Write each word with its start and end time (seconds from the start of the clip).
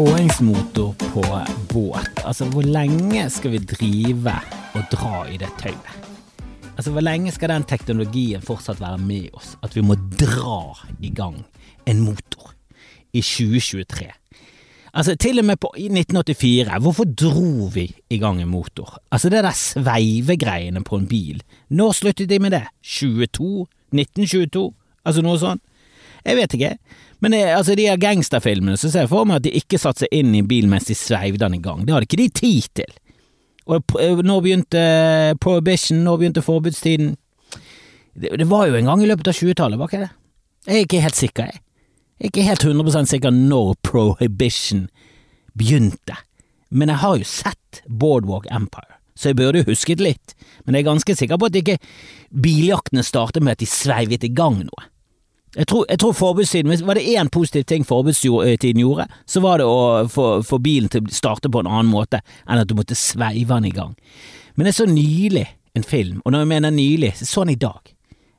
Påhengsmotor 0.00 0.94
på 0.98 1.22
båt. 1.74 2.20
Altså, 2.24 2.44
hvor 2.44 2.62
lenge 2.62 3.26
skal 3.30 3.50
vi 3.52 3.58
drive 3.58 4.32
og 4.72 4.86
dra 4.92 5.26
i 5.28 5.36
det 5.36 5.50
tauet? 5.60 6.06
Altså, 6.76 6.90
Hvor 6.90 7.00
lenge 7.00 7.32
skal 7.32 7.48
den 7.48 7.66
teknologien 7.68 8.40
fortsatt 8.40 8.80
være 8.80 8.98
med 8.98 9.28
oss? 9.36 9.58
At 9.62 9.76
vi 9.76 9.84
må 9.84 9.94
dra 9.94 10.78
i 11.04 11.10
gang 11.12 11.44
en 11.86 12.00
motor 12.00 12.54
i 13.12 13.20
2023. 13.20 14.08
Altså, 14.94 15.16
til 15.16 15.38
og 15.38 15.44
med 15.44 15.56
på, 15.60 15.74
i 15.76 15.92
1984, 15.92 16.80
hvorfor 16.80 17.04
dro 17.04 17.68
vi 17.74 17.90
i 18.10 18.18
gang 18.18 18.40
en 18.40 18.48
motor? 18.48 19.02
Altså, 19.12 19.28
det 19.28 19.44
der 19.44 19.52
sveivegreiene 19.52 20.80
på 20.84 20.96
en 20.96 21.08
bil, 21.08 21.42
når 21.68 21.92
sluttet 21.92 22.30
de 22.30 22.38
med 22.38 22.50
det? 22.50 22.64
22? 22.82 23.66
1922? 23.92 24.72
Altså 25.04 25.22
noe 25.22 25.38
sånt? 25.38 25.62
Jeg 26.24 26.36
vet 26.36 26.54
ikke. 26.54 26.76
Men 27.20 27.34
det, 27.34 27.42
altså, 27.52 27.76
de 27.76 27.88
her 27.88 28.00
gangsterfilmene 28.00 28.78
så 28.80 28.88
ser 28.88 29.04
jeg 29.04 29.12
for 29.12 29.28
meg 29.28 29.40
at 29.40 29.46
de 29.46 29.54
ikke 29.60 29.80
satte 29.80 30.06
seg 30.06 30.14
inn 30.16 30.32
i 30.38 30.44
bilen 30.46 30.72
mens 30.72 30.88
de 30.88 30.96
sveivde 30.96 31.42
den 31.44 31.58
i 31.58 31.62
gang. 31.64 31.84
Det 31.84 31.94
hadde 31.94 32.08
ikke 32.08 32.22
de 32.22 32.28
tid 32.40 32.70
til. 32.80 32.94
Og 33.70 34.24
når 34.26 34.40
begynte 34.44 34.84
prohibition? 35.40 36.00
Når 36.06 36.22
begynte 36.22 36.42
forbudstiden? 36.42 37.12
Det, 38.16 38.32
det 38.40 38.48
var 38.50 38.66
jo 38.66 38.78
en 38.78 38.88
gang 38.88 39.04
i 39.04 39.10
løpet 39.10 39.30
av 39.30 39.36
20-tallet, 39.36 39.78
var 39.78 39.90
ikke 39.90 40.06
det? 40.06 40.14
Jeg 40.66 40.76
er 40.76 40.86
ikke 40.86 41.04
helt 41.04 41.18
sikker, 41.20 41.50
jeg. 41.52 41.60
Jeg 42.20 42.26
er 42.26 42.32
ikke 42.34 42.48
helt 42.48 42.64
100% 42.68 43.08
sikker 43.08 43.32
når 43.32 43.76
prohibition 43.86 44.88
begynte, 45.56 46.18
men 46.68 46.92
jeg 46.92 47.00
har 47.00 47.16
jo 47.16 47.28
sett 47.28 47.80
Boardwalk 47.88 48.44
Empire, 48.52 48.98
så 49.16 49.30
jeg 49.30 49.38
burde 49.38 49.62
husket 49.64 50.02
litt, 50.04 50.34
men 50.66 50.76
jeg 50.76 50.84
er 50.84 50.90
ganske 50.90 51.16
sikker 51.16 51.40
på 51.40 51.48
at 51.48 51.56
ikke 51.56 51.78
biljaktene 52.44 53.04
startet 53.06 53.40
med 53.46 53.56
at 53.56 53.62
de 53.64 53.70
sveivet 53.70 54.26
i 54.26 54.32
gang 54.36 54.60
noe. 54.66 54.84
Jeg 55.56 55.66
tror, 55.66 55.84
jeg 55.88 55.98
tror 55.98 56.12
forbudstiden, 56.14 56.86
Var 56.86 56.94
det 56.94 57.08
én 57.18 57.28
positiv 57.28 57.64
ting 57.64 57.84
forbudstiden 57.86 58.80
gjorde, 58.80 59.06
så 59.26 59.40
var 59.40 59.58
det 59.58 59.66
å 59.66 60.06
få, 60.08 60.42
få 60.46 60.58
bilen 60.58 60.88
til 60.88 61.02
å 61.02 61.10
starte 61.10 61.50
på 61.50 61.60
en 61.60 61.66
annen 61.66 61.90
måte 61.90 62.20
enn 62.46 62.60
at 62.60 62.68
du 62.68 62.74
måtte 62.78 62.94
sveive 62.94 63.54
den 63.54 63.64
i 63.64 63.74
gang. 63.74 63.96
Men 64.54 64.66
er 64.66 64.76
så 64.76 64.86
nylig 64.86 65.46
en 65.74 65.82
film, 65.82 66.22
og 66.24 66.32
når 66.32 66.44
jeg 66.44 66.50
mener 66.52 66.70
nylig, 66.70 67.14
så 67.18 67.26
sånn 67.26 67.50
i 67.50 67.58
dag. 67.58 67.80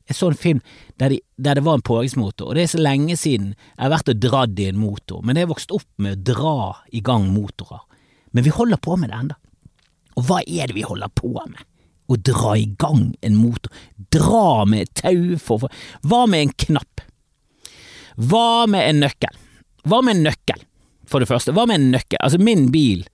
Jeg 0.08 0.16
så 0.16 0.32
en 0.32 0.40
film 0.40 0.62
der, 1.00 1.14
de, 1.14 1.20
der 1.38 1.60
det 1.60 1.64
var 1.64 1.80
en 1.80 1.86
påhengsmotor, 1.88 2.50
og 2.50 2.56
det 2.56 2.64
er 2.64 2.72
så 2.74 2.82
lenge 2.82 3.16
siden 3.20 3.54
jeg 3.56 3.84
har 3.84 3.94
vært 3.94 4.12
og 4.12 4.22
dratt 4.24 4.60
i 4.60 4.70
en 4.72 4.80
motor, 4.80 5.22
men 5.24 5.36
jeg 5.36 5.48
har 5.48 5.52
vokst 5.54 5.76
opp 5.76 5.88
med 6.04 6.18
å 6.18 6.34
dra 6.34 6.56
i 6.92 7.04
gang 7.04 7.28
motorer. 7.32 7.84
Men 8.32 8.48
vi 8.48 8.56
holder 8.56 8.80
på 8.80 8.96
med 9.00 9.12
det 9.12 9.20
enda. 9.20 9.38
Og 10.20 10.28
hva 10.28 10.40
er 10.44 10.72
det 10.72 10.76
vi 10.76 10.88
holder 10.88 11.12
på 11.16 11.32
med? 11.36 11.60
Å 12.12 12.18
dra 12.20 12.58
i 12.60 12.68
gang 12.82 13.14
en 13.24 13.38
motor. 13.40 13.72
Dra 14.12 14.66
med 14.68 14.88
et 14.88 15.02
tau 15.04 15.38
for 15.40 15.70
Hva 16.04 16.26
med 16.28 16.48
en 16.48 16.54
knapp? 16.66 17.06
Hva 18.20 18.68
med 18.68 18.90
en 18.90 19.02
nøkkel? 19.06 19.40
Hva 19.88 20.02
med 20.06 20.18
en 20.18 20.28
nøkkel, 20.28 20.60
for 21.10 21.24
det 21.24 21.30
første? 21.32 21.56
Hva 21.56 21.66
med 21.70 21.80
en 21.80 21.90
nøkkel? 21.96 22.20
Altså, 22.22 22.38
min 22.42 22.68
bil 22.74 23.06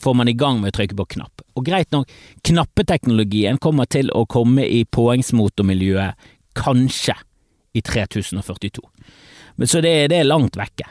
får 0.00 0.16
man 0.16 0.28
i 0.28 0.36
gang 0.36 0.60
med 0.60 0.72
å 0.72 0.78
trykke 0.80 0.98
på 0.98 1.08
knapp. 1.16 1.44
Og 1.56 1.64
greit 1.64 1.90
nok, 1.94 2.10
knappeteknologien 2.46 3.60
kommer 3.62 3.88
til 3.88 4.10
å 4.16 4.26
komme 4.28 4.64
i 4.66 4.82
påhengsmotormiljøet 4.84 6.30
kanskje 6.58 7.16
i 7.76 7.82
3042. 7.84 8.82
Så 9.64 9.82
det, 9.84 9.94
det 10.12 10.20
er 10.20 10.28
langt 10.28 10.56
vekke. 10.58 10.88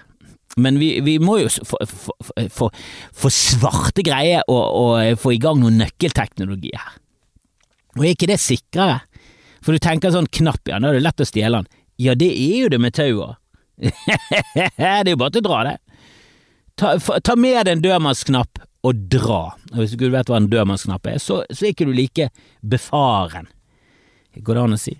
Men 0.57 0.79
vi, 0.81 0.95
vi 1.05 1.17
må 1.21 1.39
jo 1.43 1.49
få 2.49 3.31
svarte 3.33 4.03
greier 4.05 4.45
og, 4.49 4.63
og 4.63 5.21
få 5.21 5.35
i 5.35 5.41
gang 5.41 5.61
noen 5.61 5.79
nøkkelteknologi 5.81 6.73
her. 6.75 6.97
Og 7.99 8.07
er 8.07 8.15
ikke 8.15 8.29
det 8.31 8.39
sikrere? 8.41 9.01
For 9.59 9.75
du 9.75 9.83
tenker 9.83 10.13
sånn 10.15 10.29
knapp, 10.31 10.63
ja, 10.71 10.79
da 10.79 10.89
er 10.89 10.97
det 10.97 11.03
lett 11.03 11.19
å 11.19 11.27
stjele 11.27 11.59
den. 11.59 11.69
Ja, 11.99 12.15
det 12.15 12.29
er 12.31 12.63
jo 12.63 12.71
det 12.71 12.79
med 12.79 12.95
taua. 12.95 13.33
det 13.79 14.69
er 14.79 15.09
jo 15.11 15.19
bare 15.19 15.35
til 15.35 15.43
å 15.43 15.47
dra, 15.49 15.59
det. 15.67 15.75
Ta, 16.79 16.93
ta 16.95 17.35
med 17.35 17.67
deg 17.67 17.73
en 17.75 17.83
dørmannsknapp 17.83 18.63
og 18.87 19.03
dra. 19.11 19.41
Og 19.73 19.81
hvis 19.81 19.97
du 19.99 20.07
vet 20.13 20.31
hva 20.31 20.39
en 20.39 20.47
dørmannsknapp 20.51 21.11
er, 21.11 21.19
så, 21.19 21.41
så 21.51 21.67
er 21.67 21.75
ikke 21.75 21.89
du 21.89 21.93
like 21.97 22.29
befaren. 22.63 23.51
Går 24.39 24.55
det 24.55 24.63
an 24.63 24.77
å 24.77 24.79
si? 24.79 24.95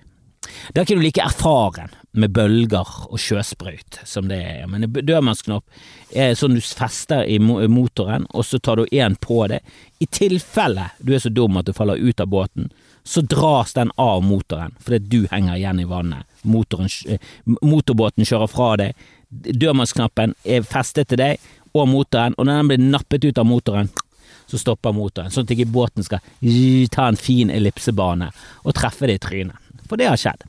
Da 0.74 0.82
er 0.82 0.88
ikke 0.88 0.98
du 1.00 1.04
like 1.04 1.24
erfaren 1.24 1.94
med 2.12 2.34
bølger 2.34 2.90
og 3.10 3.20
sjøsprøyt 3.22 4.02
som 4.08 4.30
det 4.32 4.40
er, 4.42 4.66
men 4.70 4.86
en 4.86 5.00
dørmannsknapp 5.06 6.16
er 6.18 6.34
sånn 6.38 6.58
du 6.58 6.62
fester 6.64 7.26
i 7.30 7.38
motoren, 7.40 8.26
og 8.34 8.46
så 8.48 8.60
tar 8.60 8.82
du 8.82 8.90
én 8.92 9.18
på 9.22 9.44
det. 9.52 9.62
I 10.02 10.08
tilfelle 10.10 10.90
du 11.00 11.14
er 11.14 11.22
så 11.24 11.30
dum 11.30 11.60
at 11.60 11.70
du 11.70 11.74
faller 11.78 12.02
ut 12.02 12.24
av 12.24 12.32
båten, 12.32 12.72
så 13.04 13.22
dras 13.22 13.74
den 13.78 13.94
av 13.98 14.24
motoren 14.26 14.76
fordi 14.84 15.00
du 15.06 15.30
henger 15.32 15.58
igjen 15.58 15.80
i 15.84 15.88
vannet. 15.90 16.26
Motoren, 16.42 16.90
motorbåten 17.62 18.28
kjører 18.28 18.52
fra 18.52 18.74
deg, 18.82 19.08
dørmannsknappen 19.30 20.36
er 20.44 20.68
festet 20.68 21.12
til 21.12 21.22
deg 21.22 21.50
og 21.78 21.90
motoren, 21.92 22.36
og 22.38 22.48
når 22.48 22.62
den 22.62 22.72
blir 22.72 22.86
nappet 22.98 23.26
ut 23.26 23.38
av 23.38 23.46
motoren, 23.46 23.90
så 24.50 24.58
stopper 24.58 24.96
motoren, 24.98 25.30
sånn 25.30 25.46
at 25.46 25.54
ikke 25.54 25.70
båten 25.70 26.06
skal 26.06 26.24
ta 26.90 27.10
en 27.10 27.20
fin 27.20 27.52
ellipsebane 27.54 28.32
og 28.64 28.74
treffe 28.78 29.10
det 29.10 29.20
i 29.20 29.22
trynet. 29.22 29.69
For 29.90 30.00
det 30.00 30.10
har 30.12 30.20
skjedd. 30.20 30.46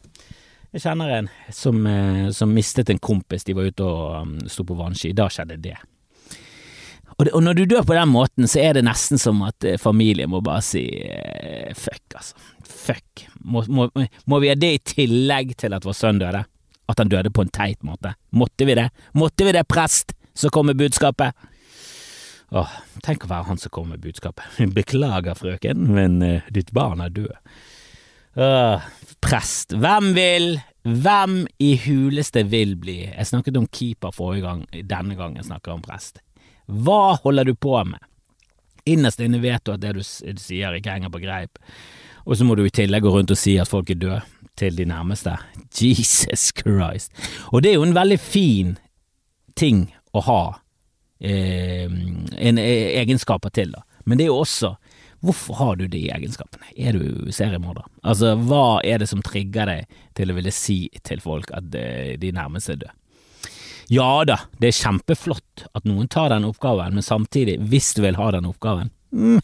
Jeg 0.71 0.84
kjenner 0.84 1.11
en 1.17 1.31
som, 1.51 1.81
eh, 1.87 2.28
som 2.31 2.53
mistet 2.55 2.91
en 2.93 3.01
kompis, 3.03 3.45
de 3.45 3.56
var 3.59 3.71
ute 3.73 3.87
og 3.87 4.21
um, 4.23 4.37
sto 4.47 4.62
på 4.67 4.77
vannski. 4.78 5.11
Da 5.17 5.27
skjedde 5.33 5.59
det. 5.59 5.75
Og, 7.17 7.25
det. 7.27 7.33
og, 7.33 7.43
når 7.43 7.59
du 7.59 7.65
dør 7.73 7.83
på 7.89 7.97
den 7.97 8.12
måten, 8.12 8.47
så 8.49 8.62
er 8.62 8.78
det 8.78 8.84
nesten 8.87 9.19
som 9.19 9.43
at 9.49 9.67
eh, 9.67 9.81
familien 9.81 10.31
må 10.31 10.43
bare 10.47 10.62
si 10.65 10.84
eh, 11.03 11.75
fuck, 11.75 12.05
altså. 12.15 12.47
Fuck. 12.71 13.27
Må, 13.45 13.65
må, 13.69 13.89
må 14.31 14.39
vi 14.41 14.49
ha 14.49 14.55
det 14.56 14.71
i 14.73 14.83
tillegg 14.95 15.57
til 15.61 15.75
at 15.77 15.84
vår 15.84 15.97
sønn 15.99 16.22
døde? 16.22 16.45
At 16.91 17.03
han 17.03 17.11
døde 17.11 17.33
på 17.34 17.45
en 17.45 17.53
teit 17.53 17.83
måte? 17.87 18.15
Måtte 18.31 18.67
vi 18.69 18.78
det? 18.78 18.89
Måtte 19.19 19.47
vi 19.47 19.53
det, 19.57 19.67
prest, 19.69 20.15
som 20.39 20.55
kom 20.55 20.71
med 20.71 20.78
budskapet? 20.78 21.34
Åh, 22.51 22.78
tenk 23.05 23.27
å 23.27 23.31
være 23.31 23.47
han 23.51 23.61
som 23.62 23.75
kom 23.75 23.91
med 23.91 24.03
budskapet. 24.03 24.47
Beklager, 24.78 25.37
frøken, 25.39 25.91
men 25.99 26.19
uh, 26.22 26.49
ditt 26.55 26.72
barn 26.75 27.03
er 27.03 27.12
død. 27.15 27.37
Uh, 28.38 28.82
prest. 29.20 29.74
Hvem 29.74 30.12
vil? 30.14 30.60
Hvem 30.82 31.42
i 31.60 31.74
huleste 31.84 32.44
vil 32.48 32.76
bli? 32.80 33.02
Jeg 33.08 33.26
snakket 33.26 33.58
om 33.58 33.66
keeper 33.68 34.14
forrige 34.14 34.46
gang, 34.46 34.62
denne 34.88 35.16
gangen 35.18 35.44
snakker 35.44 35.72
jeg 35.72 35.80
om 35.80 35.84
prest. 35.84 36.22
Hva 36.70 37.16
holder 37.24 37.50
du 37.50 37.54
på 37.58 37.74
med? 37.84 38.00
Innerst 38.88 39.20
inne 39.20 39.42
vet 39.42 39.64
du 39.66 39.74
at 39.74 39.82
det 39.82 39.96
du, 39.98 40.00
du 40.00 40.41
sier 40.41 40.76
ikke 40.78 40.94
henger 40.94 41.12
på 41.12 41.20
greip, 41.20 41.58
og 42.24 42.38
så 42.38 42.46
må 42.46 42.56
du 42.56 42.64
i 42.64 42.72
tillegg 42.72 43.04
gå 43.04 43.12
rundt 43.12 43.34
og 43.34 43.38
si 43.38 43.58
at 43.60 43.68
folk 43.68 43.91
er 43.92 43.98
døde 44.00 44.20
til 44.60 44.76
de 44.76 44.86
nærmeste. 44.88 45.36
Jesus 45.80 46.50
Christ. 46.56 47.12
Og 47.52 47.62
det 47.62 47.72
er 47.72 47.78
jo 47.78 47.86
en 47.86 47.97
veldig 47.97 48.20
fin 48.20 48.76
ting 49.58 49.88
å 50.16 50.22
ha 50.24 50.42
eh, 51.20 51.91
en 51.91 52.60
eh, 52.62 52.97
egenskaper 53.02 53.52
til, 53.52 53.74
da. 53.76 53.84
Men 54.06 54.18
det 54.18 54.26
er 54.26 54.32
jo 54.32 54.41
også 54.41 54.74
Hvorfor 55.20 55.58
har 55.58 55.76
du 55.76 55.84
de 55.91 56.06
egenskapene? 56.08 56.70
Er 56.76 56.97
du 56.97 57.32
seriemorder? 57.32 57.84
Altså, 58.03 58.32
hva 58.48 58.81
er 58.86 59.03
det 59.03 59.10
som 59.10 59.20
trigger 59.25 59.69
deg 59.69 60.00
til 60.16 60.32
å 60.32 60.36
ville 60.38 60.53
si 60.54 60.86
til 61.04 61.20
folk 61.20 61.53
at 61.56 61.76
eh, 61.76 62.16
de 62.20 62.32
nærmeste 62.36 62.76
er 62.76 62.82
døde? 62.84 62.97
Ja 63.91 64.22
da, 64.22 64.36
det 64.62 64.70
er 64.70 64.76
kjempeflott 64.78 65.64
at 65.75 65.86
noen 65.88 66.06
tar 66.09 66.30
den 66.30 66.47
oppgaven, 66.47 66.94
men 66.94 67.03
samtidig, 67.03 67.56
hvis 67.72 67.91
du 67.97 68.04
vil 68.04 68.19
ha 68.20 68.28
den 68.36 68.47
oppgaven, 68.47 68.92
mm, 69.10 69.41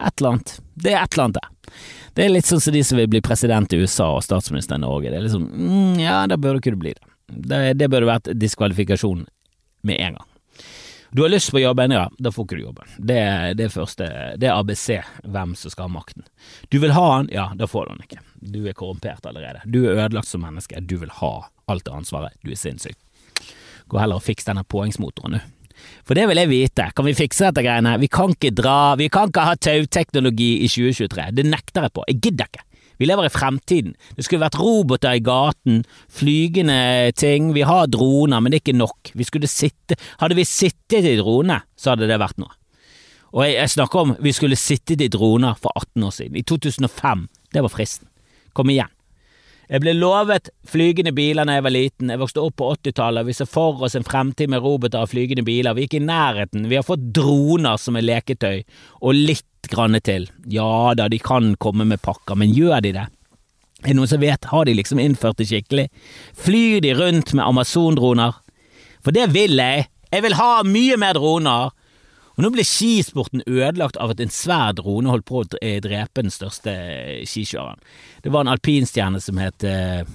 et 0.00 0.22
eller 0.22 0.30
annet. 0.30 0.54
Det 0.72 0.94
er 0.94 1.02
et 1.02 1.12
eller 1.12 1.26
annet 1.26 1.40
der. 1.42 1.74
Det 2.16 2.24
er 2.24 2.32
litt 2.32 2.48
sånn 2.48 2.62
som 2.64 2.74
de 2.74 2.82
som 2.86 2.98
vil 2.98 3.10
bli 3.12 3.20
president 3.22 3.76
i 3.76 3.82
USA 3.82 4.08
og 4.16 4.24
statsminister 4.24 4.80
i 4.80 4.82
Norge. 4.82 5.12
Det 5.12 5.20
er 5.20 5.26
liksom, 5.26 5.44
mm, 5.52 6.00
ja, 6.00 6.22
da 6.26 6.38
ikke 6.40 6.72
du 6.72 6.80
bli 6.80 6.94
det. 6.96 7.12
Det, 7.30 7.60
det 7.78 7.90
burde 7.92 8.08
vært 8.08 8.32
diskvalifikasjon 8.40 9.26
med 9.86 10.00
en 10.00 10.16
gang. 10.16 10.29
Du 11.12 11.22
har 11.22 11.28
lyst 11.28 11.50
på 11.50 11.58
jobben, 11.58 11.90
ja, 11.90 12.04
da 12.18 12.30
får 12.30 12.46
ikke 12.46 12.56
du 12.56 12.62
jobben. 12.62 12.90
Det, 12.98 13.54
det 13.58 13.70
første, 13.74 14.06
det 14.38 14.46
er 14.46 14.54
ABC, 14.54 15.00
hvem 15.26 15.56
som 15.58 15.72
skal 15.72 15.88
ha 15.88 15.94
makten. 15.96 16.26
Du 16.70 16.78
vil 16.78 16.94
ha 16.94 17.06
han, 17.16 17.30
ja, 17.34 17.48
da 17.58 17.66
får 17.66 17.86
du 17.88 17.94
han 17.96 18.04
ikke. 18.04 18.20
Du 18.54 18.60
er 18.62 18.76
korrumpert 18.78 19.26
allerede. 19.26 19.64
Du 19.66 19.82
er 19.82 19.96
ødelagt 19.96 20.30
som 20.30 20.44
menneske, 20.46 20.78
du 20.80 21.00
vil 21.02 21.10
ha 21.18 21.32
alt 21.70 21.86
det 21.86 21.96
ansvaret. 21.96 22.38
Du 22.46 22.52
er 22.54 22.60
sinnssyk. 22.60 22.94
Gå 23.90 23.98
heller 23.98 24.20
og 24.20 24.26
fiks 24.26 24.46
denne 24.46 24.62
påhengsmotoren, 24.62 25.40
du. 25.40 25.56
For 26.04 26.14
det 26.14 26.26
vil 26.28 26.38
jeg 26.38 26.50
vite. 26.50 26.90
Kan 26.94 27.06
vi 27.08 27.16
fikse 27.16 27.48
dette 27.48 27.64
greiene? 27.64 27.96
Vi 27.98 28.08
kan 28.12 28.34
ikke 28.36 28.52
dra, 28.54 28.94
vi 29.00 29.08
kan 29.12 29.30
ikke 29.30 29.46
ha 29.48 29.56
tauteknologi 29.56 30.50
i 30.62 30.68
2023. 30.70 31.30
Det 31.38 31.46
nekter 31.48 31.88
jeg 31.88 31.94
på. 31.96 32.04
Jeg 32.10 32.20
gidder 32.26 32.50
ikke. 32.50 32.66
Vi 33.00 33.08
lever 33.08 33.26
i 33.26 33.32
fremtiden. 33.32 33.94
Det 34.16 34.26
skulle 34.26 34.44
vært 34.44 34.58
roboter 34.60 35.16
i 35.16 35.24
gaten, 35.24 35.80
flygende 36.12 37.10
ting. 37.16 37.54
Vi 37.56 37.64
har 37.64 37.88
droner, 37.88 38.42
men 38.42 38.52
det 38.52 38.60
er 38.60 38.64
ikke 38.66 38.76
nok. 38.76 39.12
Vi 39.16 39.26
skulle 39.26 39.48
sitte 39.50 39.96
Hadde 40.20 40.36
vi 40.38 40.44
sittet 40.46 41.08
i 41.08 41.16
drone, 41.18 41.62
så 41.80 41.94
hadde 41.94 42.06
det 42.10 42.20
vært 42.20 42.38
noe. 42.38 42.52
Og 43.32 43.44
jeg, 43.46 43.56
jeg 43.56 43.72
snakker 43.72 44.04
om 44.04 44.14
vi 44.20 44.32
skulle 44.36 44.58
sittet 44.58 45.02
i 45.02 45.08
droner 45.10 45.56
for 45.58 45.72
18 45.78 46.06
år 46.06 46.14
siden. 46.14 46.38
I 46.38 46.44
2005. 46.46 47.26
Det 47.54 47.64
var 47.64 47.72
fristen. 47.72 48.10
Kom 48.52 48.70
igjen. 48.70 48.90
Jeg 49.70 49.84
ble 49.84 49.92
lovet 49.94 50.48
flygende 50.66 51.12
biler 51.14 51.46
da 51.46 51.54
jeg 51.54 51.62
var 51.62 51.70
liten, 51.70 52.08
jeg 52.10 52.18
vokste 52.18 52.42
opp 52.42 52.56
på 52.58 52.72
80-tallet, 52.74 53.26
vi 53.28 53.34
ser 53.38 53.46
for 53.46 53.84
oss 53.86 53.94
en 53.94 54.06
fremtid 54.06 54.50
med 54.50 54.64
roboter 54.64 55.04
og 55.04 55.12
flygende 55.12 55.44
biler, 55.46 55.76
vi 55.78 55.84
gikk 55.84 56.00
i 56.00 56.02
nærheten, 56.02 56.66
vi 56.66 56.74
har 56.74 56.86
fått 56.86 57.04
droner 57.14 57.78
som 57.78 57.94
er 57.94 58.02
leketøy, 58.08 58.64
og 58.98 59.14
litt 59.14 59.70
grann 59.70 59.94
til. 60.02 60.26
Ja 60.50 60.90
da, 60.98 61.06
de 61.06 61.20
kan 61.22 61.52
komme 61.62 61.86
med 61.86 62.02
pakker, 62.02 62.34
men 62.34 62.50
gjør 62.50 62.82
de 62.82 62.96
det? 62.98 63.06
Er 63.84 63.92
det 63.92 63.96
noen 64.00 64.10
som 64.10 64.20
vet, 64.20 64.50
har 64.50 64.66
de 64.66 64.74
liksom 64.74 64.98
innført 64.98 65.38
det 65.38 65.46
skikkelig? 65.52 65.86
Flyr 66.34 66.82
de 66.82 66.96
rundt 66.98 67.30
med 67.36 67.46
Amazon-droner? 67.46 68.42
For 69.06 69.14
det 69.14 69.30
vil 69.32 69.54
jeg. 69.54 69.86
Jeg 70.10 70.26
vil 70.26 70.34
ha 70.34 70.50
mye 70.66 70.98
mer 70.98 71.14
droner! 71.14 71.70
Og 72.40 72.46
nå 72.46 72.54
ble 72.54 72.62
skisporten 72.64 73.42
ødelagt 73.44 73.98
av 74.00 74.14
at 74.14 74.20
en 74.24 74.30
svær 74.32 74.72
drone 74.78 75.10
holdt 75.12 75.26
på 75.28 75.42
å 75.42 75.48
drepe 75.84 76.22
den 76.24 76.32
største 76.32 76.72
skikjøreren. 77.28 77.82
Det 78.24 78.32
var 78.32 78.46
en 78.46 78.52
alpinstjerne 78.54 79.20
som 79.20 79.36
het 79.36 79.66
eh, 79.68 80.08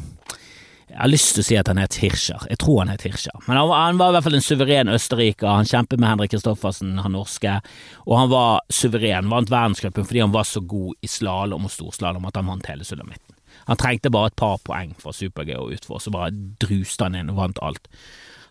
Jeg 0.89 0.97
har 0.97 1.11
lyst 1.11 1.35
til 1.35 1.43
å 1.43 1.45
si 1.45 1.59
at 1.61 1.69
han 1.69 1.77
het 1.77 1.99
Hirscher. 2.01 2.47
Jeg 2.49 2.57
tror 2.63 2.81
han 2.81 2.89
het 2.95 3.05
Hirscher. 3.05 3.37
Men 3.45 3.59
han 3.59 3.69
var, 3.69 3.85
han 3.91 4.01
var 4.01 4.09
i 4.09 4.17
hvert 4.17 4.25
fall 4.25 4.39
en 4.39 4.47
suveren 4.47 4.93
østerriker. 4.95 5.51
Han 5.51 5.69
kjempet 5.69 6.01
med 6.01 6.15
Henrik 6.15 6.33
Kristoffersen, 6.33 6.97
han 7.05 7.13
norske, 7.13 7.59
og 8.07 8.17
han 8.17 8.33
var 8.33 8.65
suveren. 8.73 9.29
Vant 9.29 9.53
verdenscupen 9.53 10.09
fordi 10.09 10.25
han 10.25 10.33
var 10.33 10.49
så 10.49 10.65
god 10.65 10.97
i 11.05 11.13
slalåm 11.19 11.69
og 11.69 11.77
storslalåm 11.77 12.25
at 12.25 12.41
han 12.41 12.49
vant 12.49 12.73
hele 12.73 12.89
sulamitten. 12.89 13.37
Han 13.69 13.77
trengte 13.77 14.09
bare 14.09 14.33
et 14.33 14.41
par 14.41 14.57
poeng 14.65 14.97
fra 14.97 15.13
super-G 15.13 15.53
og 15.61 15.77
utfor, 15.77 16.01
så 16.01 16.13
bare 16.13 16.33
druste 16.33 17.05
han 17.05 17.21
inn 17.21 17.29
og 17.33 17.43
vant 17.43 17.61
alt. 17.69 17.85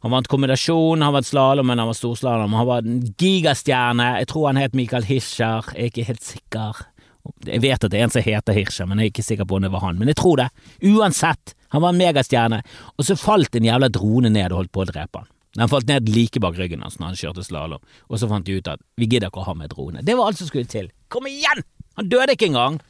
Han 0.05 0.13
vant 0.13 0.27
kombinasjon, 0.29 1.01
han 1.01 1.15
vant 1.15 1.27
slalåm, 1.27 1.71
men 1.71 1.81
han 1.81 1.89
var 1.89 1.97
storslalåm. 1.97 2.53
Han 2.53 2.67
var 2.69 2.83
en 2.85 2.99
gigastjerne. 3.17 4.11
Jeg 4.21 4.29
tror 4.29 4.51
han 4.51 4.59
het 4.61 4.75
Michael 4.77 5.07
Hirscher, 5.09 5.71
jeg 5.73 5.81
er 5.81 5.89
ikke 5.89 6.05
helt 6.11 6.27
sikker. 6.27 6.83
Jeg 7.49 7.63
vet 7.65 7.87
at 7.87 7.89
det 7.89 8.03
er 8.03 8.05
en 8.05 8.13
som 8.13 8.25
heter 8.27 8.53
Hirscher, 8.53 8.85
men 8.91 9.01
jeg 9.01 9.09
er 9.09 9.13
ikke 9.15 9.25
sikker 9.25 9.49
på 9.49 9.57
om 9.57 9.65
det 9.65 9.71
var 9.73 9.81
han. 9.87 9.97
Men 9.97 10.13
jeg 10.13 10.19
tror 10.21 10.43
det. 10.43 10.51
Uansett, 10.85 11.55
han 11.73 11.81
var 11.81 11.95
en 11.95 12.03
megastjerne. 12.03 12.61
Og 13.01 13.09
så 13.09 13.17
falt 13.17 13.57
en 13.57 13.65
jævla 13.65 13.89
drone 13.97 14.29
ned 14.35 14.53
og 14.53 14.61
holdt 14.61 14.75
på 14.77 14.85
å 14.85 14.87
drepe 14.93 15.23
han. 15.25 15.31
Den 15.57 15.73
falt 15.73 15.89
ned 15.89 16.13
like 16.13 16.43
bak 16.43 16.61
ryggen 16.61 16.85
hans 16.85 16.99
når 17.01 17.15
han 17.15 17.21
kjørte 17.23 17.47
slalåm, 17.47 17.81
og 18.11 18.21
så 18.21 18.29
fant 18.29 18.45
de 18.45 18.59
ut 18.59 18.69
at 18.69 18.81
vi 19.01 19.07
gidder 19.07 19.31
ikke 19.31 19.41
å 19.41 19.49
ha 19.49 19.55
med 19.57 19.71
drone. 19.73 20.03
Det 20.05 20.19
var 20.19 20.29
alt 20.29 20.41
som 20.41 20.51
skulle 20.51 20.69
til. 20.69 20.91
Kom 21.09 21.31
igjen! 21.31 21.63
Han 21.97 22.11
døde 22.13 22.35
ikke 22.35 22.51
engang! 22.51 22.81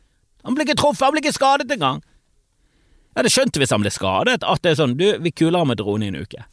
Han 0.49 0.56
ble 0.56 0.64
ikke 0.66 0.81
truffet, 0.81 1.05
han 1.05 1.14
ble 1.14 1.22
ikke 1.22 1.37
skadet 1.37 1.69
engang! 1.76 2.00
Jeg 3.12 3.20
hadde 3.20 3.34
skjønt 3.37 3.61
hvis 3.61 3.75
han 3.76 3.84
ble 3.84 3.93
skadet, 3.94 4.40
at 4.43 4.64
det 4.64 4.72
er 4.72 4.81
sånn, 4.81 4.96
du, 4.99 5.05
vi 5.22 5.31
kuler 5.31 5.61
ham 5.61 5.70
med 5.70 5.78
drone 5.78 6.08
i 6.08 6.11
en 6.11 6.25
uke 6.25 6.49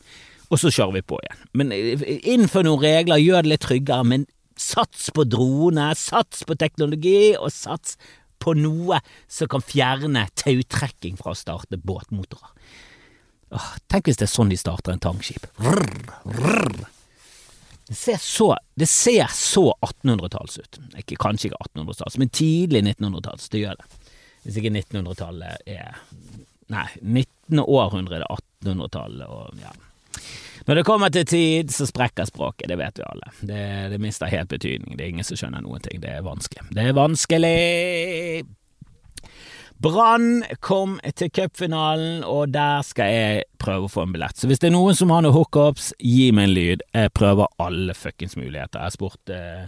og 0.51 0.59
så 0.59 0.71
kjører 0.71 0.99
vi 0.99 1.03
på 1.07 1.19
igjen. 1.23 1.43
Men 1.57 1.73
eh, 1.75 2.05
innfør 2.33 2.67
noen 2.67 2.83
regler, 2.83 3.21
gjør 3.23 3.45
det 3.45 3.53
litt 3.53 3.65
tryggere, 3.65 4.07
men 4.07 4.27
sats 4.59 5.09
på 5.15 5.25
drone, 5.25 5.91
sats 5.97 6.43
på 6.47 6.57
teknologi, 6.59 7.33
og 7.39 7.53
sats 7.55 7.95
på 8.41 8.55
noe 8.57 8.99
som 9.31 9.49
kan 9.51 9.63
fjerne 9.63 10.25
tautrekking 10.37 11.17
fra 11.19 11.33
å 11.33 11.37
starte 11.37 11.79
båtmotorer. 11.79 12.55
Åh, 13.51 13.69
tenk 13.91 14.07
hvis 14.07 14.19
det 14.19 14.27
er 14.29 14.31
sånn 14.31 14.51
de 14.51 14.57
starter 14.59 14.95
en 14.95 15.03
tankskip. 15.03 15.47
Det 17.91 17.97
ser 17.99 18.21
så, 18.23 18.53
så 19.35 19.65
1800-talls 19.83 20.61
ut. 20.61 20.79
Ikke, 21.01 21.17
kanskje 21.19 21.49
ikke 21.49 21.59
1800-talls, 21.67 22.15
men 22.21 22.31
tidlig 22.31 22.85
1900-talls. 22.85 23.49
Det 23.51 23.63
gjør 23.65 23.81
det. 23.81 23.89
Hvis 24.45 24.61
ikke 24.61 24.73
1900-tallet 24.73 25.69
er 25.69 25.99
Nei, 26.71 26.85
19. 27.03 27.59
århundre 27.59 28.15
er 28.15 28.21
det 28.23 28.29
1800-tallet, 28.63 29.27
og 29.27 29.59
ja. 29.59 29.73
Når 30.67 30.77
det 30.77 30.85
kommer 30.85 31.09
til 31.09 31.25
tid, 31.25 31.71
så 31.73 31.87
sprekker 31.89 32.27
språket, 32.29 32.69
det 32.69 32.77
vet 32.77 32.99
vi 33.01 33.05
alle. 33.07 33.31
Det, 33.41 33.61
det 33.93 34.01
mister 34.01 34.29
helt 34.29 34.51
betydning, 34.51 34.97
det 34.97 35.05
er 35.05 35.13
ingen 35.15 35.25
som 35.25 35.39
skjønner 35.39 35.63
noen 35.65 35.81
ting, 35.83 36.01
det 36.03 36.11
er 36.17 36.25
vanskelig. 36.25 36.67
Det 36.75 36.85
er 36.85 36.97
vanskelig! 36.97 38.43
Brann 39.81 40.43
kom 40.61 40.99
til 41.17 41.31
cupfinalen, 41.33 42.21
og 42.21 42.51
der 42.53 42.83
skal 42.85 43.09
jeg 43.09 43.45
prøve 43.61 43.87
å 43.87 43.89
få 43.89 44.03
en 44.05 44.11
billett. 44.13 44.37
Så 44.37 44.45
hvis 44.49 44.61
det 44.61 44.69
er 44.69 44.75
noen 44.75 44.97
som 44.97 45.09
har 45.09 45.23
noen 45.25 45.33
hookups, 45.33 45.89
gi 45.97 46.27
meg 46.37 46.51
en 46.51 46.53
lyd. 46.53 46.83
Jeg 46.93 47.13
prøver 47.17 47.49
alle 47.57 47.95
fuckings 47.97 48.37
muligheter. 48.37 48.77
Jeg 48.77 48.91
har 48.91 48.93
spurt 48.93 49.33
eh, 49.33 49.65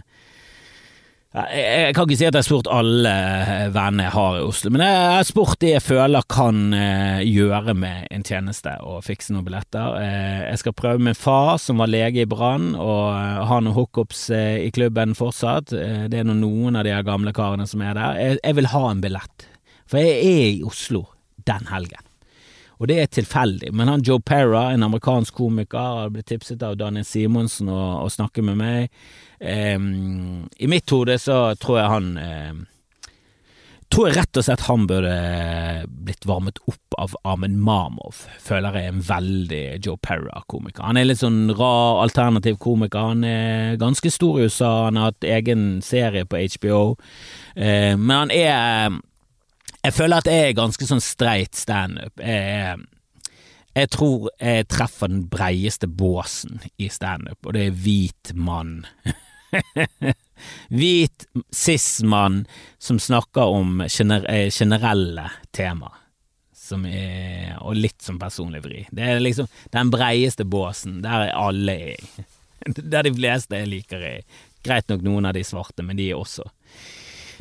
jeg 1.34 1.94
kan 1.96 2.06
ikke 2.06 2.14
si 2.14 2.26
at 2.28 2.36
jeg 2.36 2.44
har 2.44 2.46
spurt 2.46 2.68
alle 2.70 3.10
vennene 3.10 3.72
venner 3.74 4.06
jeg 4.06 4.14
har 4.14 4.36
i 4.38 4.44
Oslo, 4.46 4.70
men 4.70 4.84
jeg 4.84 5.08
har 5.16 5.26
spurt 5.26 5.58
de 5.64 5.72
jeg 5.72 5.82
føler 5.82 6.26
kan 6.30 6.60
eh, 6.78 7.24
gjøre 7.26 7.74
med 7.74 8.06
en 8.14 8.22
tjeneste 8.26 8.76
og 8.86 9.02
fikse 9.02 9.34
noen 9.34 9.46
billetter. 9.48 9.98
Eh, 9.98 10.44
jeg 10.52 10.62
skal 10.62 10.76
prøve 10.78 11.02
min 11.02 11.18
far, 11.18 11.56
som 11.58 11.82
var 11.82 11.90
lege 11.90 12.22
i 12.22 12.28
Brann, 12.30 12.76
og 12.78 13.18
ha 13.50 13.58
noen 13.58 13.74
hookups 13.74 14.28
i 14.30 14.70
klubben 14.74 15.16
fortsatt. 15.18 15.74
Det 15.74 16.22
er 16.22 16.30
noen 16.30 16.78
av 16.78 16.86
de 16.86 16.94
gamle 17.06 17.34
karene 17.34 17.66
som 17.66 17.82
er 17.82 17.98
der. 17.98 18.38
Jeg 18.38 18.58
vil 18.60 18.70
ha 18.70 18.86
en 18.92 19.02
billett, 19.02 19.48
for 19.90 19.98
jeg 19.98 20.16
er 20.22 20.48
i 20.54 20.64
Oslo 20.70 21.08
den 21.50 21.66
helgen. 21.72 22.03
Og 22.80 22.90
det 22.90 22.98
er 23.00 23.10
tilfeldig, 23.12 23.70
men 23.76 23.90
han 23.90 24.02
Joe 24.04 24.22
Perra, 24.24 24.68
en 24.72 24.86
amerikansk 24.86 25.36
komiker, 25.38 25.78
har 25.78 26.12
blitt 26.14 26.28
tipset 26.32 26.62
av 26.66 26.76
Daniel 26.80 27.06
Simonsen 27.06 27.70
å 27.70 28.08
snakke 28.10 28.42
med 28.42 28.58
meg. 28.58 29.02
Um, 29.38 30.46
I 30.58 30.70
mitt 30.70 30.90
hode 30.90 31.18
så 31.20 31.54
tror 31.60 31.82
jeg 31.82 31.90
han 31.92 32.14
um, 32.16 32.62
Tror 33.92 34.08
jeg 34.08 34.16
rett 34.16 34.38
og 34.40 34.44
slett 34.46 34.62
han 34.64 34.86
burde 34.88 35.10
blitt 35.86 36.24
varmet 36.26 36.56
opp 36.66 36.96
av 36.98 37.12
Armen 37.28 37.58
Mamov. 37.62 38.24
Føler 38.42 38.74
jeg 38.74 38.88
er 38.88 38.94
en 38.94 39.04
veldig 39.06 39.60
Joe 39.84 40.00
Perra-komiker. 40.02 40.86
Han 40.88 40.98
er 40.98 41.06
litt 41.06 41.20
sånn 41.20 41.52
rar, 41.54 42.00
alternativ 42.02 42.56
komiker. 42.64 43.12
Han 43.12 43.22
er 43.28 43.76
ganske 43.78 44.10
stor 44.10 44.40
i 44.40 44.48
USA, 44.48 44.72
han 44.88 44.98
har 44.98 45.12
hatt 45.12 45.28
egen 45.36 45.66
serie 45.84 46.26
på 46.26 46.40
HBO, 46.56 46.80
uh, 46.96 47.94
men 47.94 48.14
han 48.16 48.34
er 48.34 48.98
Jeg 49.84 49.92
føler 49.92 50.22
at 50.22 50.28
jeg 50.30 50.48
er 50.48 50.56
ganske 50.56 50.86
sånn 50.88 51.02
streit 51.04 51.58
standup. 51.58 52.20
Jeg, 52.24 52.78
jeg 53.76 53.90
tror 53.92 54.30
jeg 54.40 54.68
treffer 54.72 55.10
den 55.12 55.26
breieste 55.28 55.90
båsen 55.90 56.62
i 56.80 56.88
standup, 56.92 57.36
og 57.44 57.52
det 57.56 57.66
er 57.68 57.82
hvit 57.84 58.32
mann. 58.34 58.78
Hvit 60.74 61.28
cis-mann 61.54 62.40
som 62.82 62.98
snakker 62.98 63.52
om 63.54 63.84
gener 63.86 64.24
eh, 64.28 64.48
generelle 64.50 65.28
tema. 65.54 65.92
Som 66.56 66.88
er, 66.88 67.54
og 67.60 67.76
litt 67.76 68.02
som 68.02 68.18
personlig 68.18 68.64
vri. 68.64 68.82
Det 68.90 69.04
er 69.04 69.22
liksom 69.22 69.46
den 69.72 69.92
breieste 69.92 70.48
båsen, 70.48 71.02
der 71.04 71.28
er 71.28 71.36
alle 71.38 71.76
i. 71.92 71.94
Der 72.80 73.04
de 73.04 73.12
fleste 73.12 73.60
liker 73.68 74.00
i. 74.08 74.14
Greit 74.64 74.88
nok 74.88 75.04
noen 75.04 75.28
av 75.28 75.36
de 75.36 75.44
svarte, 75.44 75.84
men 75.84 76.00
de 76.00 76.08
er 76.08 76.16
også 76.18 76.48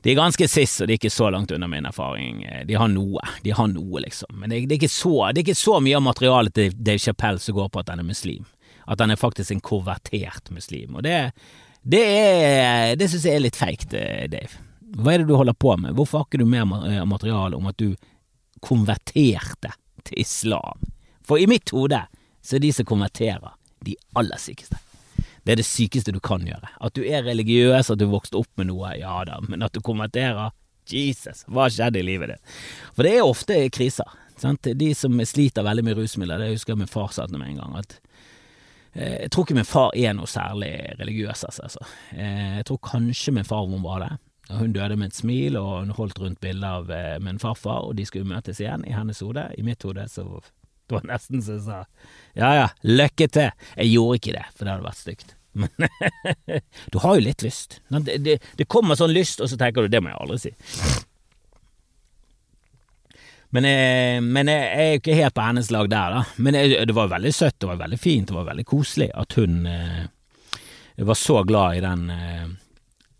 de 0.04 0.12
er 0.12 0.20
ganske 0.20 0.48
sist, 0.52 0.82
og 0.84 0.90
de 0.90 0.98
er 0.98 1.00
ikke 1.00 1.14
så 1.14 1.30
langt 1.32 1.52
unna 1.56 1.68
min 1.72 1.86
erfaring. 1.88 2.42
De 2.68 2.76
har 2.76 2.90
noe, 2.92 3.22
de 3.46 3.54
har 3.56 3.70
noe, 3.72 4.02
liksom. 4.04 4.34
Men 4.36 4.52
det, 4.52 4.66
det, 4.68 4.76
er, 4.76 4.82
ikke 4.82 4.92
så, 4.92 5.14
det 5.32 5.40
er 5.40 5.46
ikke 5.46 5.62
så 5.62 5.78
mye 5.80 5.96
av 5.96 6.04
materialet 6.04 6.56
til 6.58 6.76
Dave 6.76 7.00
Chappelle 7.00 7.40
som 7.40 7.56
går 7.56 7.70
på 7.72 7.80
at 7.80 7.94
han 7.94 8.04
er 8.04 8.10
muslim. 8.10 8.44
At 8.84 9.00
han 9.00 9.14
er 9.14 9.22
faktisk 9.22 9.56
en 9.56 9.64
konvertert 9.64 10.52
muslim. 10.52 10.98
Og 11.00 11.08
det, 11.08 11.16
det, 11.88 12.04
det 13.00 13.08
syns 13.14 13.30
jeg 13.30 13.40
er 13.40 13.46
litt 13.46 13.60
feigt, 13.60 13.96
eh, 13.96 14.26
Dave. 14.32 14.60
Hva 15.00 15.14
er 15.14 15.24
det 15.24 15.32
du 15.32 15.38
holder 15.40 15.56
på 15.56 15.78
med? 15.80 15.96
Hvorfor 15.96 16.20
har 16.20 16.28
ikke 16.28 16.44
du 16.44 16.52
mer 16.52 16.68
eh, 16.90 17.00
materiale 17.08 17.56
om 17.56 17.72
at 17.72 17.80
du 17.80 17.94
konverterte 18.64 19.72
til 20.04 20.20
islam? 20.20 20.84
For 21.24 21.40
i 21.40 21.48
mitt 21.48 21.72
hode 21.72 22.04
så 22.44 22.58
er 22.60 22.66
de 22.66 22.76
som 22.76 22.92
konverterer, 22.92 23.56
de 23.88 23.96
aller 24.20 24.40
sykeste. 24.40 24.76
Det 25.44 25.54
er 25.54 25.60
det 25.60 25.68
sykeste 25.68 26.14
du 26.16 26.22
kan 26.24 26.46
gjøre. 26.48 26.72
At 26.80 26.96
du 26.96 27.04
er 27.04 27.26
religiøs, 27.26 27.92
at 27.92 28.00
du 28.00 28.08
vokste 28.12 28.40
opp 28.40 28.52
med 28.60 28.70
noe, 28.72 28.94
ja 29.00 29.20
da, 29.28 29.42
men 29.48 29.66
at 29.66 29.76
du 29.76 29.82
konverterer 29.84 30.54
Jesus, 30.90 31.46
hva 31.48 31.70
skjedde 31.72 32.02
i 32.02 32.06
livet 32.08 32.34
ditt? 32.34 32.56
For 32.96 33.08
det 33.08 33.18
er 33.18 33.28
ofte 33.28 33.60
kriser. 33.72 34.20
Sant? 34.40 34.68
De 34.76 34.90
som 34.98 35.20
sliter 35.28 35.64
veldig 35.64 35.84
med 35.86 36.00
rusmidler, 36.00 36.42
det 36.42 36.56
husker 36.56 36.74
jeg 36.74 36.84
min 36.84 36.92
far 36.92 37.14
sa 37.16 37.28
til 37.30 37.40
meg 37.40 37.54
en 37.54 37.62
gang, 37.62 37.78
at 37.84 38.00
Eh, 38.94 39.22
jeg 39.26 39.32
tror 39.32 39.48
ikke 39.48 39.58
min 39.58 39.68
far 39.68 39.96
er 39.98 40.14
noe 40.14 40.30
særlig 40.30 40.74
religiøs, 41.00 41.46
altså. 41.50 41.86
Eh, 42.14 42.60
jeg 42.60 42.68
tror 42.70 42.82
kanskje 42.86 43.34
min 43.34 43.48
far 43.48 43.66
hun 43.66 43.84
var 43.84 44.06
det. 44.06 44.12
Hun 44.54 44.74
døde 44.74 44.96
med 44.96 45.08
et 45.08 45.16
smil, 45.16 45.58
og 45.58 45.80
hun 45.80 45.96
holdt 45.98 46.20
rundt 46.20 46.42
bildet 46.42 46.68
av 46.68 46.92
eh, 46.92 47.20
min 47.24 47.40
farfar, 47.40 47.88
og 47.88 47.96
de 47.98 48.06
skulle 48.06 48.30
møtes 48.30 48.60
igjen 48.62 48.86
i 48.86 48.94
hennes 48.94 49.24
hode. 49.24 49.48
I 49.58 49.66
mitt 49.66 49.84
hode 49.84 50.06
så 50.12 50.28
det 50.94 51.00
var 51.02 51.10
nesten 51.10 51.42
så 51.44 51.58
jeg 51.58 51.66
sa 51.66 51.80
ja 52.40 52.52
ja, 52.58 52.68
lykke 52.86 53.28
til. 53.30 53.66
Jeg 53.78 53.94
gjorde 53.94 54.20
ikke 54.20 54.36
det, 54.38 54.46
for 54.54 54.66
det 54.66 54.74
hadde 54.74 54.88
vært 54.88 55.02
stygt. 55.02 55.36
Men 55.54 55.70
du 56.92 57.00
har 57.04 57.18
jo 57.18 57.26
litt 57.28 57.44
lyst. 57.46 57.82
Det, 57.90 58.18
det, 58.26 58.40
det 58.58 58.70
kommer 58.70 58.98
sånn 58.98 59.14
lyst, 59.14 59.42
og 59.44 59.52
så 59.52 59.60
tenker 59.60 59.86
du 59.86 59.94
det 59.94 60.02
må 60.02 60.10
jeg 60.10 60.22
aldri 60.24 60.40
si. 60.48 60.54
Men, 63.54 63.68
jeg, 63.70 64.24
men 64.26 64.50
jeg, 64.50 64.62
jeg, 64.66 64.90
er 64.90 64.98
ikke 64.98 65.16
helt 65.20 65.36
på 65.38 65.46
hennes 65.46 65.70
lag 65.70 65.90
der, 65.92 66.18
da. 66.18 66.22
Men 66.42 66.58
jeg, 66.58 66.88
det 66.90 66.98
var 66.98 67.12
veldig 67.12 67.34
søtt, 67.38 67.60
det 67.62 67.70
var 67.70 67.84
veldig 67.84 68.00
fint, 68.02 68.32
det 68.32 68.38
var 68.40 68.48
veldig 68.50 68.66
koselig 68.66 69.12
at 69.14 69.38
hun 69.38 69.68
eh, 69.70 70.08
var 71.06 71.20
så 71.22 71.44
glad 71.46 71.78
i 71.78 71.84
den 71.86 72.08
eh, 72.10 72.48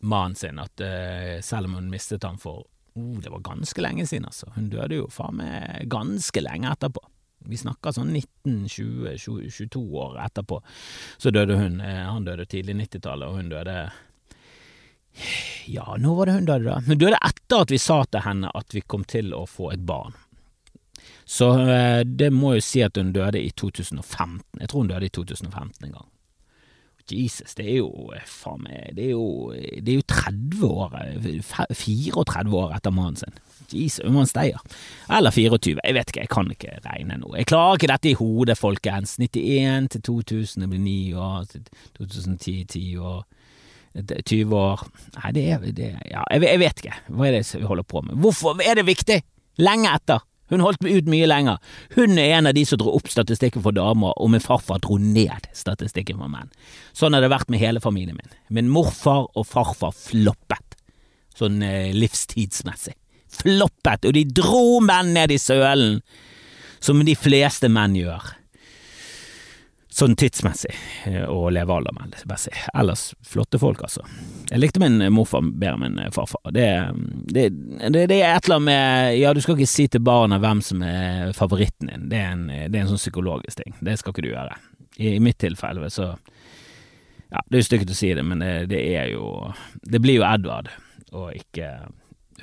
mannen 0.10 0.34
sin 0.36 0.58
at 0.64 0.82
eh, 0.82 1.38
selv 1.46 1.70
om 1.70 1.78
hun 1.78 1.92
mistet 1.94 2.26
han 2.26 2.42
for 2.42 2.64
oh, 2.98 3.20
Det 3.22 3.30
var 3.30 3.46
ganske 3.46 3.86
lenge 3.86 4.08
siden, 4.10 4.26
altså. 4.26 4.50
Hun 4.56 4.72
døde 4.74 5.04
jo 5.04 5.12
faen 5.14 5.38
meg 5.38 5.86
ganske 5.94 6.42
lenge 6.42 6.74
etterpå. 6.74 7.06
Vi 7.50 7.60
snakker 7.60 7.96
sånn 7.96 8.14
19-22 8.16 9.84
år 10.00 10.18
etterpå. 10.26 10.60
Så 11.18 11.34
døde 11.36 11.58
hun. 11.60 11.80
Eh, 11.84 12.02
han 12.08 12.28
døde 12.28 12.48
tidlig 12.50 12.78
90-tallet, 12.86 13.30
og 13.30 13.40
hun 13.42 13.54
døde 13.54 13.78
ja, 15.70 15.86
når 16.02 16.16
var 16.18 16.26
det 16.26 16.34
hun 16.40 16.48
døde, 16.48 16.66
da? 16.66 16.80
Hun 16.88 16.98
døde 16.98 17.20
etter 17.22 17.64
at 17.64 17.72
vi 17.72 17.78
sa 17.78 18.00
til 18.10 18.24
henne 18.26 18.50
at 18.58 18.74
vi 18.74 18.82
kom 18.82 19.04
til 19.06 19.30
å 19.38 19.44
få 19.46 19.70
et 19.76 19.84
barn. 19.86 20.16
Så 21.26 21.52
eh, 21.70 22.02
det 22.06 22.32
må 22.34 22.56
jo 22.58 22.64
si 22.66 22.82
at 22.84 22.98
hun 23.00 23.14
døde 23.16 23.42
i 23.42 23.52
2015. 23.54 24.42
Jeg 24.60 24.72
tror 24.72 24.84
hun 24.84 24.92
døde 24.92 25.08
i 25.08 25.14
2015 25.14 25.88
en 25.88 25.96
gang. 26.00 26.10
Jesus, 27.12 27.56
det 27.60 27.66
er 27.68 27.82
jo 27.82 28.14
eh, 28.16 28.24
faen 28.24 28.62
meg 28.64 28.94
Det 28.96 29.10
er 29.10 29.12
jo, 29.12 29.52
det 29.54 29.92
er 29.92 29.98
jo 29.98 30.06
30 30.08 30.70
år 30.70 30.94
34 31.76 32.60
år 32.62 32.76
etter 32.78 32.96
mannen 32.96 33.20
sin. 33.20 33.42
Jesus, 33.76 34.06
hvor 34.06 34.26
steier? 34.30 34.62
Eller 35.10 35.34
24, 35.36 35.78
jeg 35.84 35.98
vet 35.98 36.12
ikke, 36.12 36.26
jeg 36.26 36.32
kan 36.32 36.52
ikke 36.54 36.80
regne 36.86 37.20
nå. 37.20 37.34
Jeg 37.40 37.50
klarer 37.52 37.80
ikke 37.80 37.92
dette 37.94 38.12
i 38.12 38.18
hodet, 38.20 38.58
folkens. 38.60 39.16
91 39.22 39.90
til 39.96 40.06
2000, 40.10 40.66
det 40.66 40.70
blir 40.72 40.84
9 40.84 40.98
år, 41.16 41.48
2010, 42.00 42.58
10 42.76 42.98
år. 42.98 43.24
20 43.94 44.56
år 44.58 44.80
Nei, 45.20 45.32
det 45.36 45.42
er, 45.54 45.66
det, 45.78 45.88
ja, 46.10 46.24
jeg, 46.34 46.42
jeg 46.48 46.62
vet 46.64 46.80
ikke. 46.82 46.96
Hva 47.14 47.28
er 47.28 47.36
det 47.36 47.44
vi 47.54 47.68
holder 47.70 47.86
på 47.86 48.02
med? 48.02 48.18
Hvorfor 48.24 48.62
er 48.66 48.80
det 48.80 48.88
viktig? 48.88 49.20
Lenge 49.62 49.92
etter. 49.94 50.24
Hun 50.52 50.62
holdt 50.62 50.84
ut 50.86 51.10
mye 51.10 51.28
lenger. 51.30 51.62
Hun 51.96 52.18
er 52.22 52.36
en 52.38 52.50
av 52.50 52.56
de 52.58 52.66
som 52.68 52.80
dro 52.82 52.94
opp 52.98 53.08
statistikken 53.10 53.64
for 53.66 53.76
damer, 53.76 54.14
og 54.22 54.34
min 54.34 54.44
farfar 54.44 54.82
dro 54.84 55.00
ned 55.02 55.48
statistikken 55.56 56.20
for 56.20 56.32
menn. 56.32 56.52
Sånn 56.98 57.16
har 57.16 57.24
det 57.24 57.32
vært 57.34 57.50
med 57.54 57.64
hele 57.64 57.82
familien 57.84 58.20
min. 58.20 58.36
Min 58.54 58.70
morfar 58.74 59.30
og 59.34 59.48
farfar 59.50 59.96
floppet, 59.98 60.78
sånn 61.38 61.62
eh, 61.66 61.94
livstidsmessig. 61.96 62.98
Floppet, 63.34 64.06
og 64.06 64.16
de 64.16 64.24
dro 64.30 64.80
menn 64.86 65.14
ned 65.16 65.34
i 65.34 65.42
sølen, 65.42 66.00
som 66.84 67.00
de 67.06 67.16
fleste 67.18 67.70
menn 67.72 67.96
gjør 67.98 68.34
sånn 69.94 70.16
tidsmessig 70.18 70.74
eh, 71.06 71.26
og 71.30 71.52
levealdermessig. 71.54 72.54
Ellers 72.74 73.12
flotte 73.28 73.60
folk, 73.62 73.84
altså. 73.86 74.02
Jeg 74.50 74.62
likte 74.62 74.82
min 74.82 74.98
morfar 75.14 75.44
bedre 75.46 75.76
enn 75.76 75.98
min 76.00 76.14
farfar. 76.16 76.42
Det, 76.56 76.68
det, 77.30 77.48
det, 77.54 78.08
det, 78.10 78.20
er 78.20 78.34
et 78.34 78.48
eller 78.48 78.60
annet 78.60 78.70
med 78.70 79.18
Ja, 79.20 79.34
du 79.34 79.42
skal 79.44 79.58
ikke 79.58 79.70
si 79.70 79.88
til 79.92 80.04
barna 80.06 80.40
hvem 80.42 80.64
som 80.66 80.82
er 80.88 81.34
favoritten 81.38 81.92
din. 81.92 82.08
Det 82.10 82.22
er 82.22 82.32
en, 82.34 82.48
det 82.50 82.74
er 82.74 82.82
en 82.84 82.94
sånn 82.96 83.04
psykologisk 83.04 83.62
ting. 83.62 83.78
Det 83.86 84.00
skal 84.02 84.16
ikke 84.16 84.26
du 84.26 84.32
gjøre. 84.32 84.58
I, 84.98 85.16
i 85.16 85.22
mitt 85.24 85.40
tilfelle 85.42 85.90
så 85.94 86.14
Ja, 87.34 87.42
det 87.50 87.58
er 87.58 87.62
jo 87.62 87.70
stygt 87.70 87.94
å 87.94 87.98
si 87.98 88.12
det, 88.14 88.26
men 88.26 88.42
det, 88.70 88.78
er 88.78 89.14
jo 89.14 89.54
Det 89.82 90.02
blir 90.02 90.20
jo 90.22 90.28
Edvard, 90.28 90.70
og 91.14 91.32
ikke 91.38 91.70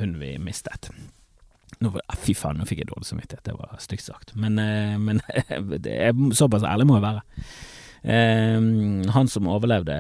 hun 0.01 0.19
vi 0.21 0.35
mistet. 0.43 0.91
Nå, 1.81 1.93
fy 2.21 2.35
faen, 2.37 2.61
nå 2.61 2.69
fikk 2.69 2.83
jeg 2.83 2.91
dårlig 2.91 3.09
samvittighet, 3.09 3.45
det 3.47 3.57
var 3.57 3.77
stygt 3.81 4.05
sagt. 4.05 4.35
Men, 4.37 4.59
eh, 4.61 4.97
men 5.01 5.23
såpass 6.41 6.67
ærlig 6.67 6.89
må 6.91 6.99
jeg 6.99 7.07
være. 7.09 7.45
Uh, 8.01 9.05
han 9.13 9.29
som 9.29 9.45
overlevde 9.53 9.93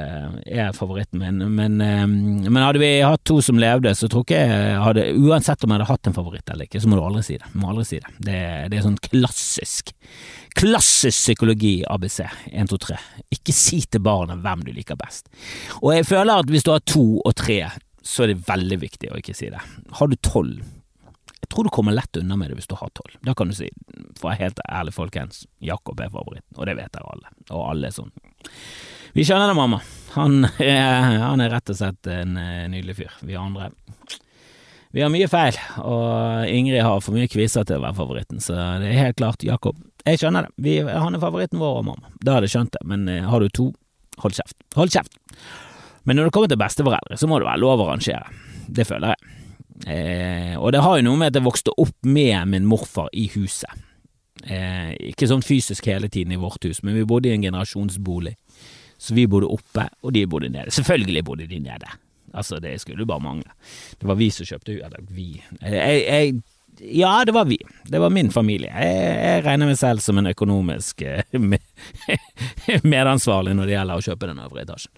er 0.49 0.71
favoritten 0.73 1.21
min, 1.21 1.43
men, 1.53 1.75
uh, 1.85 2.07
men, 2.09 2.57
hadde 2.57 2.81
vi 2.81 2.89
hatt 3.05 3.21
to 3.29 3.43
som 3.45 3.61
levde, 3.61 3.93
så 3.93 4.09
tror 4.09 4.25
ikke 4.25 4.39
jeg 4.41 4.79
hadde 4.81 5.05
Uansett 5.21 5.67
om 5.67 5.75
jeg 5.75 5.77
hadde 5.77 5.89
hatt 5.91 6.09
en 6.09 6.17
favoritt 6.17 6.49
eller 6.49 6.65
ikke, 6.65 6.81
så 6.81 6.89
må 6.89 6.97
du 6.97 7.03
aldri 7.05 7.27
si 7.27 7.37
det. 7.37 7.51
Må 7.61 7.75
aldri 7.75 7.85
si 7.91 8.01
det. 8.01 8.15
Det, 8.17 8.39
det 8.73 8.79
er 8.79 8.87
sånn 8.87 9.01
klassisk 9.05 9.93
Klassisk 10.57 11.15
psykologi, 11.15 11.77
ABC. 11.87 12.25
1, 12.51 12.73
2, 12.73 12.79
3. 12.83 12.97
Ikke 13.37 13.55
si 13.55 13.85
til 13.87 14.03
barna 14.03 14.35
hvem 14.35 14.65
du 14.67 14.73
liker 14.75 14.99
best. 14.99 15.29
Og 15.79 15.93
jeg 15.95 16.09
føler 16.09 16.43
at 16.43 16.51
hvis 16.51 16.67
du 16.67 16.73
har 16.73 16.83
to 16.83 17.05
og 17.21 17.37
tre, 17.39 17.61
så 18.03 18.25
er 18.25 18.33
det 18.33 18.43
veldig 18.47 18.79
viktig 18.83 19.11
å 19.11 19.19
ikke 19.21 19.37
si 19.37 19.51
det. 19.53 19.61
Har 19.99 20.11
du 20.11 20.17
tolv 20.25 20.63
jeg 21.41 21.49
tror 21.49 21.65
du 21.65 21.71
kommer 21.73 21.97
lett 21.97 22.17
unna 22.21 22.37
med 22.37 22.51
det 22.51 22.59
hvis 22.59 22.69
du 22.69 22.77
har 22.77 22.91
tolv. 22.95 23.17
Da 23.25 23.33
kan 23.35 23.49
du 23.49 23.57
si, 23.57 23.71
for 24.19 24.31
jeg 24.31 24.37
er 24.37 24.45
helt 24.45 24.61
ærlig 24.69 24.93
folkens, 24.95 25.47
Jakob 25.65 26.01
er 26.01 26.13
favoritten, 26.13 26.57
og 26.59 26.69
det 26.69 26.77
vet 26.77 26.93
dere 26.93 27.15
alle. 27.15 27.31
Og 27.49 27.63
alle 27.65 27.89
er 27.89 27.97
sånn. 27.97 28.13
Vi 29.17 29.25
skjønner 29.27 29.51
det, 29.51 29.57
mamma. 29.59 29.81
Han 30.15 30.45
er, 30.61 31.17
han 31.25 31.43
er 31.43 31.51
rett 31.55 31.73
og 31.73 31.79
slett 31.81 32.11
en 32.13 32.37
eh, 32.39 32.67
nydelig 32.71 32.99
fyr. 33.01 33.17
Vi 33.27 33.39
andre 33.41 33.71
Vi 34.95 35.03
har 35.03 35.11
mye 35.11 35.31
feil, 35.31 35.57
og 35.87 36.51
Ingrid 36.51 36.85
har 36.85 37.01
for 37.03 37.17
mye 37.17 37.31
kviser 37.31 37.65
til 37.67 37.79
å 37.79 37.85
være 37.87 37.99
favoritten, 37.99 38.43
så 38.43 38.59
det 38.83 38.93
er 38.93 39.05
helt 39.07 39.19
klart 39.19 39.47
Jakob. 39.47 39.81
Jeg 40.05 40.21
skjønner 40.21 40.47
det. 40.47 40.55
Vi, 40.61 40.77
han 40.85 41.17
er 41.17 41.23
favoritten 41.23 41.63
vår 41.63 41.81
og 41.81 41.89
mamma. 41.89 42.13
Da 42.21 42.37
hadde 42.37 42.51
jeg 42.51 42.57
skjønt 42.59 42.77
det, 42.77 42.85
men 42.91 43.09
eh, 43.09 43.27
har 43.27 43.41
du 43.41 43.49
to, 43.49 43.71
hold 44.21 44.37
kjeft. 44.37 44.59
Hold 44.77 44.93
kjeft. 44.93 45.19
Men 46.09 46.17
når 46.17 46.29
det 46.29 46.35
kommer 46.37 46.51
til 46.51 46.61
besteforeldre, 46.61 47.19
så 47.21 47.29
må 47.29 47.39
det 47.41 47.49
være 47.49 47.63
lov 47.63 47.85
å 47.85 47.91
rangere. 47.91 48.25
Det 48.71 48.87
føler 48.89 49.15
jeg. 49.15 49.37
Eh, 49.87 50.57
og 50.61 50.73
det 50.75 50.83
har 50.85 50.99
jo 50.99 51.07
noe 51.07 51.21
med 51.21 51.33
at 51.33 51.39
jeg 51.41 51.47
vokste 51.47 51.75
opp 51.81 51.97
med 52.09 52.51
min 52.53 52.69
morfar 52.69 53.09
i 53.17 53.27
huset. 53.35 53.87
Eh, 54.45 54.93
ikke 55.13 55.29
sånn 55.29 55.45
fysisk 55.45 55.89
hele 55.91 56.09
tiden 56.13 56.33
i 56.33 56.41
vårt 56.41 56.65
hus, 56.65 56.83
men 56.85 56.97
vi 56.97 57.07
bodde 57.09 57.31
i 57.31 57.35
en 57.37 57.45
generasjonsbolig. 57.45 58.37
Så 59.01 59.17
vi 59.17 59.27
bodde 59.31 59.49
oppe, 59.49 59.87
og 60.05 60.13
de 60.13 60.27
bodde 60.29 60.51
nede. 60.53 60.73
Selvfølgelig 60.77 61.25
bodde 61.25 61.49
de 61.49 61.61
nede. 61.65 61.93
Altså, 62.37 62.61
det 62.61 62.77
skulle 62.81 63.07
bare 63.09 63.25
mangle. 63.25 63.53
Det 63.99 64.09
var 64.09 64.19
vi 64.21 64.29
som 64.31 64.47
kjøpte. 64.47 64.77
Eller 64.77 65.07
vi 65.09 65.33
jeg, 65.41 66.03
jeg, 66.05 66.43
Ja, 67.01 67.25
det 67.27 67.35
var 67.35 67.49
vi. 67.49 67.59
Det 67.89 68.01
var 68.01 68.13
min 68.13 68.31
familie. 68.31 68.71
Jeg, 68.71 69.17
jeg 69.25 69.45
regner 69.45 69.73
meg 69.73 69.81
selv 69.81 70.05
som 70.05 70.21
en 70.21 70.31
økonomisk 70.31 71.03
eh, 71.03 71.25
medansvarlig 72.95 73.57
når 73.57 73.67
det 73.67 73.75
gjelder 73.75 74.01
å 74.01 74.07
kjøpe 74.11 74.31
den 74.31 74.45
øvre 74.45 74.63
etasjen. 74.67 74.93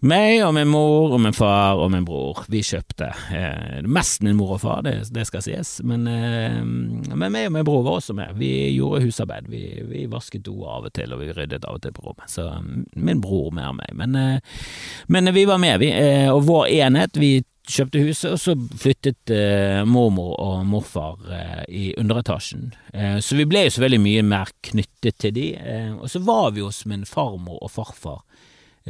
Meg 0.00 0.38
og 0.46 0.54
min 0.56 0.70
mor 0.72 1.12
og 1.12 1.20
min 1.20 1.34
far 1.36 1.76
og 1.76 1.90
min 1.92 2.06
bror, 2.08 2.46
vi 2.48 2.62
kjøpte. 2.64 3.10
Eh, 3.36 3.82
mest 3.84 4.22
min 4.24 4.38
mor 4.38 4.54
og 4.54 4.62
far, 4.62 4.80
det, 4.86 4.94
det 5.12 5.26
skal 5.28 5.44
sies, 5.44 5.74
men, 5.84 6.06
eh, 6.08 6.56
men 6.64 7.26
meg 7.26 7.50
og 7.50 7.52
min 7.58 7.66
bror 7.68 7.84
var 7.84 7.98
også 7.98 8.16
med. 8.16 8.32
Vi 8.40 8.48
gjorde 8.78 9.02
husarbeid. 9.04 9.50
Vi, 9.52 9.62
vi 9.90 10.06
vasket 10.08 10.46
do 10.48 10.56
av 10.64 10.88
og 10.88 10.94
til, 10.96 11.12
og 11.12 11.20
vi 11.20 11.34
ryddet 11.36 11.68
av 11.68 11.76
og 11.76 11.84
til 11.84 11.92
på 11.92 12.06
rommet. 12.06 12.32
Så 12.32 12.48
mm, 12.48 12.86
min 12.96 13.20
bror 13.20 13.52
mer 13.52 13.76
meg. 13.76 13.92
Men, 14.00 14.16
eh, 14.16 14.64
men, 15.12 15.34
vi 15.36 15.44
var 15.44 15.60
med, 15.60 15.82
vi. 15.84 15.92
Eh, 15.92 16.32
og 16.32 16.46
vår 16.48 16.72
enhet, 16.80 17.20
vi 17.20 17.34
kjøpte 17.68 18.00
huset, 18.00 18.32
og 18.32 18.40
så 18.40 18.56
flyttet 18.80 19.36
eh, 19.36 19.84
mormor 19.84 20.32
og 20.40 20.64
morfar 20.66 21.20
eh, 21.28 21.64
i 21.68 21.86
underetasjen. 22.00 22.70
Eh, 22.96 23.18
så 23.20 23.36
vi 23.36 23.44
ble 23.44 23.68
jo 23.68 23.76
så 23.76 23.84
veldig 23.84 24.00
mye 24.00 24.24
mer 24.24 24.56
knyttet 24.64 25.20
til 25.20 25.36
de. 25.36 25.50
Eh, 25.60 25.92
og 25.92 26.08
så 26.08 26.24
var 26.24 26.54
vi 26.56 26.64
hos 26.64 26.86
min 26.88 27.04
farmor 27.04 27.60
og 27.60 27.76
farfar 27.76 28.24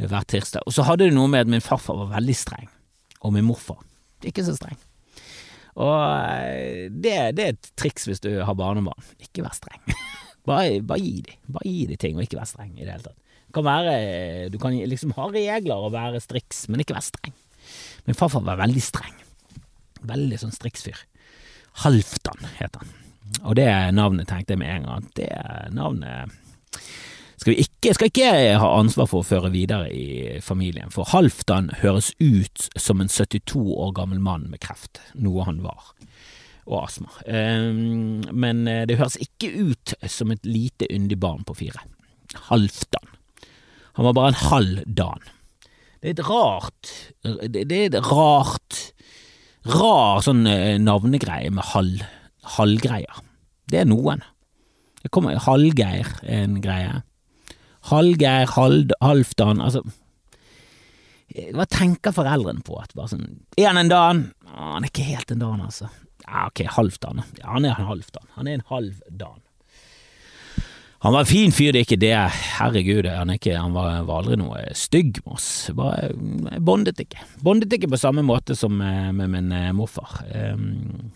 hver 0.09 0.25
tirsdag. 0.29 0.65
Og 0.65 0.75
så 0.75 0.85
hadde 0.87 1.07
det 1.07 1.15
noe 1.15 1.29
med 1.31 1.45
at 1.45 1.51
min 1.51 1.63
farfar 1.63 1.99
var 1.99 2.13
veldig 2.15 2.37
streng, 2.37 2.69
og 3.21 3.35
min 3.35 3.45
morfar 3.47 3.81
ikke 4.27 4.45
så 4.45 4.55
streng. 4.57 4.77
Og 5.81 5.95
eh, 5.95 6.89
det, 6.91 7.15
det 7.37 7.43
er 7.43 7.55
et 7.55 7.71
triks 7.79 8.07
hvis 8.09 8.21
du 8.23 8.29
har 8.43 8.57
barnebarn. 8.59 9.05
Ikke 9.23 9.45
vær 9.45 9.55
streng. 9.55 9.81
bare, 10.47 10.81
bare, 10.83 11.01
gi 11.01 11.23
dem. 11.25 11.39
Bare 11.55 11.69
gi 11.69 11.85
dem 11.89 12.01
ting, 12.01 12.17
og 12.17 12.25
ikke 12.25 12.39
vær 12.41 12.49
streng 12.49 12.73
i 12.75 12.83
det 12.83 12.93
hele 12.93 13.07
tatt. 13.07 13.17
Kan 13.51 13.67
være, 13.67 13.95
du 14.51 14.57
kan 14.61 14.75
liksom 14.87 15.15
ha 15.17 15.27
regler 15.31 15.87
og 15.87 15.91
være 15.95 16.21
striks, 16.23 16.65
men 16.71 16.83
ikke 16.83 16.95
vær 16.95 17.07
streng. 17.07 17.33
Min 18.07 18.17
farfar 18.17 18.45
var 18.47 18.61
veldig 18.61 18.83
streng. 18.83 19.17
Veldig 20.07 20.39
sånn 20.41 20.55
striksfyr. 20.55 21.01
Halvdan 21.83 22.47
het 22.59 22.79
han. 22.79 22.95
Og 23.47 23.55
det 23.55 23.67
navnet 23.95 24.27
tenkte 24.27 24.55
jeg 24.55 24.61
med 24.61 24.71
en 24.75 24.87
gang. 24.89 25.09
Det 25.15 25.29
navnet 25.75 26.39
skal 27.41 27.55
vi 27.55 27.63
ikke, 27.63 27.95
skal 27.97 28.11
ikke 28.11 28.31
ha 28.61 28.67
ansvar 28.77 29.07
for 29.09 29.23
å 29.23 29.25
føre 29.25 29.49
videre 29.49 29.87
i 29.89 30.37
familien, 30.45 30.91
for 30.93 31.09
Halvdan 31.09 31.71
høres 31.81 32.11
ut 32.21 32.67
som 32.77 33.01
en 33.01 33.09
72 33.09 33.57
år 33.57 33.95
gammel 33.97 34.21
mann 34.21 34.45
med 34.51 34.61
kreft, 34.61 35.01
noe 35.17 35.47
han 35.47 35.63
var, 35.63 35.89
og 36.67 36.83
astma. 36.83 37.09
Ehm, 37.25 38.21
men 38.29 38.67
eh, 38.69 38.83
det 38.85 38.99
høres 39.01 39.17
ikke 39.25 39.49
ut 39.57 39.95
som 40.05 40.29
et 40.29 40.45
lite 40.45 40.85
yndig 40.93 41.17
barn 41.23 41.41
på 41.47 41.57
fire. 41.63 41.81
Halvdan. 42.51 43.09
Han 43.97 44.11
var 44.11 44.19
bare 44.19 44.35
en 44.35 44.41
halv 44.45 44.85
Dan. 44.85 45.25
Det 46.01 46.11
er 46.11 46.15
et 46.15 46.25
rart 46.25 46.91
Det 47.21 47.65
er 47.75 47.89
et 47.91 47.97
rart 48.07 48.77
Rar 49.69 50.21
sånn 50.25 50.47
eh, 50.49 50.79
navnegreie 50.81 51.51
med 51.53 51.67
halv, 51.73 52.05
halvgreier. 52.55 53.19
Det 53.69 53.81
er 53.81 53.89
noen. 53.89 54.23
Det 55.01 55.11
kommer 55.13 55.37
Hallgeir 55.37 56.07
er 56.21 56.45
en 56.45 56.61
greie. 56.63 57.01
Hallgeir, 57.89 58.45
Hald, 58.53 58.93
Halvdan 59.01 59.61
Altså 59.63 59.81
Hva 61.55 61.65
tenker 61.65 62.13
foreldrene 62.13 62.61
på? 62.65 62.77
At 62.81 62.93
bare 62.97 63.13
sånn 63.15 63.27
Er 63.57 63.71
han 63.71 63.81
en 63.81 63.91
Dan? 63.91 64.25
Han 64.51 64.83
er 64.83 64.91
ikke 64.91 65.07
helt 65.07 65.31
en 65.33 65.41
Dan, 65.41 65.63
altså. 65.63 65.89
Ja, 66.25 66.45
ok, 66.47 66.65
Halvdan. 66.75 67.23
Ja, 67.39 67.53
han 67.55 67.65
er 67.65 67.79
en 67.79 67.87
Halvdan. 67.87 68.27
Han 68.35 68.49
er 68.49 68.59
en 68.59 68.67
halvdan. 68.69 69.39
Han 71.01 71.15
var 71.15 71.23
en 71.23 71.29
fin 71.31 71.53
fyr, 71.55 71.71
det 71.73 71.79
er 71.79 71.87
ikke 71.87 71.97
det. 71.97 72.17
Herregud, 72.59 73.07
han, 73.09 73.31
ikke, 73.33 73.55
han 73.57 73.73
var, 73.73 74.03
var, 74.05 74.19
aldri 74.21 74.35
noe 74.37 74.59
stygg 74.77 75.17
med 75.23 75.33
oss. 75.33 75.47
Bare 75.73 76.11
bondet 76.61 77.01
ikke. 77.01 77.23
Bondet 77.41 77.73
ikke 77.73 77.89
på 77.89 77.99
samme 78.03 78.21
måte 78.21 78.53
som 78.59 78.75
med, 78.77 79.15
med 79.17 79.31
min 79.33 79.49
eh, 79.57 79.71
morfar. 79.73 80.19
Um, 80.29 81.09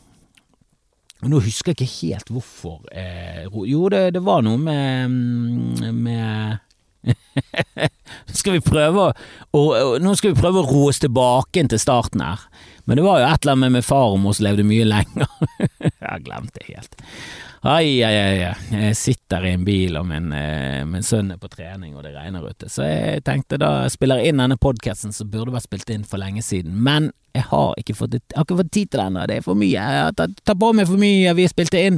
nå 1.31 1.41
husker 1.45 1.73
jeg 1.73 1.79
ikke 1.79 1.95
helt 1.95 2.31
hvorfor. 2.33 2.83
Eh, 2.91 3.45
jo, 3.69 3.87
det, 3.89 4.07
det, 4.15 4.21
var 4.25 4.43
noe 4.45 4.59
med, 4.61 5.09
mm, 5.09 5.95
med 5.95 6.61
skal 8.39 8.55
vi 8.55 8.61
prøve 8.65 9.11
å, 9.53 9.61
Nå 10.01 10.15
skal 10.17 10.31
vi 10.33 10.39
prøve 10.39 10.63
å 10.63 10.67
roe 10.67 10.89
oss 10.89 11.01
tilbake 11.03 11.65
til 11.69 11.81
starten 11.81 12.23
her. 12.25 12.45
Men 12.85 12.99
det 12.99 13.05
var 13.05 13.21
jo 13.21 13.29
et 13.29 13.45
eller 13.45 13.57
annet 13.57 13.75
med 13.77 13.87
far 13.87 14.13
og 14.13 14.21
mor 14.21 14.35
som 14.37 14.47
levde 14.47 14.65
mye 14.67 14.85
lenger. 14.87 15.29
jeg 15.81 15.97
har 16.01 16.23
glemt 16.25 16.53
det 16.57 16.67
helt. 16.69 16.97
Ai, 17.65 18.03
ai, 18.05 18.13
ai. 18.45 18.49
Jeg 18.69 18.93
sitter 18.93 19.47
i 19.47 19.55
en 19.55 19.63
bil, 19.65 19.95
og 19.97 20.03
min, 20.05 20.27
eh, 20.37 20.83
min 20.85 21.01
sønn 21.01 21.31
er 21.33 21.39
på 21.41 21.49
trening, 21.49 21.95
og 21.97 22.03
det 22.05 22.11
regner 22.13 22.43
ute. 22.45 22.67
Så 22.69 22.85
jeg 22.85 23.23
tenkte 23.25 23.57
da 23.57 23.87
jeg 23.87 23.95
spiller 23.95 24.21
inn 24.21 24.37
denne 24.37 24.53
podkasten 24.61 25.09
som 25.11 25.31
burde 25.33 25.49
vært 25.55 25.65
spilt 25.65 25.89
inn 25.89 26.03
for 26.05 26.21
lenge 26.21 26.43
siden. 26.45 26.75
Men 26.77 27.09
jeg 27.33 27.47
har 27.49 27.73
ikke 27.81 27.95
fått, 27.97 28.19
jeg 28.19 28.37
har 28.37 28.45
ikke 28.45 28.59
fått 28.59 28.69
tid 28.69 28.91
til 28.93 29.01
ennå. 29.01 29.25
Det 29.25 29.39
er 29.39 29.47
for 29.47 29.57
mye. 29.57 29.71
Jeg 29.73 30.03
har 30.03 30.13
tatt, 30.13 30.43
på 30.45 30.69
meg 30.77 30.85
for 30.91 31.01
mye. 31.01 31.33
Vi 31.33 31.47
spilte 31.49 31.81
inn 31.87 31.97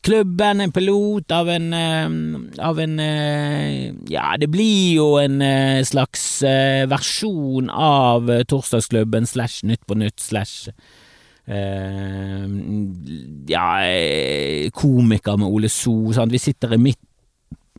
Klubben, 0.00 0.64
en 0.64 0.72
pilot 0.72 1.30
av 1.30 1.52
en 1.52 1.68
uh, 1.76 2.64
Av 2.64 2.80
en 2.80 2.96
uh, 2.98 3.92
Ja, 4.08 4.32
det 4.40 4.48
blir 4.50 4.96
jo 4.96 5.10
en 5.20 5.44
slags 5.84 6.24
versjon 6.88 7.68
av 7.68 8.32
Torsdagsklubben 8.48 9.28
slash 9.28 9.60
Nytt 9.68 9.84
på 9.86 9.94
nytt 9.94 10.24
slash 10.24 10.72
Eh, 11.46 12.44
ja, 13.50 13.66
komiker 14.74 15.36
med 15.36 15.48
Ole 15.48 15.68
So. 15.68 16.12
Sant? 16.12 16.32
Vi 16.32 16.38
sitter 16.38 16.74
i 16.74 16.78
midt, 16.78 17.00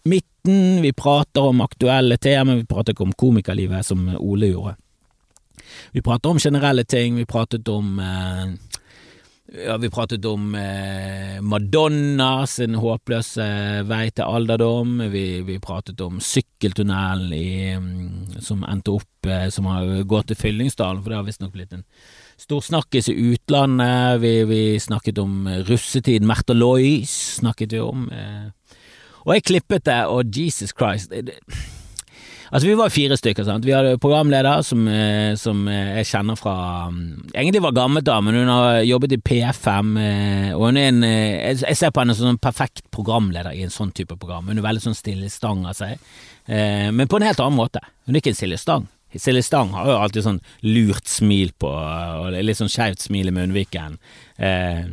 midten, 0.04 0.82
vi 0.82 0.94
prater 0.94 1.50
om 1.54 1.62
aktuelle 1.64 2.18
temaer, 2.18 2.64
vi 2.64 2.68
prater 2.68 2.94
ikke 2.94 3.08
om 3.08 3.16
komikerlivet 3.16 3.86
som 3.86 4.10
Ole 4.20 4.52
gjorde. 4.52 4.76
Vi 5.92 6.02
prater 6.02 6.30
om 6.30 6.40
generelle 6.40 6.84
ting, 6.84 7.16
vi 7.16 7.26
pratet 7.26 7.68
om 7.68 8.00
eh, 8.00 8.54
ja, 9.66 9.78
vi 9.78 9.90
pratet 9.90 10.26
om 10.26 10.56
eh, 10.56 11.42
Madonna 11.42 12.48
sin 12.48 12.76
håpløse 12.80 13.46
vei 13.86 14.08
til 14.10 14.26
alderdom. 14.26 14.98
Vi, 15.14 15.42
vi 15.46 15.60
pratet 15.62 16.02
om 16.02 16.20
sykkeltunnelen 16.24 17.84
mm, 17.84 18.42
som 18.42 18.64
endte 18.66 18.96
opp 18.96 19.30
eh, 19.30 19.50
Som 19.54 19.70
har 19.70 20.04
gått 20.10 20.32
til 20.32 20.40
Fyllingsdalen, 20.40 21.04
for 21.04 21.14
det 21.14 21.20
har 21.20 21.28
visstnok 21.28 21.54
blitt 21.54 21.76
en 21.76 21.86
stor 22.38 22.64
snakkis 22.66 23.10
i 23.12 23.18
utlandet. 23.34 24.22
Vi, 24.24 24.34
vi 24.50 24.64
snakket 24.80 25.22
om 25.24 25.48
russetid. 25.68 26.26
Märtha 26.28 26.54
Lois 26.58 27.14
snakket 27.40 27.74
vi 27.74 27.84
om. 27.84 28.10
Eh. 28.12 28.78
Og 29.24 29.38
jeg 29.38 29.48
klippet 29.48 29.88
det, 29.88 30.02
og 30.12 30.28
Jesus 30.36 30.76
Christ 30.76 31.14
Altså, 32.54 32.68
vi 32.68 32.76
var 32.78 32.92
fire 32.94 33.18
stykker. 33.18 33.44
sant? 33.44 33.66
Vi 33.66 33.74
hadde 33.74 33.98
programleder 33.98 34.62
som, 34.62 34.88
eh, 34.88 35.34
som 35.36 35.68
eh, 35.68 35.98
jeg 35.98 36.06
kjenner 36.06 36.38
fra 36.38 36.90
mm, 36.94 37.32
Egentlig 37.34 37.64
var 37.66 37.74
gammelt 37.74 38.06
da, 38.06 38.20
men 38.22 38.36
hun 38.36 38.48
har 38.48 38.84
jobbet 38.86 39.16
i 39.16 39.18
P5. 39.18 39.98
Eh, 39.98 40.52
og 40.54 40.68
hun 40.68 40.78
er 40.78 40.92
en 40.92 41.02
Jeg 41.02 41.78
ser 41.80 41.90
på 41.90 42.04
henne 42.04 42.14
som 42.14 42.30
en 42.30 42.38
perfekt 42.38 42.86
programleder 42.92 43.58
i 43.58 43.64
en 43.66 43.74
sånn 43.74 43.92
type 43.92 44.20
program. 44.22 44.46
Hun 44.46 44.62
er 44.62 44.68
veldig 44.70 44.86
sånn 44.86 44.98
stille 44.98 45.32
stang 45.34 45.66
av 45.66 45.74
seg, 45.74 45.98
men 46.46 47.08
på 47.08 47.18
en 47.18 47.26
helt 47.26 47.40
annen 47.40 47.58
måte. 47.58 47.80
Hun 48.06 48.14
er 48.14 48.22
ikke 48.22 48.34
en 48.34 48.38
stille 48.38 48.58
stang. 48.60 48.86
Silje 49.22 49.44
Stang 49.46 49.74
har 49.76 49.90
jo 49.90 50.00
alltid 50.00 50.26
sånn 50.26 50.42
lurt 50.66 51.10
smil 51.10 51.54
på, 51.62 51.70
og 51.70 52.34
litt 52.34 52.60
sånn 52.60 52.72
skeivt 52.72 53.04
smil 53.06 53.30
i 53.30 53.36
munnviken. 53.36 54.00
Eh, 54.38 54.90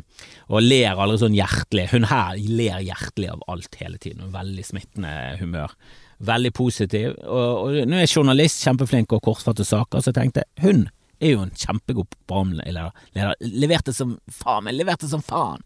og 0.50 0.66
ler 0.66 0.98
aldri 0.98 1.20
sånn 1.22 1.38
hjertelig. 1.38 1.88
Hun 1.94 2.08
her 2.10 2.36
ler 2.36 2.84
hjertelig 2.84 3.30
av 3.32 3.44
alt 3.52 3.76
hele 3.80 4.00
tiden. 4.02 4.32
Veldig 4.34 4.66
smittende 4.66 5.14
humør 5.40 5.76
veldig 6.20 6.52
positiv. 6.56 7.14
Og, 7.24 7.50
og 7.64 7.88
nå 7.88 8.00
er 8.00 8.10
journalist, 8.10 8.62
kjempeflink 8.64 9.12
og 9.16 9.24
kortfattet 9.24 9.68
saker, 9.68 10.02
så 10.02 10.12
jeg 10.12 10.18
tenkte 10.20 10.46
hun 10.64 10.88
er 11.20 11.34
jo 11.34 11.42
en 11.44 11.56
kjempegod 11.56 12.08
programleder. 12.28 12.92
Leverte 13.40 13.92
som 13.96 14.16
faen, 14.32 14.64
men 14.66 14.78
leverte 14.78 15.08
som 15.10 15.24
faen. 15.24 15.64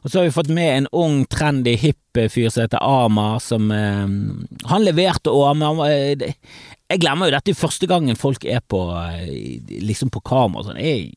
Og 0.00 0.08
så 0.08 0.20
har 0.20 0.30
vi 0.30 0.32
fått 0.32 0.48
med 0.48 0.70
en 0.72 0.86
ung, 0.96 1.24
trendy, 1.28 1.74
hipp 1.76 2.20
fyr 2.32 2.48
som 2.48 2.64
heter 2.64 2.80
Amar, 2.80 3.36
som 3.44 3.68
eh, 3.74 4.06
Han 4.70 4.86
leverte 4.86 5.32
òg, 5.32 5.58
men, 5.60 5.82
eh, 5.84 6.32
Jeg 6.90 7.02
glemmer 7.04 7.30
jo 7.30 7.36
dette 7.36 7.54
første 7.54 7.86
gangen 7.86 8.18
folk 8.18 8.44
er 8.44 8.62
på 8.66 8.82
eh, 8.98 9.60
liksom 9.86 10.10
på 10.10 10.22
kamera. 10.26 10.66
Sånn. 10.66 10.80
Jeg, 10.82 11.12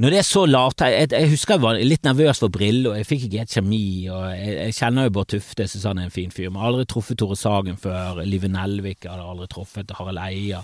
når 0.00 0.14
det 0.14 0.18
er 0.18 0.24
så 0.26 0.46
lavt 0.48 0.80
jeg, 0.80 1.10
jeg, 1.12 1.28
husker 1.28 1.58
jeg 1.58 1.62
var 1.62 1.78
litt 1.78 2.06
nervøs 2.08 2.40
for 2.40 2.52
briller, 2.52 2.94
og 2.94 2.98
jeg 2.98 3.06
fikk 3.06 3.26
ikke 3.26 3.42
helt 3.42 3.54
kjemi, 3.54 3.84
og 4.08 4.22
jeg, 4.32 4.54
jeg 4.56 4.76
kjenner 4.78 5.06
jo 5.06 5.12
Bård 5.18 5.28
Tufte, 5.34 5.66
jeg 5.66 5.72
syns 5.74 5.84
han 5.90 6.00
er 6.00 6.08
en 6.08 6.14
fin 6.14 6.32
fyr, 6.34 6.48
men 6.48 6.64
aldri 6.64 6.86
truffet 6.88 7.20
Tore 7.20 7.36
Sagen 7.38 7.76
før, 7.78 8.22
Live 8.24 8.48
Nelvik 8.48 9.04
hadde 9.06 9.26
aldri 9.28 9.50
truffet, 9.52 9.92
Harald 9.98 10.22
Eia. 10.24 10.62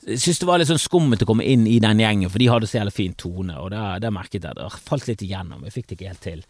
Jeg 0.00 0.20
synes 0.22 0.38
det 0.40 0.46
var 0.48 0.60
litt 0.60 0.70
sånn 0.70 0.80
skummelt 0.80 1.22
å 1.24 1.26
komme 1.28 1.44
inn 1.44 1.66
i 1.68 1.76
den 1.82 2.00
gjengen, 2.00 2.30
for 2.32 2.40
de 2.40 2.48
hadde 2.48 2.68
så 2.70 2.78
jævlig 2.78 2.94
fin 2.96 3.16
tone, 3.20 3.56
og 3.60 3.74
det, 3.74 4.12
merket 4.14 4.46
jeg, 4.46 4.56
det 4.56 4.68
falt 4.86 5.08
litt 5.10 5.24
igjennom, 5.26 5.66
jeg 5.66 5.74
fikk 5.74 5.90
det 5.90 5.96
ikke 5.98 6.12
helt 6.12 6.22
til. 6.24 6.44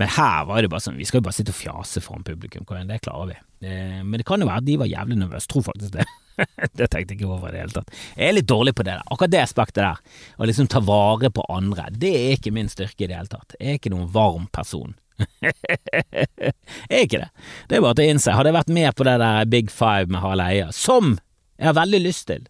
Men 0.00 0.12
her 0.18 0.48
var 0.50 0.60
det 0.60 0.72
bare 0.72 0.84
sånn, 0.84 0.98
vi 1.00 1.06
skal 1.08 1.22
jo 1.22 1.28
bare 1.30 1.38
sitte 1.38 1.54
og 1.54 1.60
fjase 1.60 2.02
foran 2.04 2.26
publikum, 2.26 2.66
det 2.68 3.00
klarer 3.06 3.32
vi. 3.32 3.38
Eh, 3.70 4.02
men 4.04 4.18
det 4.20 4.26
kan 4.28 4.40
jo 4.40 4.48
være 4.50 4.60
at 4.60 4.68
de 4.68 4.76
var 4.82 4.90
jævlig 4.90 5.16
nervøse, 5.20 5.48
tror 5.48 5.64
faktisk 5.70 5.96
det. 5.96 6.06
det 6.78 6.90
tenkte 6.92 7.14
jeg 7.14 7.18
ikke 7.18 7.32
over 7.32 7.48
i 7.48 7.54
det 7.56 7.64
hele 7.64 7.76
tatt. 7.78 7.96
Jeg 8.16 8.28
er 8.28 8.36
litt 8.36 8.52
dårlig 8.52 8.76
på 8.76 8.84
det 8.84 8.92
der. 8.98 9.08
Akkurat 9.08 9.32
det 9.32 9.42
aspektet 9.46 9.82
der, 9.82 10.20
å 10.36 10.48
liksom 10.52 10.68
ta 10.72 10.84
vare 10.84 11.32
på 11.32 11.44
andre, 11.52 11.88
det 11.92 12.12
er 12.18 12.36
ikke 12.36 12.52
min 12.56 12.68
styrke 12.72 13.06
i 13.06 13.10
det 13.10 13.16
hele 13.16 13.32
tatt. 13.32 13.56
Jeg 13.56 13.74
er 13.76 13.80
ikke 13.80 13.94
noen 13.96 14.12
varm 14.12 14.44
person. 14.52 14.92
jeg 15.40 16.52
er 16.88 17.02
ikke 17.04 17.24
det. 17.24 17.32
Det 17.68 17.76
er 17.76 17.84
bare 17.84 17.96
til 17.96 18.06
å 18.06 18.14
innse. 18.14 18.36
Hadde 18.36 18.52
jeg 18.52 18.60
vært 18.60 18.76
med 18.76 18.92
på 18.96 19.08
det 19.08 19.18
der 19.24 19.50
Big 19.56 19.72
Five 19.72 20.12
med 20.12 20.20
Harald 20.20 20.44
Eia, 20.46 20.70
som 20.76 21.18
jeg 21.60 21.68
har 21.68 21.76
veldig 21.76 22.00
lyst 22.06 22.28
til, 22.30 22.46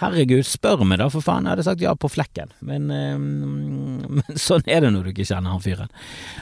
Herregud, 0.00 0.46
spør 0.48 0.86
meg 0.88 1.02
da, 1.02 1.06
for 1.12 1.20
faen. 1.20 1.44
Jeg 1.44 1.52
hadde 1.52 1.64
sagt 1.66 1.82
ja 1.84 1.92
på 1.94 2.08
flekken. 2.08 2.50
Men, 2.64 2.88
øh, 2.90 3.18
men 4.16 4.40
sånn 4.40 4.64
er 4.64 4.80
det 4.82 4.90
når 4.94 5.04
du 5.04 5.10
ikke 5.12 5.26
kjenner 5.28 5.52
han 5.52 5.62
fyren. 5.62 5.92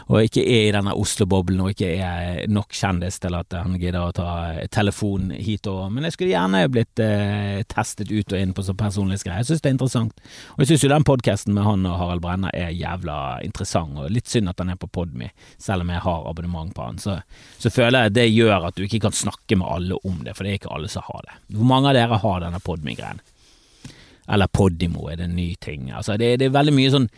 Og 0.06 0.22
ikke 0.22 0.44
er 0.44 0.68
i 0.68 0.74
denne 0.76 0.94
Oslo-boblen 0.94 1.60
og 1.64 1.72
ikke 1.74 1.90
er 1.98 2.46
nok 2.50 2.70
kjendis 2.76 3.18
til 3.20 3.34
at 3.36 3.56
han 3.58 3.74
gidder 3.80 4.06
å 4.06 4.14
ta 4.14 4.28
telefon 4.72 5.32
hit 5.34 5.66
og 5.70 5.90
Men 5.92 6.06
jeg 6.06 6.14
skulle 6.14 6.32
gjerne 6.32 6.62
blitt 6.70 7.02
eh, 7.02 7.62
testet 7.68 8.12
ut 8.12 8.32
og 8.32 8.38
inn 8.38 8.54
på 8.54 8.64
sånn 8.64 8.78
personlighetsgreier. 8.78 9.42
Jeg 9.42 9.50
syns 9.50 9.64
det 9.64 9.72
er 9.72 9.76
interessant. 9.76 10.22
Og 10.54 10.62
jeg 10.62 10.70
syns 10.70 10.86
jo 10.86 10.92
den 10.94 11.08
podkasten 11.10 11.56
med 11.56 11.66
han 11.66 11.88
og 11.90 11.98
Harald 11.98 12.24
Brenna 12.24 12.52
er 12.54 12.70
jævla 12.70 13.18
interessant, 13.46 13.98
og 13.98 14.14
litt 14.14 14.30
synd 14.30 14.52
at 14.52 14.62
han 14.62 14.70
er 14.72 14.78
på 14.80 14.88
Podme, 14.94 15.32
selv 15.58 15.84
om 15.84 15.90
jeg 15.92 16.04
har 16.06 16.30
abonnement 16.30 16.72
på 16.76 16.86
han. 16.86 17.02
Så, 17.02 17.18
så 17.58 17.74
føler 17.74 18.06
jeg 18.06 18.16
det 18.16 18.28
gjør 18.30 18.70
at 18.70 18.78
du 18.78 18.86
ikke 18.86 19.02
kan 19.08 19.16
snakke 19.16 19.58
med 19.58 19.68
alle 19.68 19.98
om 20.06 20.22
det, 20.24 20.36
for 20.36 20.46
det 20.46 20.54
er 20.54 20.62
ikke 20.62 20.72
alle 20.76 20.90
som 20.92 21.04
har 21.10 21.26
det. 21.26 21.36
Hvor 21.58 21.70
mange 21.74 21.90
av 21.90 21.98
dere 21.98 22.22
har 22.22 22.42
denne 22.46 22.62
Podme-greien? 22.62 23.20
Eller 24.30 24.50
Podimo 24.52 25.08
er 25.10 25.20
det 25.20 25.28
en 25.28 25.36
ny 25.36 25.54
ting. 25.60 25.90
Altså, 25.90 26.16
det, 26.20 26.36
det 26.40 26.48
er 26.48 26.58
veldig 26.58 26.76
mye 26.76 26.92
sånn 26.94 27.08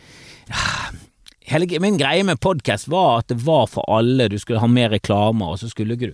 Hele 1.43 1.67
min 1.83 1.97
greie 1.99 2.23
med 2.23 2.39
podkast 2.39 2.87
var 2.87 3.19
at 3.19 3.27
det 3.33 3.41
var 3.43 3.65
for 3.67 3.83
alle, 3.91 4.29
du 4.31 4.37
skulle 4.39 4.61
ha 4.63 4.69
mer 4.71 4.93
reklamer, 4.93 5.51
og 5.51 5.59
så 5.59 5.67
skulle 5.67 5.97
ikke, 5.97 6.13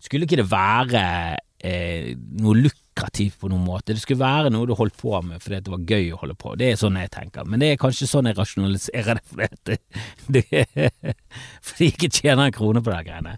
skulle 0.00 0.24
ikke 0.24 0.38
det 0.40 0.46
være 0.48 1.02
eh, 1.60 2.14
noe 2.40 2.56
lukrativt 2.56 3.36
på 3.42 3.50
noen 3.52 3.66
måte. 3.66 3.92
Det 3.92 4.00
skulle 4.00 4.24
være 4.24 4.52
noe 4.52 4.68
du 4.68 4.72
holdt 4.78 4.96
på 5.00 5.12
med 5.26 5.42
fordi 5.44 5.60
det 5.66 5.74
var 5.74 5.84
gøy 5.84 6.08
å 6.14 6.20
holde 6.22 6.38
på. 6.40 6.54
Det 6.56 6.70
er 6.70 6.80
sånn 6.80 6.96
jeg 6.96 7.12
tenker. 7.12 7.44
Men 7.44 7.60
det 7.60 7.74
er 7.74 7.82
kanskje 7.82 8.08
sånn 8.08 8.30
jeg 8.30 8.38
rasjonaliserer 8.40 9.20
det, 9.20 9.26
fordi, 9.28 9.50
det, 9.68 9.78
det, 10.34 11.14
fordi 11.60 11.90
jeg 11.90 11.98
ikke 11.98 12.12
tjener 12.16 12.46
en 12.46 12.56
krone 12.56 12.84
på 12.84 12.94
de 12.94 13.02
greiene. 13.10 13.36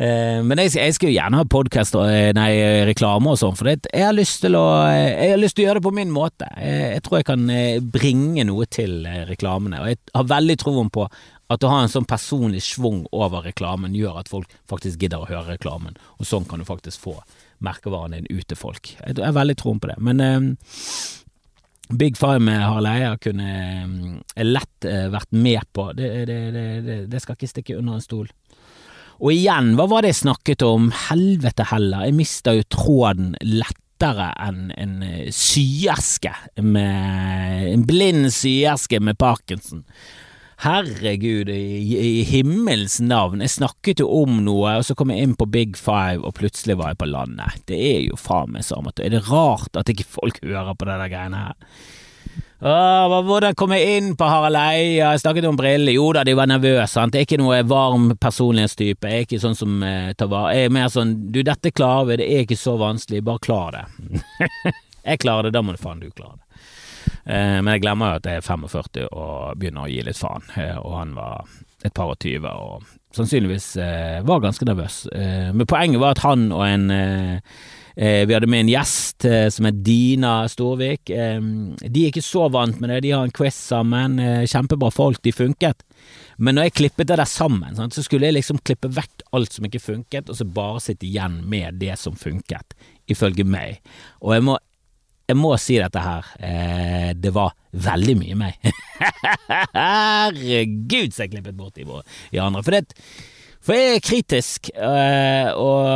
Eh, 0.00 0.38
men 0.46 0.62
jeg, 0.62 0.72
jeg 0.78 0.96
jo 0.96 1.12
gjerne 1.12 1.42
ha 1.42 1.44
podkast 1.44 1.96
og 1.98 2.06
eh, 2.08 2.30
nei, 2.36 2.48
reklame 2.88 3.34
og 3.34 3.40
sånn, 3.40 3.58
for 3.58 3.68
jeg, 3.68 3.82
har 3.92 4.14
lyst 4.16 4.40
til 4.46 4.56
å, 4.56 4.64
jeg 4.88 5.34
har 5.34 5.40
lyst 5.40 5.58
til 5.58 5.66
å 5.66 5.68
gjøre 5.68 5.80
det 5.82 5.88
på 5.88 5.92
min 5.98 6.14
måte. 6.14 6.48
Jeg, 6.56 6.94
jeg 6.94 7.04
tror 7.04 7.20
jeg 7.20 7.28
kan 7.28 7.44
eh, 7.52 7.82
bringe 7.84 8.46
noe 8.48 8.68
til 8.72 9.04
reklamene, 9.28 9.82
og 9.82 9.92
jeg 9.92 10.00
har 10.16 10.32
veldig 10.32 10.56
troen 10.62 10.88
på 10.94 11.04
at 11.50 11.66
å 11.66 11.70
ha 11.72 11.82
en 11.82 11.92
sånn 11.92 12.08
personlig 12.08 12.62
schwung 12.62 13.02
over 13.12 13.44
reklamen 13.50 13.96
gjør 13.98 14.20
at 14.22 14.30
folk 14.30 14.52
faktisk 14.70 15.02
gidder 15.02 15.24
å 15.24 15.28
høre 15.28 15.56
reklamen, 15.56 15.98
og 16.16 16.28
sånn 16.28 16.46
kan 16.48 16.62
du 16.62 16.68
faktisk 16.68 17.02
få 17.02 17.18
merkevaren 17.60 18.14
din 18.16 18.28
ut 18.30 18.46
til 18.48 18.56
folk. 18.56 18.94
Jeg, 19.02 19.18
har 19.20 19.36
veldig 19.36 19.58
troen 19.60 19.80
på 19.82 19.90
det. 19.90 19.98
Men 20.00 20.24
eh, 20.24 20.38
Big 21.90 22.16
Five 22.16 22.40
med 22.40 22.62
Harald 22.62 22.88
Eia 22.88 23.16
kunne 23.20 23.50
eh, 24.34 24.44
lett 24.46 24.86
eh, 24.88 25.08
vært 25.12 25.34
med 25.34 25.66
på. 25.74 25.90
Det, 25.98 26.10
det, 26.30 26.38
det, 26.54 26.98
det, 27.10 27.20
skal 27.20 27.36
ikke 27.36 27.50
stikke 27.50 27.78
under 27.80 27.98
en 27.98 28.04
stol. 28.04 28.30
Og 29.20 29.34
igjen, 29.34 29.74
hva 29.76 29.84
var 29.90 30.04
det 30.04 30.14
jeg 30.14 30.22
snakket 30.22 30.64
om? 30.64 30.88
Helvete 31.10 31.66
heller, 31.68 32.06
jeg 32.08 32.16
mista 32.16 32.54
jo 32.56 32.64
tråden 32.72 33.34
lettere 33.44 34.30
enn 34.40 34.70
en 34.80 34.96
syerske, 35.28 36.32
syeske 36.32 36.64
med 36.64 37.68
En 37.74 37.84
blind 37.84 38.30
syeske 38.32 39.00
med 39.00 39.18
parkinson. 39.20 39.84
Herregud, 40.60 41.48
i, 41.52 41.96
i 41.96 42.24
himmelens 42.28 42.98
navn, 43.00 43.40
jeg 43.44 43.52
snakket 43.54 44.00
jo 44.02 44.08
om 44.22 44.42
noe, 44.44 44.74
og 44.80 44.84
så 44.88 44.96
kom 44.96 45.12
jeg 45.12 45.24
inn 45.24 45.36
på 45.36 45.48
Big 45.48 45.76
Five, 45.76 46.20
og 46.24 46.36
plutselig 46.36 46.76
var 46.80 46.92
jeg 46.92 47.00
på 47.00 47.08
landet. 47.08 47.62
Det 47.68 47.78
er 47.80 48.02
jo 48.04 48.18
faen 48.20 48.52
meg 48.56 48.68
at 48.68 49.00
Er 49.00 49.14
det 49.14 49.22
rart 49.28 49.76
at 49.76 49.88
ikke 49.88 50.08
folk 50.08 50.40
hører 50.44 50.76
på 50.76 50.88
denne 50.88 51.08
greiene 51.12 51.44
her? 51.46 51.56
Åh, 52.62 53.22
hvordan 53.24 53.54
kom 53.56 53.72
jeg 53.72 53.96
inn 53.96 54.10
på 54.20 54.26
Harald 54.28 54.58
Eia? 54.60 55.14
Jeg 55.14 55.22
snakket 55.22 55.46
om 55.48 55.56
briller. 55.56 55.94
Jo 55.94 56.10
da, 56.12 56.26
de 56.28 56.34
var 56.36 56.50
nervøse. 56.50 56.90
Sant? 56.92 57.14
Jeg 57.16 57.24
er 57.24 57.28
ikke 57.28 57.38
noe 57.40 57.62
varm 57.64 58.10
personlighetstype. 58.20 59.08
Jeg 59.08 59.22
er 59.22 59.24
ikke 59.24 59.40
sånn 59.40 59.56
som 59.56 59.78
eh, 59.86 60.10
tar 60.12 60.28
vare 60.28 60.58
Jeg 60.58 60.68
er 60.68 60.74
mer 60.76 60.90
sånn 60.92 61.14
du, 61.32 61.40
dette 61.46 61.72
klarer 61.72 62.10
vi, 62.10 62.18
det 62.20 62.28
er 62.28 62.44
ikke 62.44 62.60
så 62.60 62.76
vanskelig, 62.76 63.22
bare 63.24 63.40
klar 63.46 63.78
det. 63.78 63.86
jeg 65.08 65.22
klarer 65.24 65.48
det, 65.48 65.54
da 65.56 65.64
må 65.64 65.72
du 65.72 65.80
faen 65.80 66.04
du 66.04 66.10
klare 66.12 66.36
det. 66.36 66.60
Eh, 67.32 67.56
men 67.62 67.72
jeg 67.72 67.86
glemmer 67.86 68.12
jo 68.12 68.20
at 68.20 68.28
jeg 68.28 68.42
er 68.42 68.48
45 68.50 69.08
og 69.08 69.56
begynner 69.56 69.86
å 69.86 69.92
gi 69.94 70.04
litt 70.04 70.20
faen, 70.20 70.44
eh, 70.60 70.76
og 70.76 70.98
han 70.98 71.16
var 71.16 71.48
et 71.80 71.96
par 71.96 72.12
og 72.12 72.20
tyve 72.20 72.52
og 72.60 72.84
sannsynligvis 73.16 73.70
eh, 73.80 74.18
var 74.28 74.44
ganske 74.44 74.68
nervøs. 74.68 75.06
Eh, 75.16 75.48
men 75.56 75.64
poenget 75.64 76.04
var 76.04 76.12
at 76.12 76.26
han 76.28 76.50
og 76.52 76.66
en 76.68 76.90
eh, 77.96 78.26
vi 78.26 78.34
hadde 78.34 78.48
med 78.50 78.64
en 78.64 78.72
gjest 78.72 79.26
eh, 79.28 79.48
som 79.52 79.68
het 79.68 79.82
Dina 79.84 80.34
Storvik. 80.50 81.10
Eh, 81.10 81.40
de 81.82 82.04
er 82.04 82.10
ikke 82.10 82.24
så 82.24 82.48
vant 82.52 82.80
med 82.80 82.92
det, 82.92 83.02
de 83.06 83.12
har 83.14 83.26
en 83.26 83.34
quiz 83.34 83.56
sammen. 83.56 84.18
Eh, 84.22 84.46
kjempebra 84.50 84.92
folk, 84.94 85.22
de 85.24 85.34
funket. 85.34 85.84
Men 86.40 86.56
når 86.56 86.70
jeg 86.70 86.76
klippet 86.80 87.10
det 87.10 87.18
der 87.20 87.28
sammen, 87.28 87.76
sant, 87.76 87.96
så 87.96 88.04
skulle 88.04 88.30
jeg 88.30 88.38
liksom 88.38 88.62
klippe 88.64 88.88
vekk 88.96 89.26
alt 89.36 89.52
som 89.52 89.66
ikke 89.68 89.82
funket, 89.82 90.30
og 90.30 90.38
så 90.38 90.46
bare 90.48 90.80
sitte 90.80 91.08
igjen 91.08 91.42
med 91.50 91.80
det 91.82 91.98
som 92.00 92.16
funket, 92.16 92.76
ifølge 93.10 93.44
meg. 93.44 93.82
Og 94.24 94.34
jeg 94.38 94.46
må, 94.48 94.56
jeg 95.28 95.38
må 95.38 95.50
si 95.60 95.76
dette 95.78 96.04
her, 96.04 96.30
eh, 96.40 97.10
det 97.14 97.34
var 97.36 97.52
veldig 97.70 98.16
mye 98.22 98.38
meg. 98.40 98.70
Herregud, 99.76 101.12
så 101.12 101.26
jeg 101.26 101.34
klippet 101.36 101.58
bort 101.58 101.78
i, 101.78 101.84
i 102.32 102.40
andre. 102.40 102.64
For 102.64 102.78
det 102.78 102.86
For 103.60 103.76
jeg 103.76 103.96
er 103.98 104.00
kritisk, 104.00 104.70
øh, 104.72 105.48
og, 105.52 105.88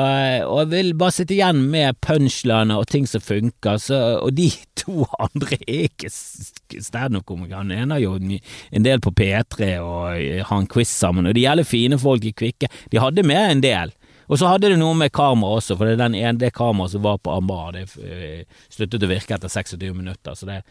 og 0.51 0.59
jeg 0.59 0.69
vil 0.69 0.91
bare 1.01 1.15
sitte 1.17 1.33
igjen 1.33 1.63
med 1.73 1.97
punchliner 2.05 2.77
og 2.77 2.91
ting 2.93 3.07
som 3.09 3.25
funker, 3.25 3.79
så, 3.81 4.01
og 4.21 4.35
de 4.37 4.51
to 4.83 5.07
andre 5.17 5.57
er 5.63 5.87
ikke 5.87 6.11
standup-komikere. 6.13 7.63
Han 7.63 7.73
ene 7.73 7.97
har 7.97 8.05
jo 8.05 8.19
en 8.21 8.85
del 8.85 9.01
på 9.01 9.15
P3 9.17 9.71
og 9.81 10.45
har 10.51 10.61
en 10.61 10.69
quiz 10.69 10.93
sammen, 10.93 11.25
og 11.25 11.33
de 11.33 11.47
gjelder 11.47 11.69
fine 11.69 11.99
folk 11.99 12.29
i 12.29 12.35
Kvikke. 12.37 12.69
De 12.93 13.01
hadde 13.01 13.25
med 13.25 13.57
en 13.57 13.65
del. 13.65 13.95
Og 14.29 14.41
så 14.41 14.49
hadde 14.49 14.71
det 14.73 14.81
noe 14.81 14.97
med 14.97 15.13
kamera 15.13 15.57
også, 15.59 15.77
for 15.77 15.89
det, 15.89 15.99
den 16.01 16.17
ene, 16.21 16.37
det 16.41 16.53
kameraet 16.57 16.95
som 16.95 17.05
var 17.05 17.17
på 17.21 17.33
Ambar, 17.33 17.73
det 17.77 17.89
øh, 17.97 18.45
sluttet 18.73 19.05
å 19.05 19.11
virke 19.11 19.37
etter 19.37 19.53
26 19.53 19.97
minutter. 19.97 20.37
så 20.37 20.49
det 20.49 20.63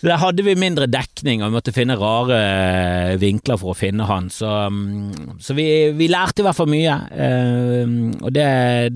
så 0.00 0.08
der 0.08 0.16
hadde 0.16 0.44
vi 0.46 0.54
mindre 0.56 0.86
dekning, 0.88 1.42
og 1.42 1.50
vi 1.50 1.56
måtte 1.58 1.74
finne 1.76 1.92
rare 2.00 2.36
eh, 2.40 3.16
vinkler 3.20 3.58
for 3.60 3.74
å 3.74 3.76
finne 3.76 4.06
han. 4.08 4.30
Så, 4.32 4.48
mm, 4.72 5.36
så 5.44 5.56
vi, 5.58 5.66
vi, 5.92 6.08
lærte 6.08 6.40
i 6.40 6.46
hvert 6.46 6.56
fall 6.56 6.70
mye. 6.72 6.94
Eh, 7.12 7.92
og 8.24 8.32
det, 8.32 8.46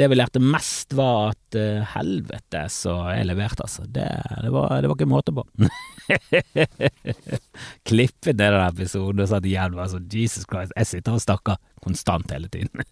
det, 0.00 0.08
vi 0.08 0.16
lærte 0.16 0.40
mest, 0.40 0.96
var 0.96 1.34
at 1.34 1.58
uh, 1.60 1.84
helvete 1.94 2.64
så 2.72 2.96
jeg 3.12 3.28
leverte, 3.28 3.66
altså. 3.66 3.84
Det, 3.84 4.08
det, 4.40 4.52
var, 4.54 4.78
det 4.80 4.88
var 4.88 4.96
ikke 4.96 5.10
måte 5.12 5.36
på. 5.36 5.44
Klippet 7.88 8.36
ned 8.36 8.52
den 8.54 8.66
episoden 8.66 9.24
og 9.24 9.30
satt 9.30 9.46
igjen 9.48 9.76
og 9.76 9.92
sånn 9.92 10.10
Jesus 10.12 10.48
Christ, 10.48 10.74
jeg 10.76 10.90
sitter 10.90 11.16
og 11.16 11.24
snakker 11.24 11.60
konstant 11.84 12.32
hele 12.32 12.48
tiden. 12.48 12.84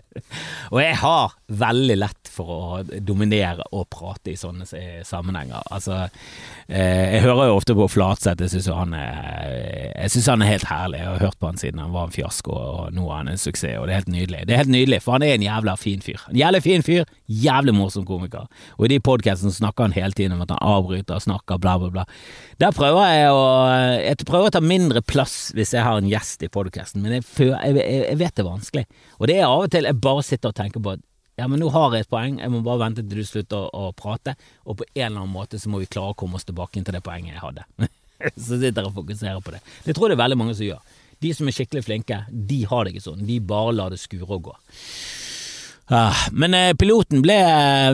og 0.72 0.78
jeg 0.78 0.96
har 1.00 1.34
veldig 1.60 1.96
lett 1.98 2.30
for 2.30 2.52
å 2.54 2.82
dominere 3.02 3.66
og 3.74 3.88
prate 3.90 4.32
i 4.32 4.38
sånne 4.38 4.66
sammenhenger. 5.06 5.64
Altså, 5.74 6.04
eh, 6.68 7.16
jeg 7.16 7.24
hører 7.26 7.50
jo 7.50 7.58
ofte 7.58 7.76
på 7.78 7.88
Flatseth, 7.90 8.44
jeg 8.44 8.54
syns 8.54 8.70
han, 8.70 8.94
han, 8.94 10.44
er 10.44 10.52
helt 10.52 10.68
herlig. 10.70 11.02
Jeg 11.02 11.10
har 11.10 11.24
hørt 11.26 11.40
på 11.40 11.50
han 11.50 11.60
siden 11.60 11.82
han 11.82 11.94
var 11.94 12.08
en 12.08 12.14
fiasko, 12.14 12.54
og 12.54 12.94
nå 12.96 13.08
er 13.08 13.22
han 13.22 13.32
en 13.34 13.42
suksess, 13.42 13.78
og 13.80 13.88
det 13.88 13.96
er 13.96 14.02
helt 14.04 14.14
nydelig. 14.14 14.44
Det 14.46 14.54
er 14.54 14.62
helt 14.62 14.74
nydelig, 14.76 15.02
for 15.04 15.18
han 15.18 15.26
er 15.26 15.34
en 15.34 15.48
jævla 15.48 15.74
fin 15.80 16.04
fyr. 16.04 16.22
En 16.30 16.38
jævlig 16.38 16.62
fin 16.68 16.86
fyr, 16.86 17.08
jævlig 17.26 17.74
morsom 17.74 18.06
komiker. 18.08 18.46
Og 18.78 18.86
i 18.86 18.92
de 18.94 19.00
podkastene 19.02 19.54
snakker 19.54 19.88
han 19.88 19.96
hele 19.96 20.14
tiden 20.14 20.36
om 20.36 20.46
at 20.46 20.54
han 20.54 20.62
avbryter 20.76 21.18
og 21.18 21.26
snakker, 21.26 21.58
bla, 21.62 21.78
bla, 21.82 21.90
bla. 21.98 22.06
Der 22.58 22.74
prøver 22.74 23.04
jeg 23.06 23.30
å 23.30 23.42
Jeg 24.02 24.26
prøver 24.26 24.48
å 24.48 24.54
ta 24.54 24.62
mindre 24.62 25.02
plass 25.06 25.52
hvis 25.54 25.76
jeg 25.76 25.86
har 25.86 26.00
en 26.00 26.08
gjest 26.10 26.42
i 26.42 26.50
podkasten, 26.50 27.04
men 27.04 27.18
jeg, 27.18 27.26
jeg, 27.38 27.76
jeg, 27.78 28.16
vet 28.18 28.34
det 28.34 28.42
er 28.42 28.48
vanskelig. 28.48 28.86
Og 29.18 29.30
det 29.30 29.36
er 29.38 29.46
av 29.46 29.66
og 29.66 29.70
til 29.70 29.86
jeg 29.86 30.00
bare 30.02 30.24
sitter 30.26 30.50
og 30.50 30.58
tenker 30.58 30.82
på 30.82 30.96
at 30.96 31.04
ja, 31.38 31.46
men 31.46 31.62
nå 31.62 31.68
har 31.70 31.94
jeg 31.94 32.02
et 32.02 32.10
poeng, 32.10 32.40
jeg 32.42 32.50
må 32.50 32.64
bare 32.66 32.82
vente 32.82 33.04
til 33.04 33.20
du 33.20 33.26
slutter 33.26 33.68
å, 33.68 33.86
å 33.86 33.92
prate, 33.94 34.34
og 34.66 34.80
på 34.80 34.88
en 34.88 35.04
eller 35.04 35.20
annen 35.20 35.36
måte 35.36 35.60
så 35.62 35.70
må 35.70 35.78
vi 35.78 35.86
klare 35.86 36.10
å 36.10 36.18
komme 36.18 36.34
oss 36.34 36.48
tilbake 36.48 36.82
til 36.82 36.96
det 36.96 37.02
poenget 37.06 37.36
jeg 37.36 37.44
hadde. 37.44 37.66
så 38.34 38.58
sitter 38.58 38.82
jeg 38.82 38.88
og 38.88 38.96
fokuserer 38.96 39.44
på 39.44 39.54
det. 39.54 39.62
Det 39.84 39.94
tror 39.94 40.08
jeg 40.08 40.16
det 40.16 40.18
er 40.18 40.24
veldig 40.24 40.40
mange 40.40 40.56
som 40.58 40.66
gjør. 40.66 40.98
De 41.22 41.30
som 41.38 41.46
er 41.46 41.54
skikkelig 41.54 41.84
flinke, 41.86 42.18
de 42.50 42.58
har 42.66 42.82
det 42.82 42.96
ikke 42.96 43.04
sånn. 43.06 43.22
De 43.30 43.38
bare 43.54 43.76
lar 43.78 43.94
det 43.94 44.00
skure 44.02 44.26
og 44.26 44.48
gå. 44.50 44.56
Ah, 45.94 46.26
men 46.34 46.58
eh, 46.58 46.74
piloten 46.76 47.22
ble 47.24 47.38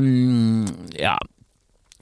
mm, 0.02 0.96
Ja, 0.98 1.14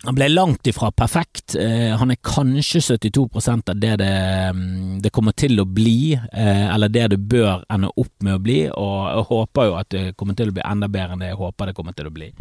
han 0.03 0.17
ble 0.19 0.29
langt 0.29 0.67
ifra 0.67 0.91
perfekt. 0.91 1.55
Eh, 1.55 1.93
han 1.99 2.11
er 2.11 2.19
kanskje 2.27 2.81
72% 2.83 3.71
av 3.71 3.79
det 3.79 3.97
det, 4.03 4.12
mm, 4.51 4.99
det, 5.03 5.12
kommer 5.15 5.33
til 5.38 5.62
å 5.62 5.67
bli, 5.69 6.15
eh, 6.15 6.67
eller 6.75 6.91
det 6.91 7.09
det 7.15 7.21
bør 7.31 7.62
ende 7.71 7.93
opp 7.95 8.15
med 8.19 8.35
å 8.35 8.43
bli, 8.43 8.61
og 8.71 8.97
jeg 9.12 9.27
håper 9.31 9.69
jo 9.69 9.77
at 9.79 9.91
det 9.95 10.05
kommer 10.19 10.38
til 10.38 10.51
å 10.51 10.57
bli 10.57 10.65
enda 10.67 10.91
bedre 10.91 11.15
enn 11.15 11.23
det 11.23 11.31
jeg 11.31 11.43
håper 11.43 11.71
det 11.71 11.77
kommer 11.79 11.95
til 11.95 12.11
å 12.11 12.15
bli. 12.15 12.33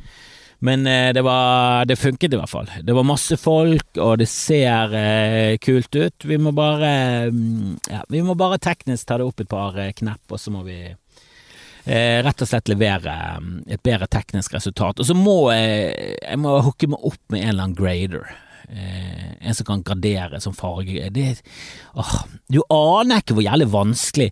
Men 0.63 0.87
eh, 0.87 1.13
det, 1.13 1.21
var, 1.21 1.85
det 1.85 1.95
funket 1.97 2.33
i 2.33 2.37
hvert 2.37 2.49
fall. 2.49 2.69
Det 2.85 2.93
var 2.93 3.05
masse 3.05 3.37
folk, 3.41 3.97
og 3.97 4.19
det 4.21 4.27
ser 4.29 4.93
eh, 4.93 5.55
kult 5.61 5.95
ut. 5.95 6.25
Vi 6.29 6.37
må 6.37 6.53
bare 6.53 6.91
mm, 7.33 7.79
ja, 7.89 8.03
vi 8.09 8.21
må 8.25 8.35
bare 8.37 8.61
teknisk 8.61 9.09
ta 9.09 9.17
det 9.17 9.25
opp 9.25 9.41
et 9.41 9.49
par 9.49 9.77
eh, 9.81 9.93
knepp, 9.97 10.21
og 10.29 10.41
så 10.41 10.53
må 10.53 10.61
vi 10.67 10.83
eh, 11.85 12.21
rett 12.23 12.43
og 12.43 12.49
slett 12.49 12.71
levere 12.71 13.15
mm, 13.41 13.51
et 13.75 13.83
bedre 13.83 14.07
teknisk 14.11 14.55
resultat. 14.57 15.01
Og 15.01 15.07
så 15.07 15.17
må 15.17 15.51
jeg, 15.53 16.15
jeg 16.21 16.41
må 16.41 16.57
hooke 16.65 16.89
meg 16.91 17.11
opp 17.11 17.21
med 17.33 17.43
en 17.43 17.53
eller 17.53 17.67
annen 17.67 17.77
grader. 17.77 18.31
Eh, 18.71 19.31
en 19.39 19.57
som 19.57 19.67
kan 19.67 19.85
gradere 19.85 20.41
som 20.43 20.55
farge. 20.55 21.09
Det, 21.13 21.29
åh, 21.99 22.17
du 22.47 22.61
aner 22.69 23.21
ikke 23.21 23.35
hvor 23.37 23.47
jævlig 23.47 23.71
vanskelig 23.73 24.29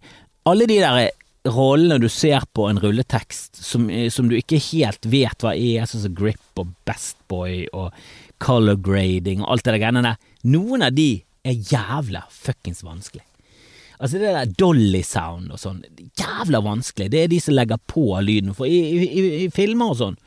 Alle 0.48 0.68
de 0.70 0.78
der 0.80 1.10
rollene 1.50 2.00
du 2.02 2.08
ser 2.12 2.44
på 2.56 2.68
en 2.70 2.80
rulletekst 2.80 3.62
som, 3.64 3.88
som, 4.12 4.28
du 4.30 4.36
ikke 4.38 4.60
helt 4.72 5.06
vet 5.08 5.44
hva 5.44 5.54
er, 5.56 5.88
sånn 5.88 6.04
som 6.04 6.16
Grip 6.16 6.60
og 6.60 6.74
Best 6.88 7.20
Boy 7.32 7.64
og 7.72 7.96
color 8.44 8.80
grading 8.80 9.44
og 9.44 9.54
alt 9.54 9.66
det 9.66 9.76
der 9.76 9.82
greiene 9.84 10.04
der, 10.06 10.20
noen 10.52 10.84
av 10.88 10.96
de 10.96 11.10
er 11.48 11.56
jævla 11.72 12.26
fuckings 12.32 12.84
vanskelig. 12.84 13.24
Altså 14.00 14.20
det 14.22 14.32
der 14.32 14.54
dolly 14.60 15.02
sound 15.04 15.52
og 15.52 15.60
sånn, 15.60 15.82
jævla 16.18 16.62
vanskelig. 16.64 17.10
Det 17.12 17.24
er 17.24 17.32
de 17.32 17.40
som 17.44 17.58
legger 17.58 17.82
på 17.92 18.06
lyden. 18.24 18.54
For 18.56 18.70
i, 18.70 18.80
i, 18.96 19.24
i 19.44 19.50
filmer 19.52 19.92
og 19.92 20.00
sånn, 20.00 20.18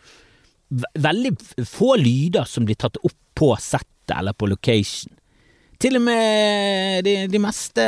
veldig 1.01 1.33
få 1.69 1.97
lyder 2.01 2.49
som 2.49 2.69
blir 2.69 2.77
tatt 2.81 3.01
opp 3.01 3.17
på 3.39 3.55
settet 3.61 4.17
eller 4.19 4.37
på 4.37 4.51
location. 4.51 5.15
Til 5.83 5.97
og 5.99 6.05
med 6.05 7.03
de, 7.09 7.15
de 7.27 7.41
meste 7.43 7.85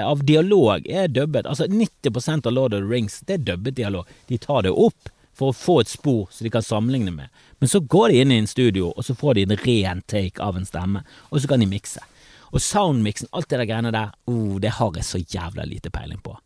av 0.00 0.22
dialog 0.24 0.86
er 0.88 1.10
dubbet. 1.12 1.44
Altså 1.44 1.66
90% 1.68 2.46
av 2.48 2.54
Lord 2.54 2.76
of 2.76 2.84
the 2.84 2.88
Rings 2.88 3.18
det 3.28 3.40
er 3.40 3.48
dubbet 3.50 3.76
dialog. 3.76 4.08
De 4.30 4.38
tar 4.40 4.64
det 4.64 4.72
opp 4.72 5.10
for 5.36 5.50
å 5.50 5.56
få 5.56 5.80
et 5.82 5.90
spor 5.90 6.30
så 6.32 6.46
de 6.46 6.52
kan 6.54 6.64
sammenligne 6.64 7.12
med. 7.12 7.28
Men 7.60 7.68
så 7.68 7.82
går 7.82 8.08
de 8.08 8.22
inn 8.22 8.32
i 8.32 8.38
en 8.40 8.48
studio, 8.48 8.88
og 8.94 9.04
så 9.04 9.16
får 9.16 9.36
de 9.36 9.44
en 9.44 9.58
ren 9.66 10.00
take 10.08 10.40
av 10.40 10.56
en 10.56 10.64
stemme, 10.64 11.02
og 11.28 11.42
så 11.42 11.50
kan 11.50 11.60
de 11.60 11.68
mikse. 11.68 12.00
Og 12.50 12.62
soundmixen, 12.62 13.30
alt 13.32 13.48
det 13.50 13.60
der 13.60 13.68
greiene 13.70 13.94
der, 13.94 14.14
oh, 14.30 14.58
det 14.62 14.76
har 14.78 14.94
jeg 14.98 15.06
så 15.06 15.20
jævla 15.22 15.66
lite 15.68 15.92
peiling 15.94 16.22
på. 16.24 16.36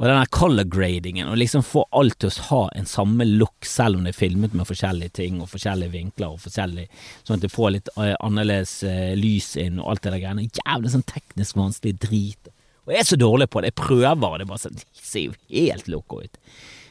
Og 0.00 0.06
den 0.06 0.16
der 0.16 0.30
color 0.32 0.64
gradingen, 0.64 1.28
å 1.28 1.36
liksom 1.36 1.60
få 1.66 1.82
alt 1.92 2.16
til 2.22 2.30
å 2.30 2.44
ha 2.46 2.60
en 2.80 2.88
samme 2.88 3.26
look, 3.28 3.66
selv 3.68 3.98
om 3.98 4.06
det 4.06 4.14
er 4.14 4.20
filmet 4.20 4.54
med 4.56 4.68
forskjellige 4.68 5.12
ting 5.18 5.42
og 5.44 5.50
forskjellige 5.52 5.92
vinkler 5.92 6.32
og 6.32 6.40
forskjellig 6.40 6.86
Sånn 7.18 7.36
at 7.36 7.44
du 7.44 7.52
får 7.52 7.74
litt 7.74 7.90
uh, 7.98 8.14
annerledes 8.16 8.78
uh, 8.88 9.12
lys 9.18 9.52
inn 9.60 9.76
og 9.76 9.92
alt 9.92 10.06
det 10.06 10.14
der 10.14 10.22
greiene. 10.22 10.48
Jævlig 10.62 10.94
sånn 10.94 11.04
teknisk 11.04 11.60
vanskelig 11.60 11.98
drit. 12.00 12.52
Og 12.88 12.94
jeg 12.94 13.02
er 13.02 13.10
så 13.10 13.20
dårlig 13.20 13.50
på 13.52 13.60
det. 13.60 13.74
Jeg 13.74 13.80
prøver, 13.82 14.24
og 14.30 14.40
det 14.40 14.48
bare 14.48 14.62
sånn 14.64 14.80
De 14.80 15.04
ser 15.04 15.26
jo 15.26 15.36
helt 15.52 15.92
loco 15.92 16.22
ut. 16.24 16.40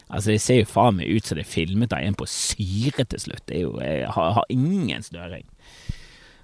Altså, 0.09 0.31
det 0.31 0.41
ser 0.41 0.61
jo 0.61 0.69
faen 0.69 0.97
meg 0.97 1.09
ut 1.09 1.25
som 1.25 1.37
det 1.37 1.47
er 1.47 1.49
filmet 1.49 1.93
av 1.93 2.05
en 2.05 2.17
på 2.17 2.29
syre 2.29 3.05
til 3.09 3.25
slutt. 3.25 3.43
Det 3.49 3.57
er 3.57 3.65
jo, 3.65 3.73
jeg 3.81 4.05
har, 4.13 4.31
har 4.37 4.53
ingen 4.53 5.05
snøring. 5.05 5.49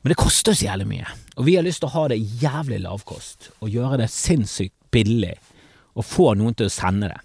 Men 0.06 0.12
det 0.14 0.22
koster 0.22 0.54
så 0.54 0.68
jævlig 0.68 0.86
mye, 0.86 1.14
og 1.34 1.48
vi 1.48 1.56
har 1.58 1.64
lyst 1.66 1.82
til 1.82 1.90
å 1.90 1.96
ha 1.96 2.02
det 2.12 2.20
jævlig 2.38 2.78
lavkost, 2.84 3.48
og 3.58 3.72
gjøre 3.74 3.98
det 4.04 4.12
sinnssykt 4.14 4.76
billig, 4.94 5.32
og 5.98 6.06
få 6.06 6.28
noen 6.38 6.54
til 6.54 6.70
å 6.70 6.74
sende 6.76 7.10
det. 7.10 7.18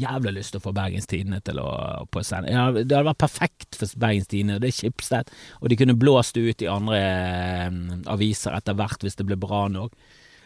Jævlig 0.00 0.32
lyst 0.40 0.56
til 0.56 0.58
å 0.58 0.64
få 0.64 0.72
Bergens 0.74 1.06
Tidende 1.06 1.38
til 1.46 1.62
å 1.62 1.68
på 2.10 2.24
sende. 2.26 2.50
Ja, 2.50 2.66
det 2.74 2.88
hadde 2.88 3.04
vært 3.12 3.22
perfekt 3.22 3.78
for 3.78 3.94
Bergens 4.02 4.26
Tidende, 4.26 4.58
det 4.58 4.72
er 4.72 4.76
Schibsted, 4.80 5.30
og 5.60 5.70
de 5.70 5.78
kunne 5.78 5.94
blåst 5.94 6.34
det 6.34 6.42
ut 6.48 6.66
i 6.66 6.72
andre 6.74 6.98
eh, 6.98 7.80
aviser 8.10 8.58
etter 8.58 8.74
hvert 8.74 9.06
hvis 9.06 9.22
det 9.22 9.30
ble 9.30 9.38
bra 9.38 9.68
nok. 9.70 9.94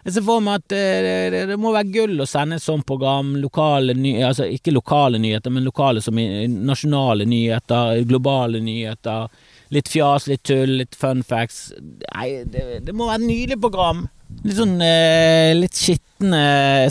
Jeg 0.04 0.18
ser 0.18 0.28
for 0.28 0.44
meg 0.44 0.60
at 0.60 0.76
eh, 0.76 1.32
det, 1.48 1.56
må 1.56 1.72
være 1.72 1.94
gull 1.96 2.20
å 2.20 2.28
sende 2.28 2.60
et 2.60 2.68
sånt 2.68 2.84
program, 2.84 3.38
lokale 3.40 3.96
nyheter, 3.96 4.34
altså 4.34 4.52
ikke 4.52 4.76
lokale 4.76 5.16
nyheter, 5.16 5.56
men 5.56 5.64
lokale 5.64 6.04
som 6.04 6.20
nasjonale 6.20 7.24
nyheter, 7.24 8.04
globale 8.04 8.60
nyheter 8.60 9.32
Litt 9.74 9.90
fjas, 9.92 10.26
litt 10.30 10.44
tull, 10.48 10.78
litt 10.80 10.96
fun 10.96 11.20
facts. 11.26 11.68
Nei, 11.78 12.44
det, 12.48 12.84
det 12.86 12.94
må 12.96 13.08
være 13.08 13.20
et 13.20 13.28
nydelig 13.28 13.58
program. 13.60 14.06
Litt 14.44 14.58
sånn 14.58 14.76
eh, 14.84 15.54
litt 15.56 15.76
skitne 15.76 16.40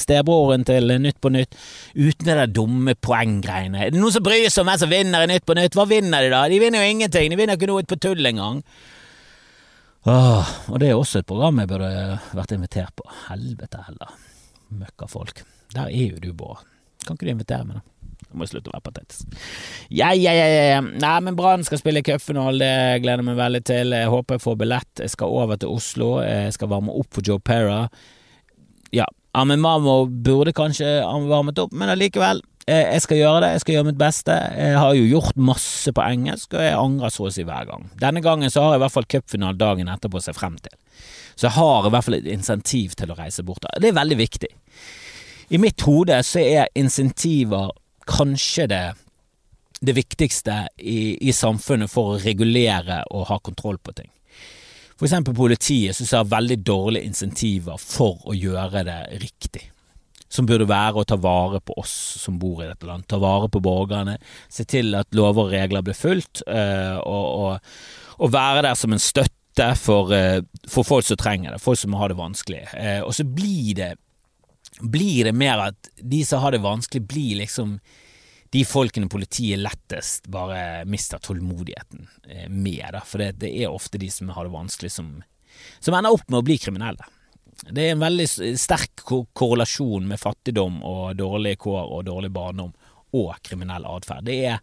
stebroren 0.01 0.65
til 0.65 0.93
Nytt 1.01 1.19
på 1.21 1.31
Nytt, 1.33 1.57
uten 1.93 2.25
det 2.25 2.35
der 2.39 2.53
dumme 2.53 2.95
poenggreiene. 2.97 3.81
Er 3.85 3.93
det 3.93 4.01
noen 4.01 4.13
som 4.13 4.25
bryr 4.25 4.47
seg 4.49 4.63
om 4.63 4.71
hvem 4.71 4.81
som 4.81 4.93
vinner 4.93 5.25
i 5.25 5.31
Nytt 5.31 5.45
på 5.45 5.57
Nytt? 5.57 5.77
Hva 5.77 5.87
vinner 5.89 6.25
de, 6.25 6.31
da? 6.33 6.45
De 6.49 6.61
vinner 6.61 6.81
jo 6.85 6.93
ingenting. 6.95 7.33
De 7.33 7.39
vinner 7.39 7.57
ikke 7.57 7.69
noe 7.69 7.85
på 7.87 7.99
tull 8.01 8.29
engang. 8.29 8.61
Og 10.07 10.77
det 10.79 10.89
er 10.89 10.95
også 10.95 11.21
et 11.21 11.27
program 11.27 11.59
jeg 11.61 11.69
burde 11.73 11.91
vært 12.37 12.55
invitert 12.55 12.93
på. 12.97 13.05
Helvete 13.27 13.83
heller. 13.89 14.13
Møkkafolk. 14.77 15.43
Der 15.73 15.89
er 15.89 16.13
jo 16.13 16.21
du, 16.23 16.31
Bård. 16.37 16.63
Kan 17.05 17.17
ikke 17.17 17.27
du 17.27 17.33
invitere 17.33 17.67
meg, 17.67 17.81
da? 17.81 17.96
Nå 18.27 18.37
må 18.39 18.45
jeg 18.45 18.55
slutte 18.55 18.71
å 18.71 18.75
være 18.75 18.85
patetisk. 18.89 19.37
Ja, 19.89 20.11
ja, 20.11 20.33
ja, 20.35 20.47
ja. 20.73 20.81
Nei, 20.83 21.15
men 21.23 21.37
Brann 21.39 21.63
skal 21.67 21.79
spille 21.79 22.03
cupfinale, 22.05 22.59
det 22.59 23.03
gleder 23.05 23.23
jeg 23.23 23.29
meg 23.29 23.39
veldig 23.39 23.63
til. 23.69 23.95
Jeg 23.95 24.11
håper 24.11 24.37
jeg 24.37 24.43
får 24.43 24.59
billett. 24.63 24.91
Jeg 25.03 25.13
skal 25.13 25.37
over 25.39 25.61
til 25.61 25.71
Oslo. 25.71 26.09
Jeg 26.25 26.57
skal 26.57 26.71
varme 26.73 26.95
opp 26.95 27.09
for 27.15 27.23
Joe 27.25 27.39
Pera. 27.39 27.85
Ja, 28.95 29.07
Amin 29.37 29.61
Mamo 29.63 30.05
burde 30.07 30.53
kanskje 30.55 30.99
varmet 31.29 31.59
opp, 31.61 31.73
men 31.75 31.91
allikevel. 31.93 32.43
Jeg 32.67 32.99
skal 32.99 33.21
gjøre 33.21 33.41
det, 33.45 33.49
jeg 33.53 33.61
skal 33.63 33.75
gjøre 33.77 33.87
mitt 33.87 33.99
beste. 33.99 34.33
Jeg 34.59 34.75
har 34.75 34.95
jo 34.97 35.05
gjort 35.07 35.37
masse 35.39 35.91
på 35.95 36.03
engelsk, 36.03 36.51
og 36.51 36.65
jeg 36.65 36.75
angrer 36.75 37.13
så 37.15 37.29
å 37.29 37.31
si 37.31 37.45
hver 37.47 37.67
gang. 37.69 37.85
Denne 38.01 38.19
gangen 38.25 38.51
så 38.51 38.65
har 38.65 38.73
jeg 38.73 38.81
i 38.81 38.83
hvert 38.83 38.95
fall 38.97 39.07
cupfinale 39.13 39.55
dagen 39.55 39.87
etterpå 39.93 40.19
å 40.19 40.25
se 40.25 40.35
frem 40.35 40.57
til. 40.59 40.75
Så 41.37 41.47
jeg 41.47 41.55
har 41.55 41.87
i 41.87 41.91
hvert 41.93 42.07
fall 42.07 42.17
et 42.17 42.27
insentiv 42.33 42.97
til 42.99 43.13
å 43.13 43.15
reise 43.15 43.45
bort. 43.47 43.63
Det 43.79 43.87
er 43.87 43.95
veldig 43.95 44.17
viktig. 44.19 44.51
I 45.55 45.61
mitt 45.63 45.85
hode 45.87 46.17
så 46.27 46.43
er 46.43 46.73
insentiver 46.75 47.71
kanskje 48.07 48.67
det, 48.71 48.83
det 49.79 49.95
viktigste 49.97 50.67
i, 50.77 51.17
i, 51.29 51.33
samfunnet 51.33 51.91
for 51.91 52.15
å 52.15 52.21
regulere 52.21 53.03
og 53.11 53.27
ha 53.31 53.39
kontroll 53.43 53.79
på 53.79 53.95
ting. 53.97 54.11
For 54.97 55.05
eksempel 55.05 55.35
politiet 55.37 55.95
synes 55.95 56.13
jeg 56.13 56.23
har 56.23 56.29
veldig 56.31 56.57
dårlige 56.65 57.05
insentiver 57.05 57.77
for 57.81 58.23
å 58.25 58.35
gjøre 58.37 58.85
det 58.87 59.01
riktig. 59.23 59.71
som 60.29 60.43
burde 60.43 60.65
være 60.67 60.99
å 60.99 61.07
ta 61.07 61.15
vare 61.15 61.61
på 61.63 61.77
oss 61.79 61.93
som 62.19 62.35
bor 62.35 62.59
i 62.59 62.65
dette 62.67 62.83
landet. 62.83 63.07
Ta 63.07 63.15
vare 63.15 63.47
på 63.47 63.61
borgerne, 63.63 64.17
se 64.51 64.65
til 64.67 64.91
at 64.99 65.07
lover 65.15 65.45
og 65.45 65.53
regler 65.53 65.85
blir 65.87 65.95
fulgt, 65.95 66.41
uh, 66.43 66.99
og, 66.99 67.27
og, 67.39 67.69
og, 68.17 68.33
være 68.33 68.65
der 68.65 68.75
som 68.75 68.91
en 68.91 68.99
støtte 68.99 69.69
for, 69.79 70.11
uh, 70.11 70.43
for, 70.67 70.83
folk 70.83 71.07
som 71.07 71.21
trenger 71.21 71.55
det, 71.55 71.61
folk 71.63 71.79
som 71.79 71.95
har 71.95 72.11
det 72.11 72.19
vanskelig. 72.19 72.65
Uh, 72.73 73.07
og 73.07 73.15
så 73.15 73.23
blir 73.23 73.71
det, 73.79 73.93
blir 74.81 75.29
det 75.29 75.33
mer 75.33 75.69
at 75.69 75.89
de 75.97 76.21
som 76.25 76.43
har 76.43 76.53
det 76.53 76.63
vanskelig, 76.63 77.03
blir 77.07 77.41
liksom 77.43 77.77
de 78.49 78.63
folkene 78.63 79.09
politiet 79.11 79.59
lettest 79.59 80.29
bare 80.31 80.85
mister 80.87 81.19
tålmodigheten 81.19 82.07
med. 82.49 82.85
Da. 82.95 83.01
For 83.03 83.19
det, 83.19 83.33
det 83.41 83.51
er 83.57 83.73
ofte 83.73 83.99
de 83.99 84.09
som 84.13 84.31
har 84.35 84.47
det 84.47 84.55
vanskelig, 84.55 84.91
som, 84.93 85.17
som 85.79 85.97
ender 85.97 86.15
opp 86.15 86.27
med 86.29 86.39
å 86.39 86.47
bli 86.47 86.57
kriminelle. 86.61 87.09
Det 87.65 87.83
er 87.83 87.95
en 87.95 88.05
veldig 88.05 88.27
sterk 88.59 89.01
korrelasjon 89.33 90.07
med 90.07 90.21
fattigdom 90.21 90.79
og 90.85 91.17
dårlige 91.17 91.59
kår 91.65 91.93
og 91.97 92.05
dårlig 92.07 92.31
barndom 92.31 92.73
og 93.17 93.31
kriminell 93.43 93.87
atferd. 93.89 94.27
Det 94.27 94.37
er 94.45 94.59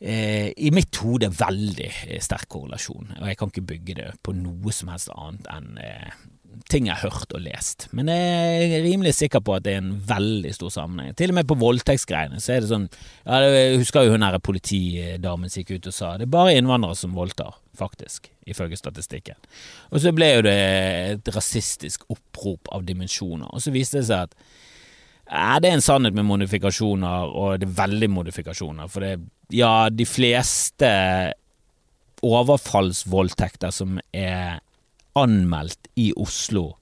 eh, 0.00 0.48
i 0.56 0.72
mitt 0.74 0.96
hode 1.04 1.28
veldig 1.36 1.90
sterk 2.24 2.48
korrelasjon, 2.56 3.12
og 3.20 3.28
jeg 3.28 3.38
kan 3.38 3.52
ikke 3.52 3.68
bygge 3.74 3.98
det 4.00 4.08
på 4.24 4.34
noe 4.38 4.74
som 4.74 4.90
helst 4.92 5.12
annet 5.12 5.50
enn 5.52 5.76
eh, 5.82 6.16
ting 6.70 6.88
jeg 6.88 6.96
har 6.98 7.10
hørt 7.10 7.34
og 7.36 7.42
lest. 7.44 7.86
Men 7.96 8.10
jeg 8.10 8.70
er 8.70 8.84
rimelig 8.84 9.14
sikker 9.18 9.42
på 9.44 9.56
at 9.56 9.66
det 9.66 9.76
er 9.76 9.82
en 9.82 9.94
veldig 10.08 10.52
stor 10.56 10.72
sammenheng. 10.74 11.14
Til 11.18 11.32
og 11.32 11.38
med 11.38 11.48
på 11.50 11.58
voldtektsgreiene 11.60 12.40
så 12.42 12.56
er 12.56 12.64
det 12.64 12.70
sånn 12.70 12.88
ja, 12.88 13.40
Jeg 13.44 13.80
husker 13.82 14.06
jo 14.06 14.16
hun 14.16 14.26
her 14.26 14.38
politidamen 14.42 15.52
som 15.52 15.62
gikk 15.62 15.76
ut 15.76 15.90
og 15.92 15.96
sa 15.96 16.14
det 16.16 16.28
er 16.28 16.34
bare 16.36 16.56
innvandrere 16.56 16.98
som 16.98 17.16
voldtar 17.16 17.56
faktisk, 17.76 18.30
ifølge 18.48 18.78
statistikken. 18.80 19.38
Og 19.92 20.00
så 20.02 20.12
ble 20.16 20.30
jo 20.32 20.44
det 20.46 20.58
et 21.16 21.32
rasistisk 21.34 22.06
opprop 22.12 22.70
av 22.72 22.86
dimensjoner, 22.88 23.50
og 23.52 23.60
så 23.60 23.74
viste 23.74 24.00
det 24.00 24.08
seg 24.08 24.30
at 24.30 24.38
ja, 25.26 25.56
det 25.58 25.68
er 25.68 25.80
en 25.80 25.82
sannhet 25.82 26.14
med 26.14 26.28
modifikasjoner, 26.28 27.32
og 27.34 27.58
det 27.60 27.66
er 27.66 27.78
veldig 27.80 28.08
modifikasjoner. 28.14 28.86
For 28.92 29.02
det, 29.02 29.16
ja, 29.52 29.88
de 29.90 30.06
fleste 30.06 30.90
overfallsvoldtekter 32.26 33.74
som 33.74 33.98
er 34.14 34.60
anmeldt 35.16 35.90
i 35.98 36.10
Oslo, 36.16 36.76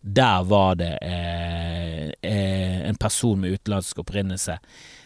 der 0.00 0.44
var 0.48 0.78
det 0.80 0.94
eh, 1.04 2.08
eh, 2.24 2.78
en 2.88 2.98
person 3.00 3.40
med 3.42 3.58
utenlandsk 3.58 4.00
opprinnelse. 4.00 4.56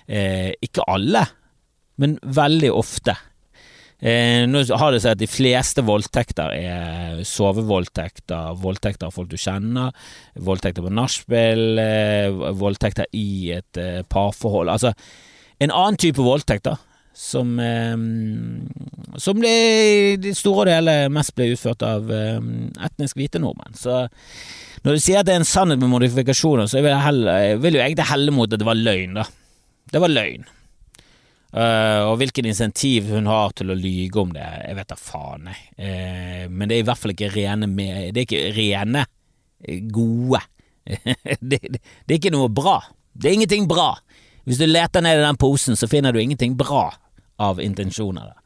Eh, 0.07 0.53
ikke 0.63 0.87
alle, 0.91 1.25
men 1.99 2.19
veldig 2.23 2.71
ofte. 2.75 3.17
Eh, 4.05 4.45
nå 4.51 4.61
har 4.77 4.93
det 4.93 5.01
seg 5.01 5.15
at 5.15 5.21
de 5.23 5.31
fleste 5.31 5.83
voldtekter 5.87 6.53
er 6.53 7.21
sovevoldtekter, 7.25 8.59
voldtekter 8.61 9.09
av 9.09 9.15
folk 9.17 9.31
du 9.31 9.39
kjenner, 9.41 9.95
voldtekter 10.37 10.85
på 10.85 10.93
nachspiel, 10.93 11.79
eh, 11.81 12.43
voldtekter 12.59 13.09
i 13.17 13.55
et 13.57 13.81
eh, 13.81 14.03
parforhold. 14.05 14.69
Altså 14.69 14.93
en 15.63 15.73
annen 15.73 15.97
type 16.01 16.21
voldtekter 16.21 16.77
som, 17.15 17.55
eh, 17.63 17.95
som 19.23 19.39
ble, 19.39 19.53
i 20.15 20.17
det 20.21 20.35
store 20.37 20.67
og 20.67 20.75
hele 20.75 20.97
mest 21.15 21.35
ble 21.39 21.53
utført 21.55 21.85
av 21.87 22.11
eh, 22.11 22.41
etnisk 22.89 23.21
hvite 23.21 23.41
nordmenn. 23.43 23.79
Så 23.79 24.03
når 24.85 24.99
du 24.99 25.01
sier 25.01 25.23
at 25.23 25.29
det 25.29 25.37
er 25.37 25.41
en 25.41 25.49
sannhet 25.49 25.81
med 25.81 25.93
modifikasjoner, 25.95 26.67
så 26.69 26.83
vil 26.83 26.91
jeg, 26.91 27.05
heller, 27.07 27.63
vil 27.63 27.79
jo 27.79 27.85
egentlig 27.85 28.11
helle 28.11 28.35
mot 28.35 28.51
at 28.51 28.61
det 28.61 28.69
var 28.69 28.81
løgn, 28.81 29.17
da. 29.17 29.25
Det 29.95 30.03
var 30.03 30.13
løgn. 30.13 30.45
Uh, 31.55 32.11
og 32.11 32.17
hvilken 32.19 32.49
insentiv 32.51 33.07
hun 33.15 33.29
har 33.31 33.53
til 33.55 33.71
å 33.71 33.77
lyge 33.79 34.19
om 34.19 34.33
det, 34.35 34.43
jeg 34.43 34.75
vet 34.75 34.89
da 34.91 34.97
faen, 34.99 35.47
jeg. 35.53 35.61
Uh, 35.79 36.41
men 36.51 36.67
det 36.67 36.77
er 36.77 36.83
i 36.83 36.87
hvert 36.89 36.99
fall 36.99 37.15
ikke 37.15 37.31
rene 37.31 37.69
med, 37.71 38.09
Det 38.11 38.25
er 38.25 38.27
ikke 38.27 38.57
rene, 38.57 39.05
eh, 39.63 39.85
gode. 39.95 40.43
det, 40.91 41.61
det, 41.63 41.79
det, 41.79 42.11
er 42.11 42.19
ikke 42.19 42.35
noe 42.35 42.51
bra. 42.51 42.81
Det 43.15 43.31
er 43.31 43.39
ingenting 43.39 43.71
bra. 43.71 43.93
Hvis 44.45 44.59
du 44.59 44.67
leter 44.67 45.05
ned 45.07 45.21
i 45.21 45.25
den 45.25 45.39
posen, 45.41 45.79
så 45.79 45.87
finner 45.89 46.13
du 46.13 46.19
ingenting 46.21 46.59
bra 46.59 46.89
av 47.43 47.61
intensjoner 47.63 48.33
der. 48.33 48.41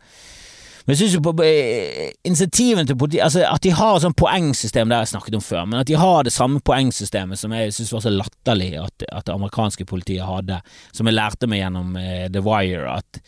Men 0.88 0.96
jeg 0.96 1.02
syns 1.02 1.14
jo 1.18 1.20
på 1.20 1.44
eh, 1.44 2.14
til 2.24 2.96
politiet 2.96 3.20
Altså 3.26 3.42
At 3.44 3.60
de 3.60 3.74
har 3.76 3.98
sånn 4.00 4.14
poengsystem, 4.16 4.88
det 4.88 4.96
har 4.96 5.04
jeg 5.04 5.10
snakket 5.10 5.34
om 5.36 5.44
før, 5.44 5.66
men 5.68 5.82
at 5.82 5.90
de 5.90 5.98
har 6.00 6.24
det 6.24 6.32
samme 6.32 6.62
poengsystemet 6.64 7.36
som 7.36 7.52
jeg 7.52 7.74
syns 7.76 7.92
var 7.92 8.04
så 8.06 8.12
latterlig 8.14 8.70
at, 8.80 9.04
at, 9.12 9.26
det 9.28 9.34
amerikanske 9.34 9.84
politiet 9.84 10.24
hadde, 10.24 10.62
som 10.96 11.10
jeg 11.10 11.18
lærte 11.18 11.50
meg 11.50 11.60
gjennom 11.60 11.92
eh, 12.00 12.24
The 12.32 12.40
Wire, 12.40 12.88
at, 12.88 13.20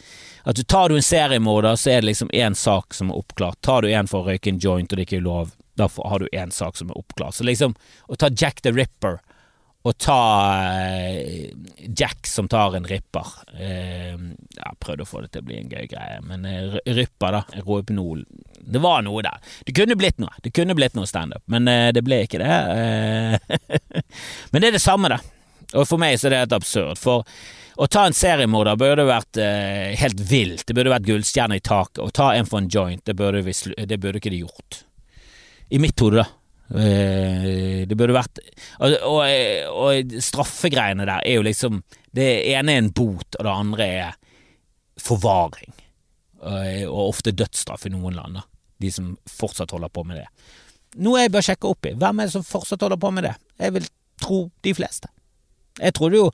at 0.48 0.56
du 0.56 0.64
tar 0.64 0.88
du 0.88 0.96
en 0.96 1.04
seriemorder, 1.04 1.76
så 1.76 1.92
er 1.92 2.00
det 2.00 2.14
liksom 2.14 2.32
én 2.32 2.56
sak 2.56 2.96
som 2.96 3.12
er 3.12 3.20
oppklart. 3.20 3.60
Tar 3.60 3.84
du 3.84 3.92
en 3.92 4.08
for 4.08 4.24
å 4.24 4.32
røyke 4.32 4.54
en 4.54 4.62
joint, 4.64 4.88
og 4.88 4.96
det 4.96 5.04
er 5.04 5.10
ikke 5.10 5.24
lov, 5.28 5.52
da 5.76 5.90
har 6.00 6.24
du 6.24 6.32
én 6.32 6.56
sak 6.56 6.80
som 6.80 6.88
er 6.88 6.96
oppklart. 6.96 7.36
Så 7.36 7.44
liksom, 7.44 7.76
å 8.08 8.16
ta 8.16 8.32
Jack 8.32 8.64
the 8.64 8.72
Ripper 8.72 9.20
å 9.82 9.92
ta 9.92 10.22
eh, 10.76 11.50
Jack 11.96 12.26
som 12.26 12.48
tar 12.48 12.76
en 12.76 12.84
ripper. 12.84 13.26
Eh, 13.56 14.16
jeg 14.56 14.78
prøvde 14.80 15.06
å 15.06 15.08
få 15.08 15.22
det 15.24 15.30
til 15.32 15.44
å 15.44 15.46
bli 15.48 15.60
en 15.60 15.70
gøy 15.72 15.86
greie, 15.88 16.18
men 16.26 16.44
eh, 16.48 16.76
ripper, 16.92 17.38
da. 17.38 17.62
Rohypnol. 17.64 18.26
Det 18.60 18.82
var 18.82 19.00
noe 19.06 19.24
der. 19.24 19.38
Det 19.64 19.74
kunne 19.76 19.96
blitt 19.96 20.20
noe. 20.20 20.34
Det 20.44 20.52
kunne 20.56 20.76
blitt 20.76 20.98
noe 20.98 21.08
standup, 21.08 21.42
men 21.48 21.64
det 21.94 22.02
ble 22.04 22.22
ikke 22.26 22.42
det. 22.42 22.58
men 24.52 24.60
det 24.60 24.68
er 24.68 24.76
det 24.76 24.84
samme, 24.84 25.08
da. 25.14 25.20
Og 25.80 25.88
for 25.88 26.02
meg 26.02 26.18
så 26.18 26.28
er 26.28 26.34
det 26.34 26.42
helt 26.42 26.58
absurd. 26.58 27.00
For 27.00 27.24
å 27.80 27.88
ta 27.88 28.04
en 28.04 28.16
seriemorder 28.16 28.76
burde 28.76 29.06
vært 29.08 29.40
helt 30.02 30.20
vilt. 30.28 30.66
Det 30.68 30.76
burde 30.76 30.92
vært 30.92 31.08
gullstjerne 31.08 31.56
i 31.56 31.64
taket. 31.64 32.02
Å 32.04 32.12
ta 32.12 32.34
en 32.36 32.48
for 32.50 32.60
en 32.60 32.68
joint, 32.68 33.00
det 33.06 33.16
burde, 33.16 33.40
vi, 33.46 33.56
det 33.88 34.00
burde 34.02 34.20
ikke 34.20 34.34
de 34.34 34.42
gjort. 34.42 34.82
I 35.72 35.80
mitt 35.80 36.04
hode, 36.04 36.20
da. 36.20 36.39
Eh, 36.70 37.82
det 37.90 37.96
burde 37.98 38.14
vært 38.14 38.38
Og, 38.78 38.92
og, 39.02 39.24
og 39.74 40.12
straffegreiene 40.22 41.02
der 41.02 41.24
er 41.26 41.40
jo 41.40 41.42
liksom 41.42 41.80
Det 42.14 42.28
ene 42.52 42.76
er 42.76 42.84
en 42.84 42.92
bot, 42.94 43.26
og 43.40 43.42
det 43.42 43.50
andre 43.50 43.88
er 44.04 44.12
forvaring. 45.00 45.72
Eh, 46.44 46.84
og 46.84 47.06
ofte 47.08 47.32
dødsstraff 47.32 47.86
i 47.88 47.92
noen 47.94 48.18
land, 48.18 48.36
da. 48.36 48.42
De 48.80 48.90
som 48.92 49.14
fortsatt 49.28 49.72
holder 49.72 49.92
på 49.92 50.04
med 50.04 50.20
det. 50.20 50.26
Noe 51.00 51.22
jeg 51.22 51.32
bør 51.32 51.46
sjekke 51.46 51.70
opp 51.70 51.88
i. 51.88 51.94
Hvem 51.96 52.20
er 52.20 52.28
det 52.28 52.34
som 52.34 52.44
fortsatt 52.44 52.84
holder 52.84 53.00
på 53.00 53.12
med 53.16 53.24
det? 53.24 53.32
Jeg 53.62 53.74
vil 53.78 53.88
tro 54.20 54.40
de 54.66 54.74
fleste. 54.76 55.08
Jeg 55.80 55.96
trodde 55.96 56.20
jo 56.20 56.28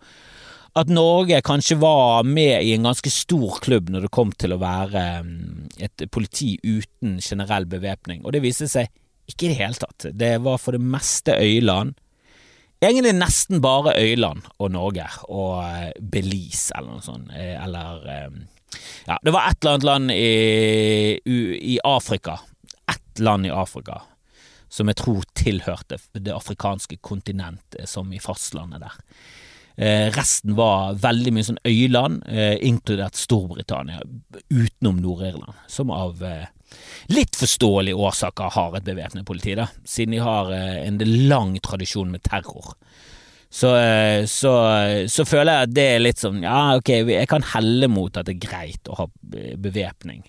at 0.76 0.90
Norge 0.92 1.38
kanskje 1.44 1.78
var 1.80 2.26
med 2.28 2.64
i 2.66 2.74
en 2.74 2.88
ganske 2.88 3.10
stor 3.12 3.60
klubb 3.64 3.88
når 3.92 4.06
det 4.06 4.12
kom 4.12 4.32
til 4.36 4.52
å 4.52 4.60
være 4.60 5.04
mm, 5.24 5.68
et 5.86 6.04
politi 6.12 6.56
uten 6.64 7.16
generell 7.22 7.68
bevæpning, 7.70 8.24
og 8.24 8.34
det 8.34 8.42
viste 8.44 8.68
seg 8.68 8.90
ikke 9.26 9.46
i 9.46 9.52
det 9.52 9.60
hele 9.60 9.78
tatt. 9.78 10.08
Det 10.14 10.34
var 10.44 10.60
for 10.62 10.76
det 10.76 10.82
meste 10.82 11.34
øyland. 11.36 11.96
Egentlig 12.84 13.14
nesten 13.16 13.62
bare 13.64 13.94
Øyland 13.96 14.44
og 14.58 14.70
Norge, 14.70 15.06
og 15.32 15.62
eh, 15.64 15.94
Belize 16.12 16.74
eller 16.76 16.98
noe 16.98 17.04
sånt, 17.04 17.30
eh, 17.32 17.56
eller 17.62 18.04
eh, 18.12 18.36
Ja, 19.06 19.16
det 19.24 19.32
var 19.32 19.48
et 19.48 19.62
eller 19.62 19.72
annet 19.72 19.86
land 19.86 20.12
i, 20.12 21.16
i 21.72 21.78
Afrika, 21.84 22.34
ett 22.90 23.22
land 23.22 23.46
i 23.46 23.54
Afrika, 23.54 24.02
som 24.68 24.90
jeg 24.90 24.98
tror 25.00 25.24
tilhørte 25.38 25.96
det 26.12 26.34
afrikanske 26.34 26.98
kontinentet, 27.00 27.88
som 27.88 28.12
i 28.12 28.20
fastlandet 28.20 28.82
der. 28.82 28.98
Resten 30.12 30.56
var 30.58 30.98
veldig 31.00 31.32
mye 31.32 31.46
sånn 31.46 31.62
øyland, 31.68 32.26
inkludert 32.64 33.16
Storbritannia, 33.16 34.02
utenom 34.50 35.00
Nord-Irland, 35.00 35.56
som 35.70 35.94
av 35.94 36.20
litt 37.12 37.36
forståelige 37.38 37.98
årsaker 38.08 38.54
har 38.56 38.78
et 38.78 38.86
bevæpnet 38.86 39.26
politi, 39.28 39.54
da, 39.58 39.68
siden 39.86 40.16
de 40.16 40.22
har 40.24 40.52
eh, 40.54 40.86
en 40.86 41.00
lang 41.30 41.56
tradisjon 41.64 42.10
med 42.12 42.24
terror. 42.26 42.74
Så, 43.50 43.70
eh, 43.78 44.24
så, 44.28 44.52
så, 45.08 45.24
føler 45.24 45.52
jeg 45.52 45.68
at 45.68 45.74
det 45.76 45.84
er 45.88 46.00
litt 46.02 46.18
sånn 46.20 46.40
Ja, 46.42 46.74
ok, 46.76 46.90
jeg 47.06 47.28
kan 47.30 47.46
helle 47.54 47.88
mot 47.88 48.18
at 48.18 48.26
det 48.26 48.34
er 48.34 48.42
greit 48.42 48.90
å 48.90 48.98
ha 48.98 49.06
bevæpning 49.56 50.24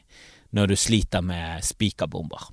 når 0.56 0.72
du 0.72 0.76
sliter 0.80 1.26
med 1.26 1.66
spikerbomber. 1.66 2.46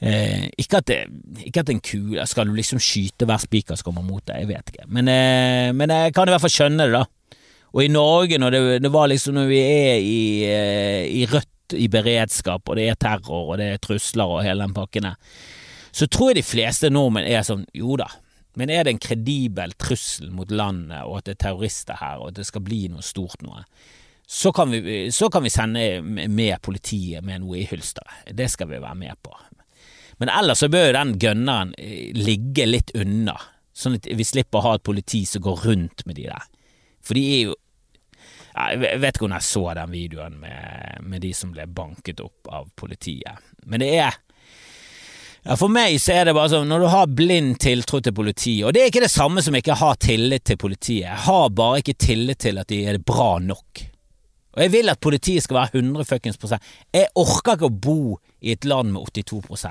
Eh, 0.00 0.46
ikke, 0.56 0.80
at 0.80 0.88
det, 0.88 1.00
ikke 1.44 1.60
at 1.60 1.70
en 1.74 1.80
kule 1.84 2.22
Skal 2.24 2.48
du 2.48 2.54
liksom 2.56 2.78
skyte 2.80 3.26
hver 3.28 3.36
spiker 3.42 3.76
som 3.76 3.90
kommer 3.90 4.06
mot 4.06 4.24
deg? 4.24 4.38
Jeg 4.40 4.48
vet 4.48 4.70
ikke. 4.72 4.86
Men, 4.88 5.10
eh, 5.12 5.72
men, 5.76 5.92
jeg 5.92 6.14
kan 6.16 6.28
i 6.28 6.32
hvert 6.32 6.44
fall 6.46 6.54
skjønne 6.54 6.86
det, 6.88 7.02
da. 7.02 7.36
Og 7.70 7.84
i 7.84 7.90
Norge, 7.92 8.38
når 8.40 8.54
det, 8.54 8.60
det 8.86 8.90
var 8.94 9.10
liksom 9.12 9.36
når 9.36 9.50
vi 9.50 9.58
er 9.60 10.00
i, 10.00 10.22
eh, 10.48 11.04
i 11.20 11.26
rødt 11.28 11.49
i 11.76 11.88
beredskap, 11.92 12.68
og 12.68 12.78
det 12.78 12.88
er 12.90 12.98
terror, 13.00 13.52
og 13.52 13.60
det 13.60 13.68
er 13.74 13.82
trusler 13.82 14.36
og 14.38 14.44
hele 14.46 14.66
den 14.66 14.76
pakken 14.76 15.08
der, 15.10 15.38
så 15.90 16.06
tror 16.06 16.30
jeg 16.30 16.40
de 16.40 16.46
fleste 16.46 16.90
nordmenn 16.92 17.26
er 17.26 17.42
sånn 17.46 17.64
jo 17.74 17.96
da, 17.98 18.08
men 18.58 18.70
er 18.70 18.84
det 18.84 18.94
en 18.94 19.02
kredibel 19.02 19.74
trussel 19.78 20.30
mot 20.34 20.50
landet, 20.50 21.04
og 21.06 21.20
at 21.20 21.28
det 21.28 21.36
er 21.36 21.42
terrorister 21.46 21.98
her, 22.00 22.20
og 22.20 22.30
at 22.30 22.40
det 22.40 22.46
skal 22.48 22.64
bli 22.66 22.84
noe 22.90 23.04
stort 23.06 23.42
noe, 23.46 23.64
så 24.30 24.52
kan 24.54 24.70
vi, 24.70 25.08
så 25.10 25.26
kan 25.30 25.42
vi 25.42 25.50
sende 25.50 25.84
med 26.02 26.60
politiet 26.62 27.24
med 27.26 27.42
noe 27.42 27.56
i 27.58 27.64
hylsteret. 27.66 28.28
Det 28.38 28.46
skal 28.52 28.68
vi 28.70 28.78
være 28.78 28.98
med 28.98 29.18
på. 29.26 29.32
Men 30.22 30.30
ellers 30.30 30.60
så 30.62 30.68
bør 30.70 30.90
jo 30.90 30.94
den 30.94 31.16
gønneren 31.18 31.72
eh, 31.80 32.12
ligge 32.14 32.66
litt 32.68 32.92
unna, 32.94 33.34
sånn 33.74 33.96
at 33.98 34.06
vi 34.06 34.26
slipper 34.26 34.60
å 34.60 34.66
ha 34.68 34.74
et 34.78 34.86
politi 34.86 35.24
som 35.26 35.42
går 35.42 35.64
rundt 35.64 36.04
med 36.06 36.20
de 36.20 36.28
der. 36.28 36.46
For 37.02 37.18
de 37.18 37.24
er 37.26 37.42
jo 37.48 37.56
jeg 38.54 39.00
vet 39.02 39.16
ikke 39.16 39.28
om 39.28 39.36
jeg 39.36 39.46
så 39.46 39.62
den 39.78 39.92
videoen 39.94 40.40
med, 40.42 41.04
med, 41.06 41.22
de 41.22 41.30
som 41.36 41.52
ble 41.54 41.66
banket 41.70 42.22
opp 42.24 42.50
av 42.50 42.66
politiet, 42.78 43.46
men 43.66 43.84
det 43.84 43.94
er 44.00 44.18
Ja, 45.40 45.54
For 45.56 45.72
meg 45.72 45.94
så 46.02 46.12
er 46.18 46.26
det 46.28 46.34
bare 46.36 46.50
sånn, 46.52 46.68
når 46.68 46.82
du 46.82 46.88
har 46.92 47.12
blind 47.16 47.54
tiltro 47.62 48.02
til 48.04 48.12
politiet, 48.12 48.66
og 48.66 48.74
det 48.76 48.82
er 48.82 48.90
ikke 48.90 49.06
det 49.06 49.12
samme 49.12 49.40
som 49.40 49.54
ikke 49.56 49.78
har 49.80 49.96
tillit 49.96 50.44
til 50.50 50.58
politiet, 50.60 51.06
jeg 51.06 51.22
har 51.28 51.46
bare 51.56 51.80
ikke 51.80 51.96
tillit 51.96 52.42
til 52.44 52.60
at 52.60 52.68
de 52.68 52.82
er 52.90 53.00
bra 53.00 53.38
nok. 53.40 53.86
Og 54.56 54.64
jeg 54.64 54.72
vil 54.74 54.90
at 54.92 55.00
politiet 55.00 55.44
skal 55.44 55.60
være 55.60 55.80
100 55.80 56.04
fuckings 56.04 56.38
prosent. 56.40 56.66
Jeg 56.92 57.08
orker 57.18 57.56
ikke 57.56 57.70
å 57.70 57.78
bo 57.86 58.00
i 58.42 58.52
et 58.52 58.66
land 58.68 58.92
med 58.92 59.06
82 59.14 59.64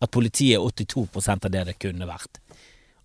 At 0.00 0.10
politiet 0.12 0.58
er 0.58 0.62
82% 0.62 1.48
av 1.48 1.50
det 1.50 1.64
det 1.66 1.78
kunne 1.80 2.06
vært. 2.06 2.38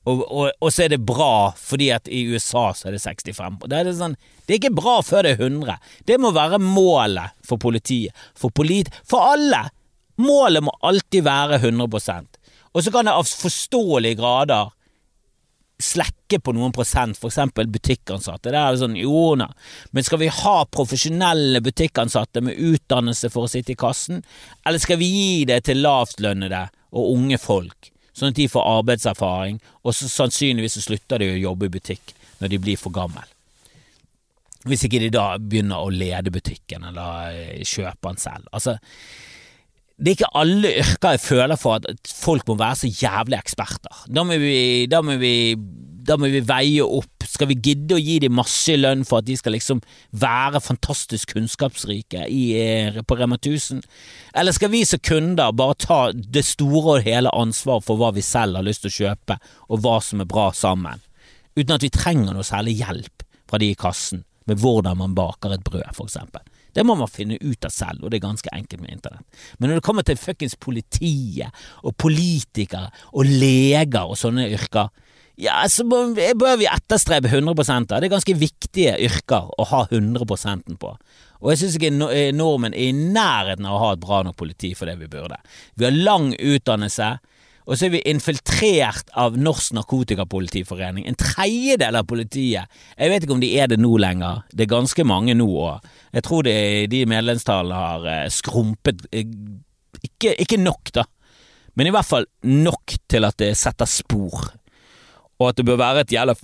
Og, 0.06 0.22
og, 0.22 0.52
og, 0.62 0.70
så 0.70 0.86
er 0.86 0.94
det 0.94 1.02
bra 1.06 1.50
fordi 1.58 1.90
at 1.96 2.10
i 2.14 2.22
USA 2.30 2.68
så 2.78 2.90
er 2.90 2.98
det 2.98 3.02
65. 3.02 3.58
Det 3.66 3.80
er, 3.80 3.92
sånn, 3.98 4.18
det 4.46 4.54
er 4.54 4.62
ikke 4.62 4.78
bra 4.78 5.00
før 5.06 5.26
det 5.26 5.36
er 5.36 5.48
100. 5.48 5.78
Det 6.06 6.20
må 6.22 6.32
være 6.36 6.62
målet 6.62 7.34
for 7.46 7.62
politiet. 7.62 8.14
For, 8.38 8.54
polit, 8.54 8.92
for 9.08 9.34
alle. 9.34 9.66
Målet 10.22 10.64
må 10.64 10.72
alltid 10.86 11.26
være 11.26 11.58
100% 11.60 12.38
Og 12.72 12.84
så 12.86 12.92
kan 12.94 13.08
det 13.08 13.16
av 13.18 13.28
forståelige 13.28 14.20
grader 14.22 14.70
slekke 15.82 16.40
på 16.40 16.54
noen 16.56 16.72
prosent, 16.72 17.18
for 17.20 17.28
eksempel 17.28 17.68
butikkansatte. 17.68 18.52
Det 18.54 18.60
er 18.60 18.78
sånn, 18.80 18.96
jo 18.96 19.34
nei. 19.40 19.50
men 19.92 20.06
skal 20.08 20.22
vi 20.22 20.30
ha 20.32 20.56
profesjonelle 20.72 21.60
butikkansatte 21.64 22.44
med 22.46 22.56
utdannelse 22.56 23.28
for 23.34 23.44
å 23.46 23.52
sitte 23.52 23.74
i 23.74 23.80
kassen, 23.80 24.24
eller 24.64 24.80
skal 24.80 25.02
vi 25.02 25.10
gi 25.12 25.44
det 25.52 25.66
til 25.68 25.84
lavtlønnede 25.84 26.64
og 26.96 27.12
unge 27.18 27.42
folk? 27.42 27.92
Sånn 28.16 28.32
at 28.32 28.40
de 28.40 28.48
får 28.52 28.68
arbeidserfaring, 28.80 29.60
og 29.84 29.96
så 29.96 30.10
sannsynligvis 30.12 30.78
så 30.80 30.86
slutter 30.86 31.22
de 31.22 31.34
å 31.34 31.42
jobbe 31.50 31.68
i 31.68 31.74
butikk 31.76 32.16
når 32.42 32.54
de 32.54 32.62
blir 32.64 32.80
for 32.80 32.96
gammel. 32.96 33.28
Hvis 34.66 34.88
ikke 34.88 35.04
de 35.04 35.12
da 35.14 35.36
begynner 35.38 35.84
å 35.84 35.94
lede 35.94 36.34
butikken 36.34 36.88
eller 36.90 37.36
eh, 37.36 37.64
kjøpe 37.68 38.08
den 38.08 38.22
selv. 38.22 38.48
Altså, 38.56 38.80
det 39.96 40.12
er 40.12 40.18
ikke 40.18 40.32
alle 40.42 40.72
yrker 40.82 41.16
jeg 41.16 41.24
føler 41.24 41.60
for 41.60 41.78
at 41.78 42.10
folk 42.10 42.48
må 42.50 42.58
være 42.60 42.80
så 42.82 42.90
jævlig 42.90 43.38
eksperter. 43.38 44.06
Da 44.12 44.26
må 44.28 44.40
vi, 44.42 44.58
da 44.92 45.04
må 45.06 45.20
vi 45.22 45.36
da 46.06 46.18
må 46.20 46.30
vi 46.32 46.42
veie 46.46 46.86
opp. 46.86 47.26
Skal 47.26 47.50
vi 47.50 47.58
gidde 47.60 47.98
å 47.98 48.02
gi 48.02 48.20
dem 48.24 48.36
masse 48.38 48.76
lønn 48.78 49.04
for 49.08 49.20
at 49.20 49.28
de 49.28 49.36
skal 49.40 49.56
liksom 49.56 49.82
være 50.16 50.62
fantastisk 50.64 51.34
kunnskapsrike 51.34 52.28
i, 52.32 52.44
eh, 52.60 53.02
på 53.02 53.18
Rema 53.18 53.38
1000? 53.38 53.82
Eller 54.36 54.56
skal 54.56 54.70
vi 54.70 54.86
som 54.86 55.00
kunder 55.00 55.52
bare 55.52 55.76
ta 55.76 56.12
det 56.12 56.46
store 56.46 57.00
og 57.00 57.04
hele 57.04 57.34
ansvaret 57.34 57.84
for 57.84 57.98
hva 57.98 58.14
vi 58.14 58.22
selv 58.22 58.56
har 58.56 58.68
lyst 58.68 58.86
til 58.86 58.94
å 58.94 59.00
kjøpe, 59.02 59.40
og 59.70 59.82
hva 59.82 60.02
som 60.02 60.22
er 60.22 60.30
bra 60.30 60.52
sammen, 60.52 61.02
uten 61.58 61.76
at 61.76 61.82
vi 61.82 61.90
trenger 61.90 62.34
noe 62.34 62.44
særlig 62.44 62.78
hjelp 62.80 63.26
fra 63.50 63.58
de 63.58 63.72
i 63.72 63.76
kassen 63.76 64.24
med 64.46 64.60
hvordan 64.62 64.98
man 64.98 65.16
baker 65.16 65.54
et 65.56 65.64
brød, 65.66 65.90
for 65.94 66.06
eksempel. 66.06 66.42
Det 66.76 66.84
må 66.84 66.98
man 67.00 67.08
finne 67.08 67.38
ut 67.40 67.66
av 67.66 67.72
selv, 67.72 68.04
og 68.04 68.12
det 68.12 68.20
er 68.20 68.28
ganske 68.28 68.52
enkelt 68.52 68.82
med 68.84 68.98
internett. 68.98 69.24
Men 69.58 69.70
når 69.70 69.80
det 69.80 69.86
kommer 69.88 70.04
til 70.04 70.20
fuckings 70.20 70.58
politiet 70.60 71.56
og 71.84 71.96
politikere 71.96 72.90
og 73.14 73.26
leger 73.26 74.04
og 74.04 74.20
sånne 74.20 74.50
yrker, 74.52 74.92
ja, 75.36 75.60
så 75.68 75.84
bør 75.84 76.56
vi 76.60 76.68
etterstrebe 76.72 77.28
100 77.28 77.56
da. 77.90 78.00
Det 78.00 78.08
er 78.08 78.14
ganske 78.14 78.38
viktige 78.40 78.96
yrker 79.04 79.50
å 79.60 79.68
ha 79.68 79.84
100% 79.90 80.78
på. 80.80 80.96
Og 81.44 81.52
jeg 81.52 81.62
syns 81.62 81.78
ikke 81.78 81.92
eh, 82.16 82.32
nordmenn 82.34 82.76
er 82.76 82.90
i 82.90 82.96
nærheten 82.96 83.68
av 83.68 83.76
å 83.76 83.82
ha 83.84 83.94
et 83.96 84.04
bra 84.04 84.22
nok 84.24 84.38
politi 84.40 84.72
for 84.78 84.88
det 84.90 84.96
vi 85.02 85.12
burde. 85.12 85.38
Vi 85.76 85.88
har 85.88 85.96
lang 85.96 86.32
utdannelse, 86.34 87.10
og 87.66 87.76
så 87.76 87.88
er 87.88 87.96
vi 87.98 88.04
infiltrert 88.08 89.10
av 89.18 89.36
Norsk 89.42 89.76
Narkotikapolitiforening. 89.76 91.08
En 91.10 91.18
tredjedel 91.20 91.98
av 91.98 92.08
politiet. 92.08 92.72
Jeg 92.96 93.12
vet 93.12 93.26
ikke 93.26 93.36
om 93.36 93.42
de 93.44 93.52
er 93.60 93.72
det 93.72 93.82
nå 93.82 93.96
lenger. 94.00 94.44
Det 94.54 94.68
er 94.68 94.76
ganske 94.76 95.06
mange 95.08 95.36
nå 95.36 95.50
òg. 95.66 95.88
Jeg 96.16 96.28
tror 96.28 96.46
de, 96.48 96.58
de 96.90 97.06
medlemstallene 97.10 97.82
har 97.82 98.12
eh, 98.14 98.28
skrumpet 98.32 99.08
eh, 99.12 99.28
ikke, 100.06 100.38
ikke 100.46 100.62
nok, 100.62 100.94
da, 100.96 101.04
men 101.76 101.90
i 101.90 101.92
hvert 101.92 102.08
fall 102.08 102.30
nok 102.48 102.96
til 103.12 103.28
at 103.28 103.36
det 103.42 103.56
setter 103.60 103.90
spor 103.90 104.46
og 105.40 105.50
at 105.50 105.60
det 105.60 105.66
bør 105.68 105.82
være 105.82 106.06
et 106.06 106.14
jævla 106.16 106.36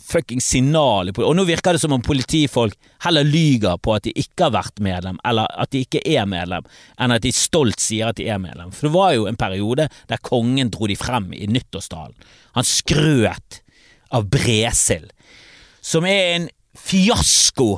fucking 0.00 0.40
signal 0.42 1.10
Og 1.16 1.34
nå 1.36 1.44
virker 1.44 1.76
det 1.76 1.82
som 1.82 1.92
om 1.92 2.02
politifolk 2.02 2.76
heller 3.04 3.26
lyger 3.26 3.76
på 3.82 3.94
at 3.94 4.06
de 4.06 4.14
ikke 4.16 4.46
har 4.46 4.54
vært 4.54 4.80
medlem, 4.80 5.18
eller 5.26 5.48
at 5.60 5.70
de 5.72 5.84
ikke 5.84 6.02
er 6.08 6.26
medlem, 6.28 6.64
enn 6.98 7.14
at 7.14 7.24
de 7.24 7.32
stolt 7.36 7.80
sier 7.80 8.10
at 8.10 8.18
de 8.18 8.28
er 8.28 8.40
medlem. 8.40 8.72
For 8.72 8.88
det 8.88 8.94
var 8.94 9.12
jo 9.16 9.26
en 9.28 9.38
periode 9.40 9.88
der 10.08 10.22
kongen 10.24 10.72
dro 10.72 10.88
de 10.90 10.96
frem 10.98 11.30
i 11.36 11.46
nyttårstalen. 11.50 12.16
Han 12.56 12.66
skrøt 12.66 13.60
av 14.10 14.26
Bresil, 14.32 15.10
som 15.80 16.08
er 16.08 16.34
en 16.34 16.48
fiasko 16.76 17.76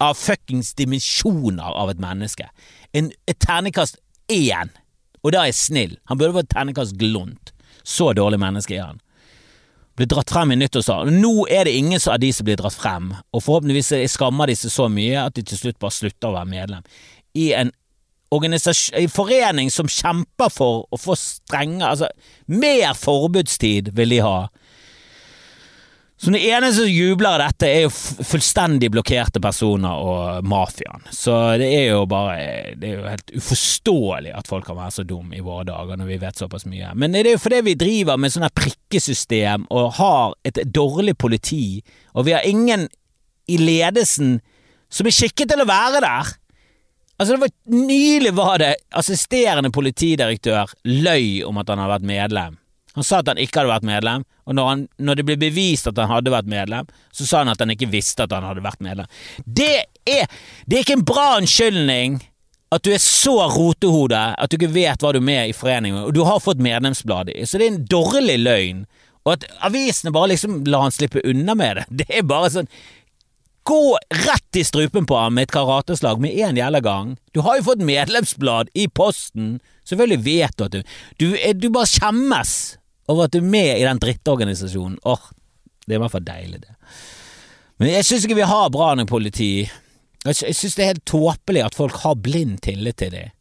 av 0.00 0.16
fuckings 0.16 0.72
dimensjoner 0.78 1.76
av 1.76 1.92
et 1.92 2.00
menneske. 2.00 2.48
En, 2.96 3.12
et 3.28 3.38
ternekast 3.40 4.00
én, 4.32 4.72
og 5.20 5.34
da 5.34 5.44
er 5.44 5.52
jeg 5.52 5.60
snill. 5.60 5.94
Han 6.08 6.20
burde 6.20 6.40
vært 6.40 6.52
ternekast 6.54 6.96
glunt. 7.00 7.52
Så 7.84 8.10
dårlig 8.16 8.40
menneske 8.40 8.76
er 8.76 8.88
han 8.88 9.00
blir 9.98 10.08
dratt 10.08 10.30
frem 10.32 10.54
i 10.54 10.58
nyttårstalen. 10.60 11.18
Nå 11.20 11.46
er 11.50 11.66
det 11.66 11.76
ingen 11.76 12.00
av 12.08 12.20
de 12.22 12.30
som 12.32 12.46
blir 12.46 12.58
dratt 12.60 12.76
frem, 12.76 13.10
og 13.34 13.42
forhåpentligvis 13.44 14.12
skammer 14.12 14.50
de 14.50 14.56
seg 14.56 14.72
så 14.72 14.88
mye 14.92 15.26
at 15.26 15.36
de 15.36 15.44
til 15.46 15.60
slutt 15.60 15.80
bare 15.82 15.96
slutter 15.98 16.30
å 16.30 16.38
være 16.38 16.52
medlem 16.52 16.86
i 17.38 17.52
en 17.54 17.72
en 18.30 19.10
forening 19.10 19.70
som 19.70 19.88
kjemper 19.90 20.52
for 20.54 20.84
å 20.94 20.98
få 20.98 21.16
strenge 21.18 21.82
Altså, 21.82 22.06
mer 22.46 22.94
forbudstid 22.94 23.90
vil 23.96 24.14
de 24.14 24.20
ha. 24.22 24.48
Så 26.20 26.30
det 26.30 26.42
eneste 26.50 26.82
som 26.82 26.88
jubler 26.92 27.30
av 27.30 27.38
dette, 27.40 27.68
er 27.68 27.86
jo 27.86 27.90
fullstendig 28.28 28.90
blokkerte 28.92 29.40
personer 29.40 30.02
og 30.04 30.44
mafiaen. 30.44 31.06
Så 31.16 31.32
det 31.56 31.70
er 31.78 31.86
jo 31.94 32.02
bare 32.10 32.74
Det 32.76 32.90
er 32.90 32.98
jo 32.98 33.06
helt 33.08 33.32
uforståelig 33.40 34.34
at 34.36 34.50
folk 34.50 34.66
kan 34.68 34.76
være 34.76 34.92
så 34.98 35.04
dum 35.08 35.32
i 35.32 35.40
våre 35.40 35.64
dager 35.70 35.96
når 35.96 36.10
vi 36.10 36.20
vet 36.20 36.42
såpass 36.42 36.68
mye. 36.68 36.92
Men 36.92 37.16
det 37.16 37.24
er 37.24 37.38
jo 37.38 37.40
fordi 37.46 37.62
vi 37.70 37.76
driver 37.80 38.20
med 38.20 38.34
sånn 38.34 38.48
prikkesystem 38.52 39.64
og 39.72 39.96
har 39.96 40.36
et 40.44 40.60
dårlig 40.68 41.16
politi, 41.16 41.80
og 42.12 42.28
vi 42.28 42.36
har 42.36 42.44
ingen 42.44 42.84
i 43.48 43.56
ledelsen 43.56 44.42
som 44.92 45.08
er 45.08 45.16
skikket 45.16 45.54
til 45.54 45.64
å 45.64 45.70
være 45.70 46.04
der. 46.04 46.36
Altså 47.16 47.32
det 47.32 47.40
var 47.46 47.56
Nylig 47.80 48.36
var 48.36 48.60
det 48.60 48.74
assisterende 48.92 49.72
politidirektør 49.72 50.68
løy 50.84 51.46
om 51.48 51.60
at 51.60 51.72
han 51.72 51.80
har 51.80 51.96
vært 51.96 52.12
medlem 52.12 52.60
han 52.94 53.06
sa 53.06 53.20
at 53.20 53.28
han 53.30 53.38
ikke 53.38 53.60
hadde 53.60 53.70
vært 53.70 53.86
medlem, 53.86 54.24
og 54.48 54.56
når, 54.58 54.68
han, 54.70 54.80
når, 54.98 55.20
det 55.20 55.26
ble 55.28 55.36
bevist 55.38 55.86
at 55.86 55.98
han 56.00 56.10
hadde 56.10 56.32
vært 56.34 56.50
medlem, 56.50 56.88
så 57.14 57.26
sa 57.28 57.42
han 57.44 57.52
at 57.52 57.60
han 57.62 57.70
ikke 57.74 57.90
visste 57.92 58.26
at 58.26 58.34
han 58.34 58.46
hadde 58.46 58.64
vært 58.64 58.82
medlem. 58.82 59.06
Det 59.46 59.86
er, 60.08 60.26
det 60.66 60.78
er 60.78 60.84
ikke 60.84 60.98
en 60.98 61.06
bra 61.06 61.28
unnskyldning 61.38 62.18
at 62.70 62.86
du 62.86 62.92
er 62.94 63.02
så 63.02 63.34
rotehode 63.50 64.18
at 64.18 64.50
du 64.50 64.56
ikke 64.58 64.72
vet 64.74 65.02
hva 65.02 65.12
du 65.14 65.18
er 65.18 65.26
med 65.26 65.50
i 65.50 65.56
foreningen, 65.56 66.04
og 66.06 66.14
du 66.14 66.22
har 66.26 66.42
fått 66.42 66.62
medlemsblad 66.62 67.32
i, 67.34 67.42
så 67.46 67.58
det 67.58 67.66
er 67.66 67.74
en 67.74 67.84
dårlig 67.90 68.38
løgn. 68.42 68.86
Og 69.26 69.34
at 69.34 69.44
avisene 69.66 70.14
bare 70.14 70.32
liksom 70.32 70.62
lar 70.70 70.86
han 70.86 70.94
slippe 70.94 71.22
unna 71.28 71.56
med 71.58 71.80
det, 71.80 71.86
det 72.02 72.08
er 72.10 72.26
bare 72.26 72.52
sånn 72.56 72.72
Gå 73.68 73.98
rett 74.24 74.56
i 74.56 74.62
strupen 74.64 75.04
på 75.06 75.18
ham 75.20 75.34
med 75.36 75.44
et 75.44 75.52
karateslag 75.52 76.18
med 76.18 76.32
en 76.32 76.56
jævla 76.56 76.80
gang. 76.80 77.10
Du 77.36 77.42
har 77.44 77.58
jo 77.58 77.66
fått 77.66 77.82
medlemsblad 77.84 78.70
i 78.72 78.86
posten. 78.88 79.58
Selvfølgelig 79.86 80.24
vet 80.24 80.56
du 80.56 80.64
at 80.64 80.72
du 80.72 80.80
Du, 81.20 81.26
du 81.36 81.68
bare 81.68 81.86
skjemmes 81.86 82.79
over 83.10 83.26
at 83.26 83.34
du 83.34 83.40
er 83.40 83.52
med 83.52 83.72
i 83.74 83.86
den 83.86 84.00
drittorganisasjonen. 84.02 85.00
Åh, 85.02 85.26
det 85.86 85.94
er 85.94 85.98
i 85.98 86.02
hvert 86.04 86.14
fall 86.14 86.26
deilig, 86.26 86.62
det. 86.62 86.76
Men 87.80 87.94
jeg 87.94 88.06
syns 88.06 88.26
ikke 88.26 88.38
vi 88.38 88.48
har 88.48 88.72
bra 88.72 88.92
nok 88.94 89.08
politi. 89.08 89.52
Jeg 90.26 90.54
syns 90.54 90.76
det 90.76 90.84
er 90.84 90.92
helt 90.92 91.06
tåpelig 91.08 91.62
at 91.64 91.76
folk 91.78 91.96
har 92.02 92.18
blind 92.20 92.60
tillit 92.66 93.00
til 93.00 93.14
dem. 93.14 93.32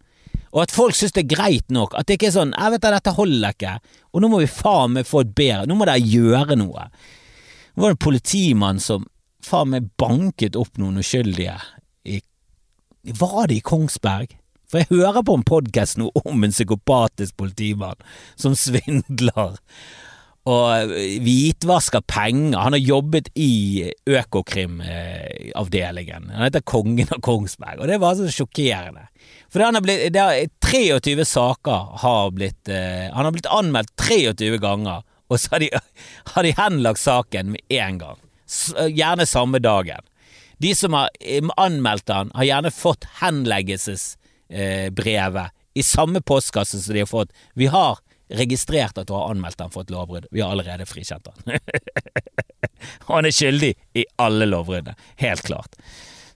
Og 0.49 0.63
at 0.63 0.73
folk 0.73 0.95
syns 0.97 1.13
det 1.13 1.25
er 1.25 1.33
greit 1.35 1.73
nok. 1.73 1.93
At 1.99 2.07
det 2.07 2.17
ikke 2.17 2.29
er 2.31 2.37
sånn 2.39 2.55
'Jeg 2.55 2.71
vet 2.71 2.85
at 2.85 2.95
dette 2.97 3.15
holder 3.17 3.53
ikke', 3.53 3.79
og 4.13 4.21
nå 4.21 4.29
må 4.31 4.39
vi 4.39 4.47
faen 4.47 4.93
meg 4.93 5.05
få 5.05 5.21
et 5.21 5.35
bedre 5.35 5.67
Nå 5.67 5.75
må 5.75 5.85
dere 5.85 6.01
gjøre 6.01 6.55
noe. 6.57 6.89
Nå 7.75 7.83
var 7.83 7.93
det 7.93 7.97
en 7.99 8.05
politimann 8.07 8.79
som 8.79 9.05
faen 9.43 9.69
meg 9.69 9.91
banket 9.97 10.55
opp 10.55 10.77
noen 10.77 10.97
uskyldige 10.97 11.59
i 12.05 12.21
Var 13.03 13.47
det 13.47 13.55
i 13.55 13.61
Kongsberg? 13.61 14.38
For 14.69 14.83
jeg 14.83 14.91
hører 14.91 15.23
på 15.25 15.33
en 15.33 15.47
podkast 15.47 15.97
nå 15.97 16.11
om 16.21 16.43
en 16.45 16.53
psykopatisk 16.53 17.33
politimann 17.41 17.97
som 18.37 18.53
svindler 18.57 19.57
og 20.49 20.91
hvitvasker 21.23 22.01
penger. 22.09 22.57
Han 22.61 22.73
har 22.77 22.81
jobbet 22.81 23.29
i 23.37 23.91
Økokrim-avdelingen. 24.09 26.29
Han 26.35 26.43
heter 26.45 26.61
Kongen 26.65 27.07
av 27.13 27.19
Kongsberg, 27.25 27.79
og 27.81 27.87
det 27.89 27.97
var 28.01 28.15
så 28.17 28.29
sjokkerende. 28.33 29.03
For 29.49 29.57
det, 29.61 29.81
blitt, 29.85 30.13
det 30.13 30.21
er 30.21 30.47
23 30.69 31.25
saker 31.25 31.79
har 32.03 32.31
blitt 32.33 32.69
eh, 32.69 33.13
Han 33.13 33.25
har 33.25 33.31
blitt 33.33 33.47
anmeldt 33.49 33.91
23 33.97 34.57
ganger, 34.61 35.01
og 35.29 35.39
så 35.41 35.49
har 35.55 35.59
de, 35.65 35.69
har 36.35 36.43
de 36.45 36.59
henlagt 36.61 37.01
saken 37.01 37.45
med 37.57 37.61
én 37.73 37.97
gang. 38.01 38.19
Gjerne 38.89 39.25
samme 39.29 39.59
dagen. 39.61 40.01
De 40.61 40.75
som 40.77 40.93
har 40.97 41.09
eh, 41.19 41.43
anmeldt 41.57 42.09
han, 42.13 42.31
har 42.37 42.45
gjerne 42.47 42.71
fått 42.73 43.03
henleggelses 43.19 44.19
eh, 44.49 44.89
brevet 44.89 45.55
i 45.73 45.83
samme 45.83 46.21
postkasse 46.21 46.81
som 46.81 46.93
de 46.93 47.05
har 47.05 47.09
fått. 47.09 47.33
Vi 47.53 47.69
har 47.71 47.99
registrert 48.29 48.97
at 48.97 49.07
du 49.07 49.15
har 49.15 49.31
anmeldt 49.31 49.61
han 49.61 49.73
for 49.73 49.85
et 49.85 49.93
lovbrudd. 49.93 50.27
Vi 50.31 50.41
har 50.41 50.53
allerede 50.53 50.85
frikjent 50.89 51.29
han. 51.29 51.59
han 53.09 53.25
er 53.25 53.33
skyldig 53.33 53.73
i 53.97 54.05
alle 54.21 54.49
lovbruddene, 54.49 54.97
helt 55.23 55.45
klart. 55.45 55.79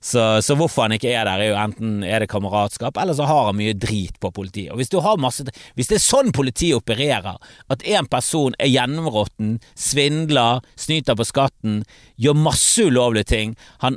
Så, 0.03 0.41
så, 0.43 0.55
hvorfor 0.59 0.84
han 0.84 0.97
ikke 0.97 1.14
er 1.16 1.24
der, 1.24 1.39
er 1.39 1.53
jo 1.53 1.59
enten 1.61 2.01
er 2.03 2.20
det 2.20 2.28
kameratskap, 2.28 2.97
eller 2.99 3.16
så 3.16 3.24
har 3.24 3.45
han 3.47 3.55
mye 3.55 3.76
drit 3.80 4.18
på 4.20 4.34
politiet. 4.36 4.74
Og 4.74 4.82
Hvis 4.82 4.91
masse, 5.16 5.45
hvis 5.80 5.88
det 5.88 5.95
er 5.95 6.03
sånn 6.03 6.34
politiet 6.36 6.76
opererer, 6.76 7.38
at 7.72 7.86
en 7.88 8.09
person 8.11 8.57
er 8.59 8.68
gjennområtten, 8.68 9.61
svindler, 9.80 10.59
snyter 10.76 11.16
på 11.16 11.24
skatten, 11.24 11.86
gjør 12.20 12.36
masse 12.36 12.84
ulovlige 12.84 13.32
ting 13.32 13.55
han, 13.80 13.95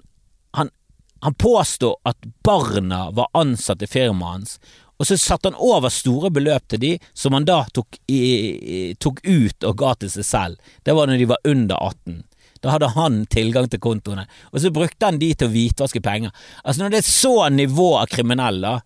han 1.26 1.34
påstod 1.34 1.96
at 2.06 2.16
barna 2.46 3.10
var 3.10 3.26
ansatt 3.34 3.80
i 3.82 3.86
firmaet 3.90 4.32
hans, 4.32 4.58
og 4.96 5.08
så 5.08 5.16
satte 5.18 5.50
han 5.50 5.58
over 5.58 5.90
store 5.90 6.30
beløp 6.30 6.68
til 6.70 6.80
de, 6.84 6.90
som 7.18 7.34
han 7.34 7.48
da 7.48 7.64
tok, 7.74 7.98
i, 8.06 8.94
tok 9.02 9.18
ut 9.26 9.66
og 9.66 9.74
ga 9.80 9.96
til 9.98 10.12
seg 10.12 10.28
selv. 10.28 10.68
Det 10.86 10.94
var 10.94 11.10
når 11.10 11.18
de 11.18 11.26
var 11.32 11.50
under 11.50 11.80
18. 11.82 12.20
Da 12.62 12.76
hadde 12.76 12.92
han 12.94 13.16
tilgang 13.26 13.66
til 13.72 13.82
kontoene, 13.82 14.28
og 14.52 14.62
så 14.62 14.70
brukte 14.70 15.08
han 15.10 15.18
de 15.18 15.32
til 15.34 15.50
å 15.50 15.52
hvitvaske 15.56 16.04
penger. 16.06 16.30
Altså 16.62 16.84
Når 16.84 16.94
det 16.94 17.00
er 17.02 17.08
så 17.08 17.34
nivå 17.50 17.88
av 17.98 18.06
kriminelle 18.14 18.76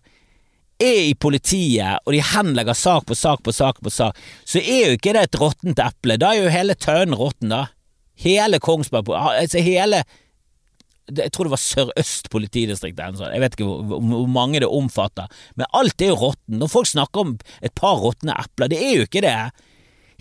er 0.81 0.99
i 1.11 1.13
politiet, 1.13 2.01
og 2.07 2.17
de 2.17 2.23
henlegger 2.25 2.73
sak 2.73 3.05
på 3.05 3.19
sak 3.21 3.45
på 3.45 3.53
sak 3.53 3.83
på 3.85 3.93
sak, 3.93 4.17
så 4.49 4.57
er 4.65 4.89
jo 4.89 4.97
ikke 4.97 5.13
det 5.13 5.27
et 5.29 5.39
råttent 5.45 5.85
eple. 5.85 6.17
Da 6.17 6.33
er 6.33 6.41
jo 6.41 6.57
hele 6.57 6.73
tønnen 6.73 7.13
råtten, 7.21 7.53
da. 7.53 7.67
Hele 8.25 8.57
Kongsberg, 8.61 9.13
altså 9.13 9.61
hele 9.61 10.01
jeg 11.17 11.31
tror 11.33 11.47
det 11.47 11.53
var 11.53 11.61
Sør-Øst 11.61 12.29
politidistrikt. 12.33 12.99
Jeg 12.99 13.41
vet 13.43 13.57
ikke 13.57 13.67
hvor, 13.67 13.99
hvor, 13.99 14.29
mange 14.31 14.61
det 14.63 14.69
omfatter. 14.69 15.27
Men 15.55 15.69
alt 15.77 16.01
er 16.01 16.13
jo 16.13 16.19
råtten. 16.27 16.59
Når 16.61 16.71
folk 16.71 16.89
snakker 16.91 17.25
om 17.25 17.35
et 17.61 17.75
par 17.75 17.99
råtne 18.01 18.35
epler, 18.39 18.71
det 18.71 18.79
er 18.79 18.95
jo 18.95 19.07
ikke 19.09 19.23
det. 19.25 19.37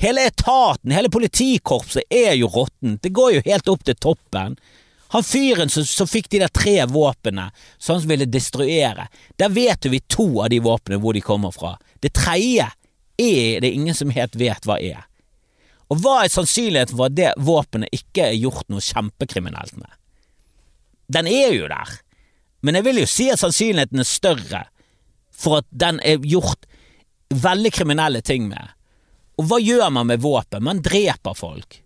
Hele 0.01 0.25
etaten, 0.31 0.95
hele 0.97 1.13
politikorpset 1.13 2.07
er 2.09 2.33
jo 2.41 2.49
råttent. 2.49 3.03
Det 3.05 3.13
går 3.13 3.35
jo 3.37 3.43
helt 3.45 3.69
opp 3.69 3.85
til 3.85 3.99
toppen. 4.01 4.57
Han 5.13 5.27
fyren 5.27 5.73
som, 5.73 5.85
som 5.85 6.09
fikk 6.09 6.31
de 6.31 6.41
der 6.45 6.53
tre 6.55 6.77
våpnene 6.87 7.49
som 7.79 7.99
han 7.99 8.09
ville 8.09 8.29
destruere, 8.31 9.09
der 9.37 9.53
vet 9.53 9.85
jo 9.85 9.91
vi 9.91 10.01
to 10.07 10.29
av 10.45 10.53
de 10.53 10.61
våpnene 10.63 11.01
hvor 11.03 11.17
de 11.17 11.23
kommer 11.25 11.53
fra. 11.53 11.75
Det 12.01 12.15
tredje 12.15 12.69
er 13.21 13.61
det 13.61 13.73
ingen 13.75 13.97
som 13.97 14.13
helt 14.15 14.39
vet 14.39 14.69
hva 14.69 14.79
er. 14.79 15.03
Og 15.91 15.99
hva 15.99 16.21
er 16.23 16.31
sannsynligheten 16.33 16.95
for 16.95 17.11
at 17.11 17.19
det 17.19 17.33
våpenet 17.43 17.91
ikke 17.95 18.29
er 18.31 18.39
gjort 18.39 18.69
noe 18.71 18.85
kjempekriminelt 18.85 19.75
med? 19.77 19.91
Den 21.11 21.27
er 21.27 21.55
jo 21.57 21.69
der, 21.71 21.95
men 22.63 22.77
jeg 22.77 22.87
vil 22.87 23.01
jo 23.03 23.09
si 23.09 23.31
at 23.33 23.41
sannsynligheten 23.41 24.03
er 24.03 24.09
større 24.09 24.65
for 25.35 25.61
at 25.63 25.69
den 25.73 26.01
er 26.05 26.21
gjort 26.23 26.69
veldig 27.31 27.73
kriminelle 27.73 28.21
ting 28.27 28.49
med. 28.51 28.75
Og 29.41 29.49
hva 29.49 29.61
gjør 29.63 29.89
man 29.95 30.11
med 30.11 30.21
våpen? 30.23 30.65
Man 30.67 30.83
dreper 30.85 31.37
folk. 31.39 31.81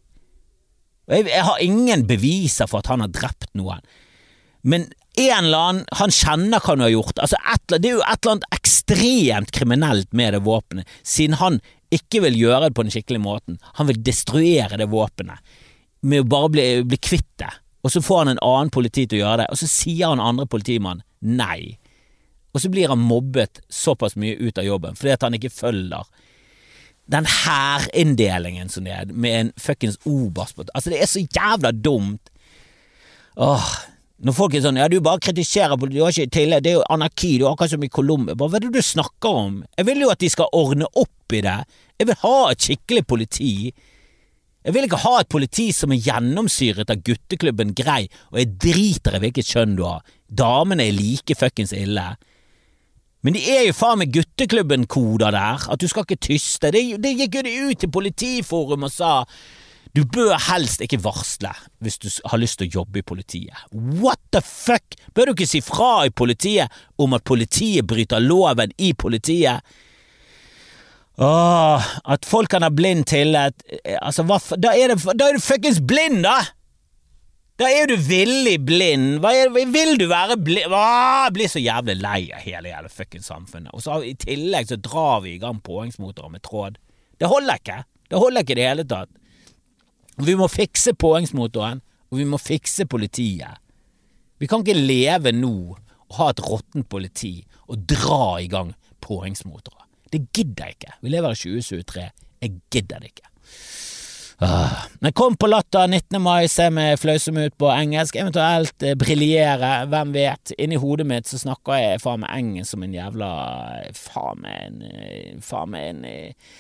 Jeg, 1.07 1.29
jeg 1.29 1.45
har 1.47 1.63
ingen 1.63 2.07
beviser 2.09 2.69
for 2.71 2.83
at 2.83 2.91
han 2.91 3.05
har 3.05 3.13
drept 3.13 3.51
noen, 3.59 3.85
men 4.65 4.89
en 5.21 5.45
eller 5.45 5.61
annen 5.69 5.99
Han 6.01 6.11
kjenner 6.11 6.59
hva 6.59 6.73
han 6.73 6.83
har 6.83 6.91
gjort. 6.91 7.21
Altså 7.23 7.39
et, 7.53 7.75
det 7.77 7.87
er 7.87 7.99
jo 7.99 8.03
et 8.03 8.17
eller 8.25 8.33
annet 8.33 8.57
ekstremt 8.57 9.53
kriminelt 9.55 10.09
med 10.17 10.35
det 10.35 10.41
våpenet, 10.43 10.89
siden 11.07 11.39
han 11.39 11.61
ikke 11.95 12.25
vil 12.25 12.39
gjøre 12.41 12.65
det 12.65 12.75
på 12.75 12.83
den 12.83 12.91
skikkelige 12.91 13.23
måten. 13.23 13.61
Han 13.79 13.87
vil 13.87 14.01
destruere 14.03 14.81
det 14.81 14.89
våpenet 14.91 15.39
med 16.03 16.25
å 16.25 16.27
bare 16.33 16.51
bli, 16.51 16.65
bli 16.89 16.99
kvitt 16.99 17.31
det 17.39 17.53
og 17.85 17.93
så 17.93 18.03
får 18.03 18.23
han 18.23 18.33
en 18.35 18.45
annen 18.45 18.73
politi 18.73 19.05
til 19.07 19.21
å 19.21 19.25
gjøre 19.27 19.43
det, 19.43 19.49
og 19.53 19.61
så 19.61 19.69
sier 19.69 20.09
han 20.09 20.23
andre 20.23 20.47
politimann 20.49 21.03
nei. 21.21 21.77
Og 22.55 22.63
så 22.63 22.71
blir 22.73 22.89
han 22.89 23.03
mobbet 23.03 23.61
såpass 23.69 24.17
mye 24.17 24.39
ut 24.39 24.59
av 24.61 24.67
jobben 24.67 24.97
fordi 24.97 25.13
at 25.17 25.27
han 25.27 25.37
ikke 25.37 25.53
følger 25.53 26.07
den 27.13 27.27
hærinndelingen 27.29 28.71
som 28.73 28.87
det 28.87 28.95
er, 28.97 29.11
med 29.13 29.41
en 29.41 29.51
fuckings 29.61 29.99
oberst 30.09 30.57
Altså, 30.73 30.91
det 30.91 31.03
er 31.03 31.11
så 31.11 31.21
jævla 31.21 31.73
dumt. 31.73 32.31
Åh, 33.37 33.67
når 34.25 34.37
folk 34.37 34.55
er 34.55 34.63
sånn 34.65 34.79
ja, 34.81 34.87
du 34.89 35.01
bare 35.05 35.21
kritiserer 35.21 35.77
politiet, 35.77 35.99
du 35.99 36.05
har 36.05 36.15
ikke 36.15 36.37
tillit, 36.39 36.65
det 36.65 36.73
er 36.73 36.79
jo 36.79 36.87
anarki, 36.95 37.35
du 37.39 37.45
har 37.45 37.57
akkurat 37.57 37.75
som 37.75 37.85
i 37.85 37.93
Colombia. 37.93 38.37
Hva 38.39 38.49
er 38.57 38.65
det 38.65 38.73
du 38.73 38.81
snakker 38.81 39.41
om? 39.43 39.59
Jeg 39.77 39.89
vil 39.91 40.05
jo 40.07 40.13
at 40.15 40.23
de 40.23 40.31
skal 40.33 40.55
ordne 40.57 40.89
opp 40.95 41.35
i 41.35 41.43
det. 41.45 41.59
Jeg 42.01 42.09
vil 42.09 42.21
ha 42.23 42.39
et 42.53 42.69
skikkelig 42.69 43.05
politi. 43.11 43.55
Jeg 44.65 44.73
vil 44.73 44.87
ikke 44.87 45.03
ha 45.03 45.19
et 45.21 45.29
politi 45.29 45.67
som 45.77 45.93
er 45.93 46.01
gjennomsyret 46.01 46.89
av 46.89 47.03
gutteklubben 47.05 47.75
Grei, 47.77 48.07
og 48.33 48.39
jeg 48.41 48.55
driter 48.65 49.19
i 49.19 49.21
hvilket 49.27 49.51
kjønn 49.51 49.75
du 49.77 49.83
har, 49.85 50.01
damene 50.25 50.87
er 50.89 50.97
like 50.97 51.37
fuckings 51.37 51.75
ille. 51.77 52.07
Men 53.25 53.37
de 53.37 53.43
er 53.49 53.67
jo 53.67 53.77
faen 53.77 54.01
meg 54.01 54.13
gutteklubben-koder 54.13 55.37
der, 55.37 55.69
at 55.73 55.81
du 55.81 55.85
skal 55.89 56.05
ikke 56.05 56.21
tyste. 56.29 56.73
Det, 56.73 56.83
det 57.01 57.13
gikk 57.19 57.39
jo 57.39 57.45
de 57.45 57.55
ut 57.69 57.81
til 57.81 57.93
Politiforum 57.93 58.89
og 58.89 58.93
sa 58.93 59.13
du 59.95 60.03
bør 60.11 60.35
helst 60.49 60.83
ikke 60.83 60.99
varsle 61.05 61.53
hvis 61.85 62.01
du 62.03 62.09
har 62.27 62.41
lyst 62.43 62.59
til 62.59 62.67
å 62.67 62.81
jobbe 62.81 62.99
i 62.99 63.07
politiet. 63.07 63.55
What 63.71 64.19
the 64.35 64.41
fuck? 64.43 64.97
Bør 65.15 65.31
du 65.31 65.37
ikke 65.37 65.47
si 65.47 65.61
fra 65.63 66.07
i 66.09 66.11
politiet 66.11 66.73
om 66.99 67.15
at 67.15 67.25
politiet 67.29 67.87
bryter 67.87 68.25
loven 68.25 68.75
i 68.83 68.91
politiet? 68.99 69.63
Åh, 71.17 71.85
at 72.11 72.27
folk 72.27 72.51
kan 72.51 72.65
ha 72.67 72.73
blind 72.75 73.05
tillit 73.07 73.61
Altså, 74.03 74.25
hva, 74.27 74.41
da 74.59 74.73
er, 74.75 74.91
det, 74.91 75.15
da 75.15 75.29
er 75.29 75.37
du 75.37 75.43
fuckings 75.45 75.79
blind, 75.79 76.25
da! 76.27 76.41
Da 77.55 77.69
er 77.71 77.87
du 77.87 77.95
villig 77.95 78.57
blind. 78.67 79.21
Hva 79.23 79.31
er, 79.39 79.53
vil 79.55 79.95
du 80.01 80.09
være 80.11 80.35
blind 80.43 80.75
Åh, 80.75 81.29
blir 81.35 81.51
så 81.51 81.63
jævlig 81.63 81.95
lei 82.03 82.33
av 82.35 82.43
hele 82.43 82.73
jævla 82.73 82.91
fuckings 82.91 83.31
samfunnet. 83.31 83.71
Og 83.71 83.85
så 83.85 84.01
I 84.03 84.17
tillegg 84.19 84.73
så 84.73 84.81
drar 84.83 85.23
vi 85.23 85.37
i 85.37 85.43
gang 85.43 85.61
påhengsmotorer 85.63 86.33
med 86.35 86.43
tråd. 86.43 86.81
Det 87.23 87.31
holder 87.31 87.63
ikke. 87.63 87.79
Det 88.11 88.19
holder 88.19 88.43
ikke 88.43 88.57
i 88.57 88.59
det 88.59 88.67
hele 88.67 88.87
tatt. 88.91 89.13
Vi 90.25 90.35
må 90.39 90.49
fikse 90.51 90.95
påhengsmotoren, 90.99 91.81
og 92.11 92.19
vi 92.19 92.27
må 92.27 92.39
fikse 92.43 92.87
politiet. 92.91 93.63
Vi 94.43 94.51
kan 94.51 94.63
ikke 94.63 94.79
leve 94.79 95.31
nå 95.35 95.55
og 95.79 96.19
ha 96.19 96.29
et 96.31 96.43
råttent 96.43 96.91
politi 96.91 97.37
og 97.71 97.87
dra 97.91 98.41
i 98.43 98.51
gang 98.51 98.75
påhengsmotorer. 99.03 99.84
Det 100.15 100.23
gidder 100.31 100.69
jeg 100.69 100.79
ikke. 100.79 100.97
Vi 101.03 101.11
lever 101.11 101.35
i 101.35 101.41
2023. 101.43 102.09
Jeg 102.45 102.59
gidder 102.71 103.03
det 103.03 103.11
ikke. 103.11 103.31
Ah. 104.45 104.85
Men 105.01 105.13
kom 105.13 105.37
på 105.37 105.47
Latter 105.47 105.87
19. 105.87 106.21
mai, 106.23 106.49
se 106.51 106.67
meg 106.75 106.99
fløyse 106.99 107.33
meg 107.35 107.53
ut 107.53 107.57
på 107.63 107.71
engelsk, 107.71 108.17
eventuelt 108.19 108.83
eh, 108.83 108.97
briljere, 108.99 109.73
hvem 109.91 110.15
vet. 110.15 110.55
Inni 110.59 110.79
hodet 110.81 111.07
mitt 111.09 111.31
så 111.31 111.39
snakker 111.41 111.79
jeg 111.79 112.03
faen 112.03 112.25
meg 112.25 112.35
engelsk 112.35 112.75
som 112.75 112.87
en 112.87 112.97
jævla 112.97 113.31
Faen 113.95 114.43
meg 114.43 114.65
en 114.67 114.81
eh, 114.91 115.35
Faen 115.43 115.75
meg 115.75 115.91
en 115.93 116.09
eh, 116.11 116.57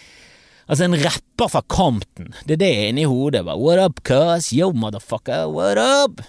Altså, 0.64 0.86
en 0.86 0.96
rapper 0.96 1.50
fra 1.52 1.60
Compton. 1.68 2.30
Det 2.48 2.54
er 2.54 2.60
det 2.62 2.70
inni 2.88 3.02
hodet. 3.04 3.42
Bare, 3.44 3.60
What 3.60 3.82
up, 3.82 3.98
cuz? 4.00 4.48
Yo, 4.48 4.70
motherfucker, 4.72 5.44
what 5.52 5.76
up? 5.76 6.22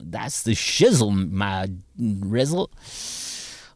That's 0.00 0.42
the 0.46 0.54
shizzle, 0.56 1.12
my 1.12 1.66
rizzle. 1.98 2.70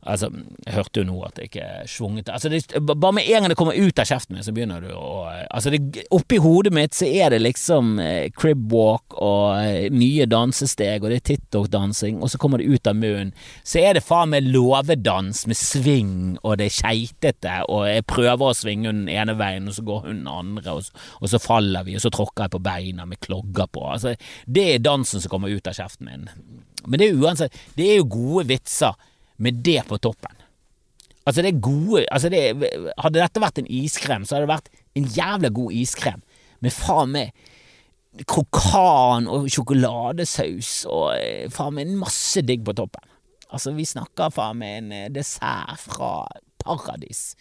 Altså, 0.07 0.30
jeg 0.62 0.74
hørte 0.76 1.02
jo 1.02 1.07
nå 1.09 1.16
at 1.26 1.36
det 1.36 1.48
ikke 1.48 1.66
svunget 1.90 2.30
altså 2.30 2.50
Bare 2.80 3.12
med 3.16 3.26
en 3.26 3.42
gang 3.42 3.50
det 3.50 3.59
kommer 3.59 3.74
ut 3.74 3.98
av 3.98 4.07
kjeften 4.07 4.36
min, 4.36 4.44
så 4.46 4.54
begynner 4.54 4.84
du 4.84 4.92
å 4.94 5.26
Altså, 5.26 5.72
det, 5.72 6.07
oppi 6.14 6.38
hodet 6.42 6.72
mitt 6.74 6.94
så 6.94 7.09
er 7.09 7.32
det 7.32 7.40
liksom 7.42 7.96
eh, 8.02 8.28
cribwalk 8.36 9.16
og 9.22 9.59
eh, 9.59 9.88
nye 9.92 10.26
dansesteg, 10.30 11.02
og 11.02 11.11
det 11.11 11.20
er 11.20 11.26
TikTok-dansing, 11.30 12.20
og 12.22 12.30
så 12.30 12.40
kommer 12.40 12.61
det 12.61 12.68
ut 12.70 12.90
av 12.90 12.98
munnen. 12.98 13.32
Så 13.66 13.80
er 13.82 13.96
det 13.96 14.04
faen 14.07 14.32
meg 14.32 14.48
låvedans 14.48 15.44
med 15.48 15.59
sving, 15.59 16.14
og 16.42 16.59
det 16.61 16.68
er 16.68 16.76
keitete, 16.76 17.57
og 17.72 17.86
jeg 17.88 18.07
prøver 18.11 18.50
å 18.52 18.57
svinge 18.57 18.92
den 18.92 19.11
ene 19.12 19.36
veien, 19.38 19.68
og 19.70 19.76
så 19.76 19.86
går 19.86 20.07
hun 20.07 20.22
den 20.22 20.30
andre, 20.30 20.76
og 20.76 20.86
så, 20.86 21.07
og 21.20 21.32
så 21.32 21.42
faller 21.42 21.86
vi, 21.88 21.96
og 21.98 22.04
så 22.04 22.12
tråkker 22.14 22.46
jeg 22.46 22.57
på 22.57 22.62
beina 22.68 23.09
med 23.09 23.22
klogger 23.24 23.70
på. 23.72 23.84
Altså, 23.96 24.14
det 24.46 24.68
er 24.74 24.84
dansen 24.84 25.22
som 25.22 25.32
kommer 25.32 25.52
ut 25.52 25.70
av 25.70 25.76
kjeften 25.78 26.11
min. 26.11 26.30
Men 26.86 27.02
det 27.02 27.11
er 27.11 27.20
uansett, 27.20 27.61
det 27.78 27.90
er 27.90 28.00
jo 28.00 28.11
gode 28.18 28.46
vitser 28.52 28.96
med 29.43 29.62
det 29.66 29.82
på 29.89 29.99
toppen. 30.03 30.34
Altså, 31.26 31.43
det 31.43 31.51
er 31.51 31.61
gode 31.61 32.05
altså 32.14 32.30
det, 32.30 32.41
Hadde 33.03 33.18
dette 33.18 33.43
vært 33.43 33.59
en 33.59 33.70
iskrem, 33.70 34.24
så 34.24 34.37
hadde 34.37 34.47
det 34.47 34.55
vært 34.55 34.72
en 34.97 35.09
jævla 35.16 35.51
god 35.59 35.74
iskrem 35.74 36.22
med 36.64 36.72
faen 36.72 37.12
meg 37.12 37.47
krokan 38.24 39.26
og 39.28 39.49
sjokoladesaus 39.53 40.87
og 40.89 41.11
eh, 41.18 41.51
faen 41.53 41.76
meg 41.76 41.93
masse 42.01 42.41
digg 42.47 42.62
på 42.64 42.72
toppen. 42.78 43.05
Altså, 43.53 43.74
vi 43.76 43.84
snakker 43.87 44.32
faen 44.32 44.61
meg 44.62 44.78
en 44.78 44.95
eh, 44.95 45.11
dessert 45.12 45.82
fra 45.82 46.12
paradis. 46.62 47.34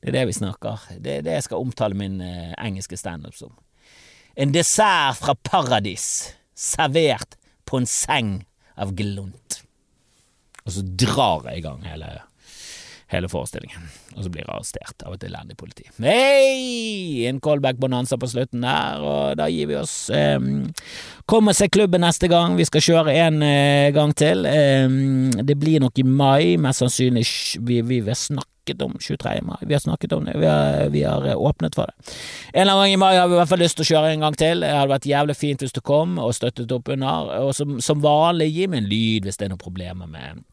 Det 0.00 0.10
er 0.10 0.16
det 0.16 0.24
vi 0.30 0.38
snakker. 0.38 0.86
Det 0.98 1.18
er 1.18 1.26
det 1.26 1.36
jeg 1.36 1.48
skal 1.50 1.66
omtale 1.66 1.98
min 1.98 2.20
eh, 2.24 2.54
engelske 2.62 2.96
standup 2.96 3.36
som. 3.36 3.52
En 4.32 4.54
dessert 4.54 5.20
fra 5.20 5.36
paradis, 5.36 6.32
servert 6.56 7.36
på 7.68 7.82
en 7.82 7.88
seng 7.88 8.38
av 8.80 8.94
glunt. 8.96 9.60
Og 10.62 10.76
så 10.76 10.84
drar 10.84 11.48
jeg 11.50 11.58
i 11.58 11.64
gang 11.64 11.82
hele, 11.86 12.10
hele 13.10 13.28
forestillingen, 13.30 13.88
og 14.14 14.24
så 14.24 14.30
blir 14.30 14.44
jeg 14.44 14.50
arrestert 14.52 15.04
av 15.06 15.16
et 15.16 15.26
elendig 15.26 15.56
politi. 15.58 15.88
Hei! 16.04 17.26
En 17.28 17.40
callback-bonanza 17.42 18.18
på 18.20 18.30
slutten 18.30 18.62
der, 18.62 19.02
og 19.02 19.40
da 19.40 19.48
gir 19.50 19.72
vi 19.72 19.78
oss. 19.80 19.96
Um, 20.14 20.70
Kom 21.26 21.50
og 21.50 21.58
se 21.58 21.68
klubben 21.72 22.04
neste 22.06 22.30
gang, 22.30 22.54
vi 22.58 22.68
skal 22.68 22.84
kjøre 22.84 23.16
en 23.24 23.42
uh, 23.42 23.90
gang 23.94 24.14
til. 24.18 24.46
Um, 24.46 25.34
det 25.42 25.58
blir 25.58 25.82
nok 25.82 25.98
i 25.98 26.06
mai, 26.06 26.54
mest 26.62 26.84
sannsynlig 26.84 27.26
vi, 27.58 27.82
vi 27.82 27.98
vil 28.06 28.18
snakke 28.18 28.78
om 28.78 28.94
23. 29.00 29.40
mai. 29.42 29.58
Vi 29.66 29.74
har 29.74 29.82
snakket 29.82 30.12
om 30.14 30.28
det. 30.28 30.36
Vi 30.38 30.46
har, 30.46 30.84
vi 30.94 31.02
har 31.02 31.24
åpnet 31.34 31.74
for 31.74 31.90
det. 31.90 32.14
En 32.52 32.62
eller 32.62 32.76
annen 32.76 32.84
gang 32.84 32.94
i 32.94 33.00
mai 33.02 33.16
har 33.16 33.26
vi 33.26 33.34
i 33.34 33.40
hvert 33.40 33.50
fall 33.50 33.58
lyst 33.64 33.80
til 33.80 33.82
å 33.82 33.90
kjøre 33.90 34.12
en 34.14 34.22
gang 34.22 34.38
til. 34.38 34.62
Det 34.62 34.70
hadde 34.70 34.92
vært 34.92 35.10
jævlig 35.10 35.34
fint 35.34 35.64
hvis 35.64 35.74
du 35.74 35.82
kom 35.82 36.14
og 36.22 36.30
støttet 36.38 36.70
opp 36.70 36.92
under. 36.94 37.32
Og 37.42 37.50
som, 37.58 37.80
som 37.82 37.98
vanlig, 38.04 38.52
gi 38.54 38.70
meg 38.70 38.84
en 38.84 38.90
lyd 38.92 39.26
hvis 39.26 39.40
det 39.40 39.48
er 39.48 39.54
noen 39.56 39.64
problemer 39.66 40.06
med 40.06 40.44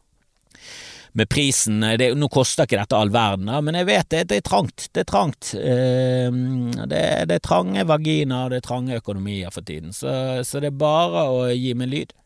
med 1.12 1.28
prisen. 1.30 1.80
Det, 1.98 2.12
nå 2.18 2.28
koster 2.32 2.68
ikke 2.68 2.80
dette 2.80 2.98
all 2.98 3.12
verden, 3.14 3.50
men 3.64 3.78
jeg 3.80 3.88
vet 3.88 4.10
det, 4.12 4.22
det 4.30 4.40
er 4.40 4.46
trangt. 4.46 4.88
Det 4.94 5.04
er 5.04 5.10
trangt. 5.10 5.52
Det, 5.54 7.02
det 7.30 7.36
er 7.36 7.44
trange 7.44 7.84
vaginaer, 7.88 8.52
det 8.52 8.60
er 8.60 8.66
trange 8.68 9.00
økonomier 9.00 9.52
for 9.54 9.66
tiden, 9.66 9.94
så, 9.96 10.42
så 10.46 10.62
det 10.62 10.72
er 10.72 10.80
bare 10.80 11.26
å 11.30 11.44
gi 11.50 11.74
meg 11.78 11.92
lyd 11.94 12.16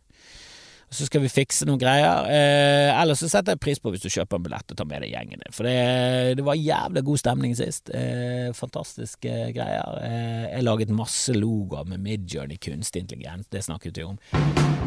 så 0.94 1.08
skal 1.08 1.24
vi 1.24 1.32
fikse 1.32 1.66
noen 1.68 1.80
greier. 1.80 2.28
Eh, 2.30 2.90
ellers 2.94 3.22
så 3.24 3.30
setter 3.30 3.56
jeg 3.56 3.62
pris 3.64 3.82
på 3.82 3.92
hvis 3.92 4.04
du 4.04 4.10
kjøper 4.12 4.38
en 4.38 4.46
billett 4.46 4.74
og 4.74 4.78
tar 4.78 4.88
med 4.90 5.04
deg 5.04 5.14
gjengen 5.14 5.42
din, 5.42 5.54
for 5.54 5.68
det, 5.68 6.38
det, 6.38 6.46
var 6.46 6.60
jævlig 6.60 7.04
god 7.08 7.22
stemning 7.22 7.56
sist. 7.58 7.90
Eh, 7.94 8.50
fantastiske 8.56 9.34
greier. 9.56 9.98
Eh, 10.06 10.46
jeg 10.52 10.66
laget 10.66 10.94
masse 10.94 11.34
logoer 11.36 11.88
med 11.90 12.02
Midjourney 12.04 12.60
kunstig 12.62 13.04
intelligens, 13.04 13.50
det 13.52 13.64
snakket 13.66 14.00
vi 14.00 14.06
om. 14.06 14.18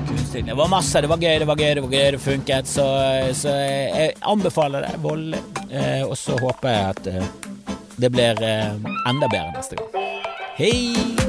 Det 0.08 0.56
var 0.56 0.70
masse, 0.72 1.02
det 1.02 1.10
var 1.10 1.20
gøy, 1.20 1.40
det 1.42 1.48
var 1.50 1.60
gøy, 1.60 1.74
det 1.76 1.84
var 1.84 1.94
gøy, 1.94 2.12
det 2.16 2.22
funket, 2.24 2.70
så, 2.70 2.86
så 3.36 3.54
jeg 3.58 4.16
anbefaler 4.22 4.88
det 4.88 5.04
voldelig. 5.04 5.44
Eh, 5.72 6.04
og 6.08 6.18
så 6.18 6.38
håper 6.40 6.70
jeg 6.70 6.90
at 6.90 7.08
eh, 7.08 7.30
det 7.98 8.12
blir 8.12 8.44
eh, 8.44 8.76
enda 9.10 9.32
bedre 9.32 9.52
neste 9.58 9.80
gang. 9.80 10.06
Hei! 10.58 11.27